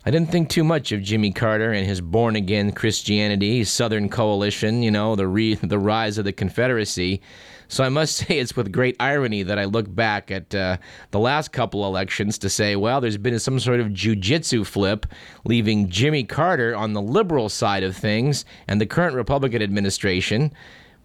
I 0.04 0.10
didn't 0.10 0.32
think 0.32 0.48
too 0.48 0.64
much 0.64 0.90
of 0.90 1.02
Jimmy 1.02 1.30
Carter 1.30 1.70
and 1.72 1.86
his 1.86 2.00
born 2.00 2.34
again 2.34 2.72
Christianity, 2.72 3.62
Southern 3.62 4.08
Coalition, 4.08 4.82
you 4.82 4.90
know, 4.90 5.14
the, 5.14 5.28
re- 5.28 5.54
the 5.54 5.78
rise 5.78 6.18
of 6.18 6.24
the 6.24 6.32
Confederacy. 6.32 7.22
So 7.68 7.84
I 7.84 7.88
must 7.88 8.16
say 8.28 8.38
it's 8.38 8.56
with 8.56 8.72
great 8.72 8.96
irony 8.98 9.42
that 9.44 9.58
I 9.58 9.64
look 9.64 9.94
back 9.94 10.30
at 10.30 10.54
uh, 10.54 10.78
the 11.10 11.20
last 11.20 11.52
couple 11.52 11.84
elections 11.86 12.38
to 12.38 12.48
say, 12.48 12.76
well, 12.76 13.00
there's 13.00 13.16
been 13.16 13.38
some 13.38 13.60
sort 13.60 13.80
of 13.80 13.88
jujitsu 13.88 14.66
flip, 14.66 15.06
leaving 15.44 15.88
Jimmy 15.88 16.24
Carter 16.24 16.74
on 16.74 16.94
the 16.94 17.02
liberal 17.02 17.48
side 17.48 17.84
of 17.84 17.96
things 17.96 18.44
and 18.66 18.80
the 18.80 18.86
current 18.86 19.14
Republican 19.14 19.62
administration 19.62 20.52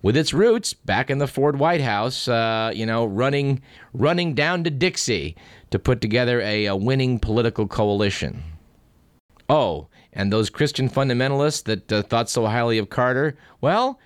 with 0.02 0.18
its 0.18 0.34
roots 0.34 0.74
back 0.74 1.10
in 1.10 1.18
the 1.18 1.28
Ford 1.28 1.58
White 1.58 1.82
House, 1.82 2.28
uh, 2.28 2.72
you 2.76 2.86
know, 2.86 3.06
running 3.06 3.62
running 3.94 4.34
down 4.34 4.64
to 4.66 4.70
Dixie 4.70 5.36
to 5.72 5.80
put 5.80 6.02
together 6.02 6.42
a, 6.42 6.66
a 6.66 6.76
winning 6.76 7.20
political 7.20 7.68
coalition. 7.68 8.44
Oh, 9.50 9.88
and 10.12 10.32
those 10.32 10.50
Christian 10.50 10.90
fundamentalists 10.90 11.64
that 11.64 11.92
uh, 11.92 12.04
thought 12.04 12.30
so 12.30 12.46
highly 12.46 12.78
of 12.78 12.90
Carter, 12.90 13.38
well, 13.62 14.00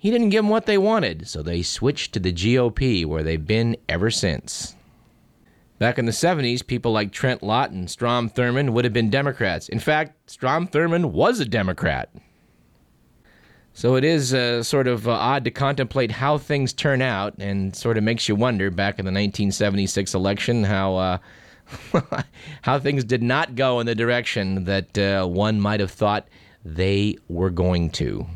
he 0.00 0.10
didn't 0.10 0.30
give 0.30 0.42
them 0.42 0.48
what 0.48 0.64
they 0.64 0.78
wanted, 0.78 1.28
so 1.28 1.42
they 1.42 1.60
switched 1.60 2.14
to 2.14 2.20
the 2.20 2.32
GOP, 2.32 3.04
where 3.04 3.22
they've 3.22 3.46
been 3.46 3.76
ever 3.86 4.10
since. 4.10 4.74
Back 5.78 5.98
in 5.98 6.06
the 6.06 6.12
70s, 6.12 6.66
people 6.66 6.90
like 6.90 7.12
Trent 7.12 7.42
Lott 7.42 7.70
and 7.70 7.90
Strom 7.90 8.30
Thurmond 8.30 8.70
would 8.70 8.86
have 8.86 8.94
been 8.94 9.10
Democrats. 9.10 9.68
In 9.68 9.78
fact, 9.78 10.30
Strom 10.30 10.66
Thurmond 10.66 11.10
was 11.10 11.38
a 11.38 11.44
Democrat. 11.44 12.08
So 13.74 13.96
it 13.96 14.02
is 14.02 14.32
uh, 14.32 14.62
sort 14.62 14.88
of 14.88 15.06
uh, 15.06 15.12
odd 15.12 15.44
to 15.44 15.50
contemplate 15.50 16.12
how 16.12 16.38
things 16.38 16.72
turn 16.72 17.02
out, 17.02 17.34
and 17.38 17.76
sort 17.76 17.98
of 17.98 18.02
makes 18.02 18.26
you 18.26 18.34
wonder 18.34 18.70
back 18.70 18.98
in 18.98 19.04
the 19.04 19.10
1976 19.10 20.14
election 20.14 20.64
how 20.64 20.96
uh, 20.96 21.18
how 22.62 22.78
things 22.78 23.04
did 23.04 23.22
not 23.22 23.54
go 23.54 23.80
in 23.80 23.86
the 23.86 23.94
direction 23.94 24.64
that 24.64 24.96
uh, 24.96 25.26
one 25.26 25.60
might 25.60 25.80
have 25.80 25.90
thought 25.90 26.26
they 26.64 27.18
were 27.28 27.50
going 27.50 27.90
to. 27.90 28.26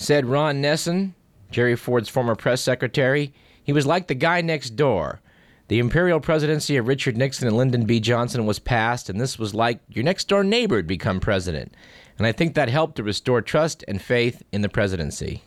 Said 0.00 0.24
Ron 0.24 0.62
Nessen, 0.62 1.12
Jerry 1.50 1.76
Ford's 1.76 2.08
former 2.08 2.34
press 2.34 2.62
secretary, 2.62 3.34
he 3.62 3.74
was 3.74 3.84
like 3.84 4.06
the 4.06 4.14
guy 4.14 4.40
next 4.40 4.70
door. 4.70 5.20
The 5.68 5.78
imperial 5.78 6.20
presidency 6.20 6.78
of 6.78 6.88
Richard 6.88 7.18
Nixon 7.18 7.46
and 7.46 7.54
Lyndon 7.54 7.84
B. 7.84 8.00
Johnson 8.00 8.46
was 8.46 8.58
passed, 8.58 9.10
and 9.10 9.20
this 9.20 9.38
was 9.38 9.54
like 9.54 9.78
your 9.90 10.02
next 10.02 10.26
door 10.26 10.42
neighbor 10.42 10.76
had 10.76 10.86
become 10.86 11.20
president. 11.20 11.74
And 12.16 12.26
I 12.26 12.32
think 12.32 12.54
that 12.54 12.70
helped 12.70 12.96
to 12.96 13.02
restore 13.02 13.42
trust 13.42 13.84
and 13.86 14.00
faith 14.00 14.42
in 14.52 14.62
the 14.62 14.70
presidency. 14.70 15.42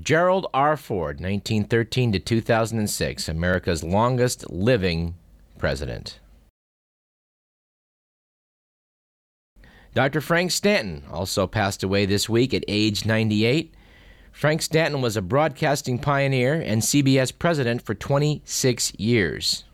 Gerald 0.00 0.46
R. 0.54 0.78
Ford, 0.78 1.20
1913 1.20 2.12
to 2.12 2.18
2006, 2.18 3.28
America's 3.28 3.84
longest 3.84 4.50
living 4.50 5.14
president. 5.58 6.20
Dr. 9.96 10.20
Frank 10.20 10.50
Stanton 10.50 11.04
also 11.10 11.46
passed 11.46 11.82
away 11.82 12.04
this 12.04 12.28
week 12.28 12.52
at 12.52 12.66
age 12.68 13.06
98. 13.06 13.72
Frank 14.30 14.60
Stanton 14.60 15.00
was 15.00 15.16
a 15.16 15.22
broadcasting 15.22 15.98
pioneer 15.98 16.52
and 16.52 16.82
CBS 16.82 17.32
president 17.36 17.80
for 17.80 17.94
26 17.94 18.92
years. 18.96 19.64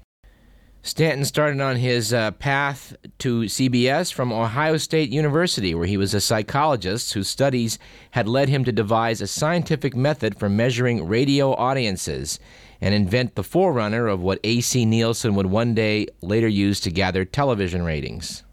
Stanton 0.80 1.24
started 1.24 1.60
on 1.60 1.74
his 1.74 2.12
uh, 2.12 2.30
path 2.30 2.94
to 3.18 3.40
CBS 3.46 4.12
from 4.12 4.32
Ohio 4.32 4.76
State 4.76 5.10
University, 5.10 5.74
where 5.74 5.88
he 5.88 5.96
was 5.96 6.14
a 6.14 6.20
psychologist 6.20 7.14
whose 7.14 7.26
studies 7.26 7.80
had 8.12 8.28
led 8.28 8.48
him 8.48 8.62
to 8.62 8.70
devise 8.70 9.20
a 9.20 9.26
scientific 9.26 9.96
method 9.96 10.38
for 10.38 10.48
measuring 10.48 11.08
radio 11.08 11.52
audiences 11.54 12.38
and 12.80 12.94
invent 12.94 13.34
the 13.34 13.42
forerunner 13.42 14.06
of 14.06 14.20
what 14.20 14.38
A.C. 14.44 14.84
Nielsen 14.84 15.34
would 15.34 15.46
one 15.46 15.74
day 15.74 16.06
later 16.20 16.46
use 16.46 16.78
to 16.78 16.92
gather 16.92 17.24
television 17.24 17.82
ratings. 17.82 18.44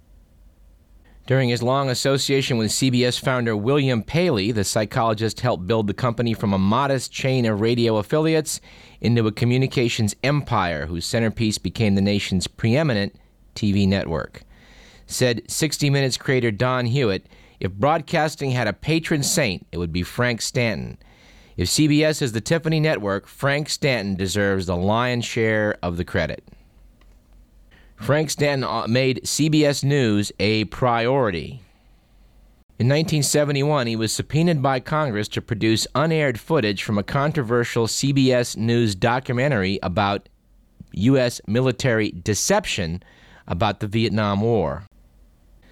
During 1.29 1.49
his 1.49 1.61
long 1.61 1.91
association 1.91 2.57
with 2.57 2.71
CBS 2.71 3.19
founder 3.19 3.55
William 3.55 4.01
Paley, 4.01 4.51
the 4.51 4.63
psychologist 4.63 5.41
helped 5.41 5.67
build 5.67 5.85
the 5.85 5.93
company 5.93 6.33
from 6.33 6.53
a 6.53 6.57
modest 6.57 7.11
chain 7.11 7.45
of 7.45 7.61
radio 7.61 7.97
affiliates 7.97 8.59
into 8.99 9.27
a 9.27 9.31
communications 9.31 10.15
empire 10.23 10.87
whose 10.87 11.05
centerpiece 11.05 11.59
became 11.59 11.93
the 11.93 12.01
nation's 12.01 12.47
preeminent 12.47 13.15
TV 13.53 13.87
network. 13.87 14.41
Said 15.05 15.43
60 15.47 15.91
Minutes 15.91 16.17
creator 16.17 16.49
Don 16.49 16.87
Hewitt 16.87 17.27
if 17.59 17.73
broadcasting 17.73 18.49
had 18.49 18.67
a 18.67 18.73
patron 18.73 19.21
saint, 19.21 19.67
it 19.71 19.77
would 19.77 19.93
be 19.93 20.01
Frank 20.01 20.41
Stanton. 20.41 20.97
If 21.55 21.67
CBS 21.67 22.23
is 22.23 22.31
the 22.31 22.41
Tiffany 22.41 22.79
network, 22.79 23.27
Frank 23.27 23.69
Stanton 23.69 24.15
deserves 24.15 24.65
the 24.65 24.75
lion's 24.75 25.25
share 25.25 25.77
of 25.83 25.97
the 25.97 26.05
credit. 26.05 26.43
Frank 27.99 28.29
Stanton 28.29 28.63
uh, 28.63 28.87
made 28.87 29.21
CBS 29.23 29.83
News 29.83 30.31
a 30.39 30.65
priority. 30.65 31.61
In 32.79 32.87
1971, 32.87 33.87
he 33.87 33.95
was 33.97 34.13
subpoenaed 34.13 34.61
by 34.61 34.79
Congress 34.79 35.27
to 35.27 35.41
produce 35.41 35.85
unaired 35.93 36.39
footage 36.39 36.81
from 36.81 36.97
a 36.97 37.03
controversial 37.03 37.87
CBS 37.87 38.55
News 38.55 38.95
documentary 38.95 39.79
about 39.83 40.29
U.S. 40.93 41.41
military 41.45 42.11
deception 42.11 43.03
about 43.47 43.81
the 43.81 43.87
Vietnam 43.87 44.41
War. 44.41 44.83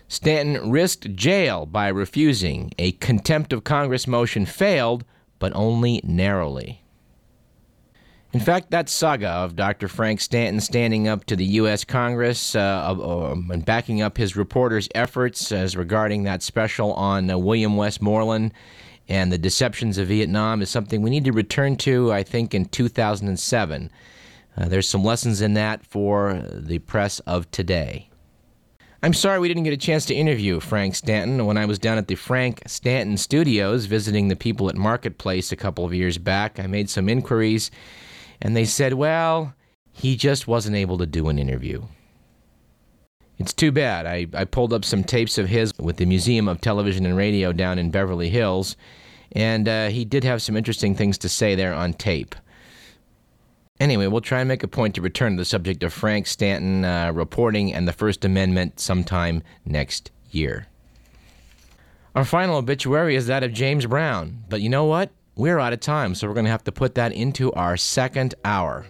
Stanton 0.09 0.69
risked 0.69 1.15
jail 1.15 1.65
by 1.65 1.87
refusing. 1.87 2.71
A 2.77 2.91
contempt 2.93 3.53
of 3.53 3.63
Congress 3.63 4.05
motion 4.05 4.45
failed, 4.45 5.05
but 5.39 5.53
only 5.55 6.01
narrowly. 6.03 6.81
In 8.37 8.43
fact, 8.43 8.69
that 8.69 8.87
saga 8.87 9.29
of 9.29 9.55
Dr. 9.55 9.87
Frank 9.87 10.21
Stanton 10.21 10.61
standing 10.61 11.07
up 11.07 11.25
to 11.25 11.35
the 11.35 11.43
U.S. 11.43 11.83
Congress 11.83 12.53
uh, 12.53 12.59
uh, 12.95 13.33
and 13.49 13.65
backing 13.65 14.03
up 14.03 14.15
his 14.15 14.35
reporters' 14.35 14.87
efforts 14.93 15.51
as 15.51 15.75
regarding 15.75 16.21
that 16.25 16.43
special 16.43 16.93
on 16.93 17.31
uh, 17.31 17.37
William 17.39 17.77
Westmoreland 17.77 18.53
and 19.09 19.31
the 19.31 19.39
deceptions 19.39 19.97
of 19.97 20.09
Vietnam 20.09 20.61
is 20.61 20.69
something 20.69 21.01
we 21.01 21.09
need 21.09 21.25
to 21.25 21.31
return 21.31 21.77
to, 21.77 22.11
I 22.13 22.21
think, 22.21 22.53
in 22.53 22.65
2007. 22.65 23.89
Uh, 24.55 24.65
there's 24.69 24.87
some 24.87 25.03
lessons 25.03 25.41
in 25.41 25.55
that 25.55 25.83
for 25.83 26.43
the 26.53 26.77
press 26.77 27.19
of 27.21 27.49
today. 27.49 28.07
I'm 29.01 29.15
sorry 29.15 29.39
we 29.39 29.47
didn't 29.47 29.63
get 29.63 29.73
a 29.73 29.77
chance 29.77 30.05
to 30.05 30.13
interview 30.13 30.59
Frank 30.59 30.93
Stanton 30.93 31.47
when 31.47 31.57
I 31.57 31.65
was 31.65 31.79
down 31.79 31.97
at 31.97 32.07
the 32.07 32.13
Frank 32.13 32.61
Stanton 32.67 33.17
Studios 33.17 33.85
visiting 33.85 34.27
the 34.27 34.35
people 34.35 34.69
at 34.69 34.75
Marketplace 34.75 35.51
a 35.51 35.55
couple 35.55 35.85
of 35.85 35.91
years 35.91 36.19
back. 36.19 36.59
I 36.59 36.67
made 36.67 36.91
some 36.91 37.09
inquiries 37.09 37.71
and 38.41 38.55
they 38.55 38.65
said, 38.65 38.93
well, 38.93 39.53
he 39.91 40.15
just 40.15 40.47
wasn't 40.47 40.75
able 40.75 40.97
to 40.97 41.05
do 41.05 41.29
an 41.29 41.39
interview. 41.39 41.83
It's 43.37 43.53
too 43.53 43.71
bad. 43.71 44.05
I, 44.05 44.27
I 44.33 44.45
pulled 44.45 44.73
up 44.73 44.83
some 44.83 45.03
tapes 45.03 45.37
of 45.37 45.47
his 45.47 45.71
with 45.79 45.97
the 45.97 46.05
Museum 46.05 46.47
of 46.47 46.59
Television 46.59 47.05
and 47.05 47.15
Radio 47.15 47.51
down 47.53 47.77
in 47.77 47.91
Beverly 47.91 48.29
Hills, 48.29 48.75
and 49.31 49.67
uh, 49.67 49.87
he 49.89 50.05
did 50.05 50.23
have 50.23 50.41
some 50.41 50.57
interesting 50.57 50.95
things 50.95 51.17
to 51.19 51.29
say 51.29 51.53
there 51.53 51.73
on 51.73 51.93
tape. 51.93 52.35
Anyway, 53.79 54.07
we'll 54.07 54.21
try 54.21 54.39
and 54.39 54.47
make 54.47 54.63
a 54.63 54.67
point 54.67 54.95
to 54.95 55.01
return 55.01 55.33
to 55.33 55.37
the 55.37 55.45
subject 55.45 55.83
of 55.83 55.93
Frank 55.93 56.25
Stanton 56.25 56.83
uh, 56.83 57.11
reporting 57.13 57.71
and 57.71 57.87
the 57.87 57.93
First 57.93 58.25
Amendment 58.25 58.79
sometime 58.79 59.43
next 59.65 60.09
year. 60.31 60.67
Our 62.15 62.25
final 62.25 62.57
obituary 62.57 63.15
is 63.15 63.27
that 63.27 63.43
of 63.43 63.53
James 63.53 63.85
Brown. 63.85 64.43
But 64.49 64.61
you 64.61 64.69
know 64.69 64.85
what? 64.85 65.11
We're 65.37 65.59
out 65.59 65.71
of 65.71 65.79
time, 65.81 66.15
so 66.15 66.27
we're 66.27 66.33
going 66.33 66.45
to 66.45 66.51
have 66.51 66.63
to 66.63 66.71
put 66.71 66.95
that 66.95 67.11
into 67.11 67.53
our 67.53 67.77
second 67.77 68.33
hour. 68.43 68.87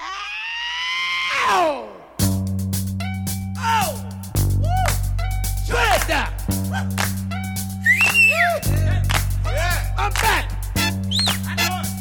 Ow! 0.00 1.88
Oh! 2.18 4.06
Woo! 4.60 4.66
I'm 9.98 10.10
back! 10.14 10.50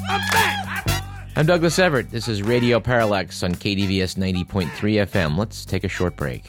I'm 0.07 0.21
back! 0.31 1.03
I'm 1.35 1.45
Douglas 1.45 1.77
Everett. 1.77 2.11
This 2.11 2.29
is 2.29 2.41
Radio 2.41 2.79
Parallax 2.79 3.43
on 3.43 3.55
KDVS 3.55 4.15
90.3 4.15 4.69
FM. 4.69 5.37
Let's 5.37 5.65
take 5.65 5.83
a 5.83 5.89
short 5.89 6.15
break. 6.15 6.45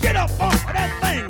Get 0.00 0.16
up 0.16 0.30
off 0.40 0.66
of 0.66 0.72
that 0.72 1.00
thing 1.02 1.29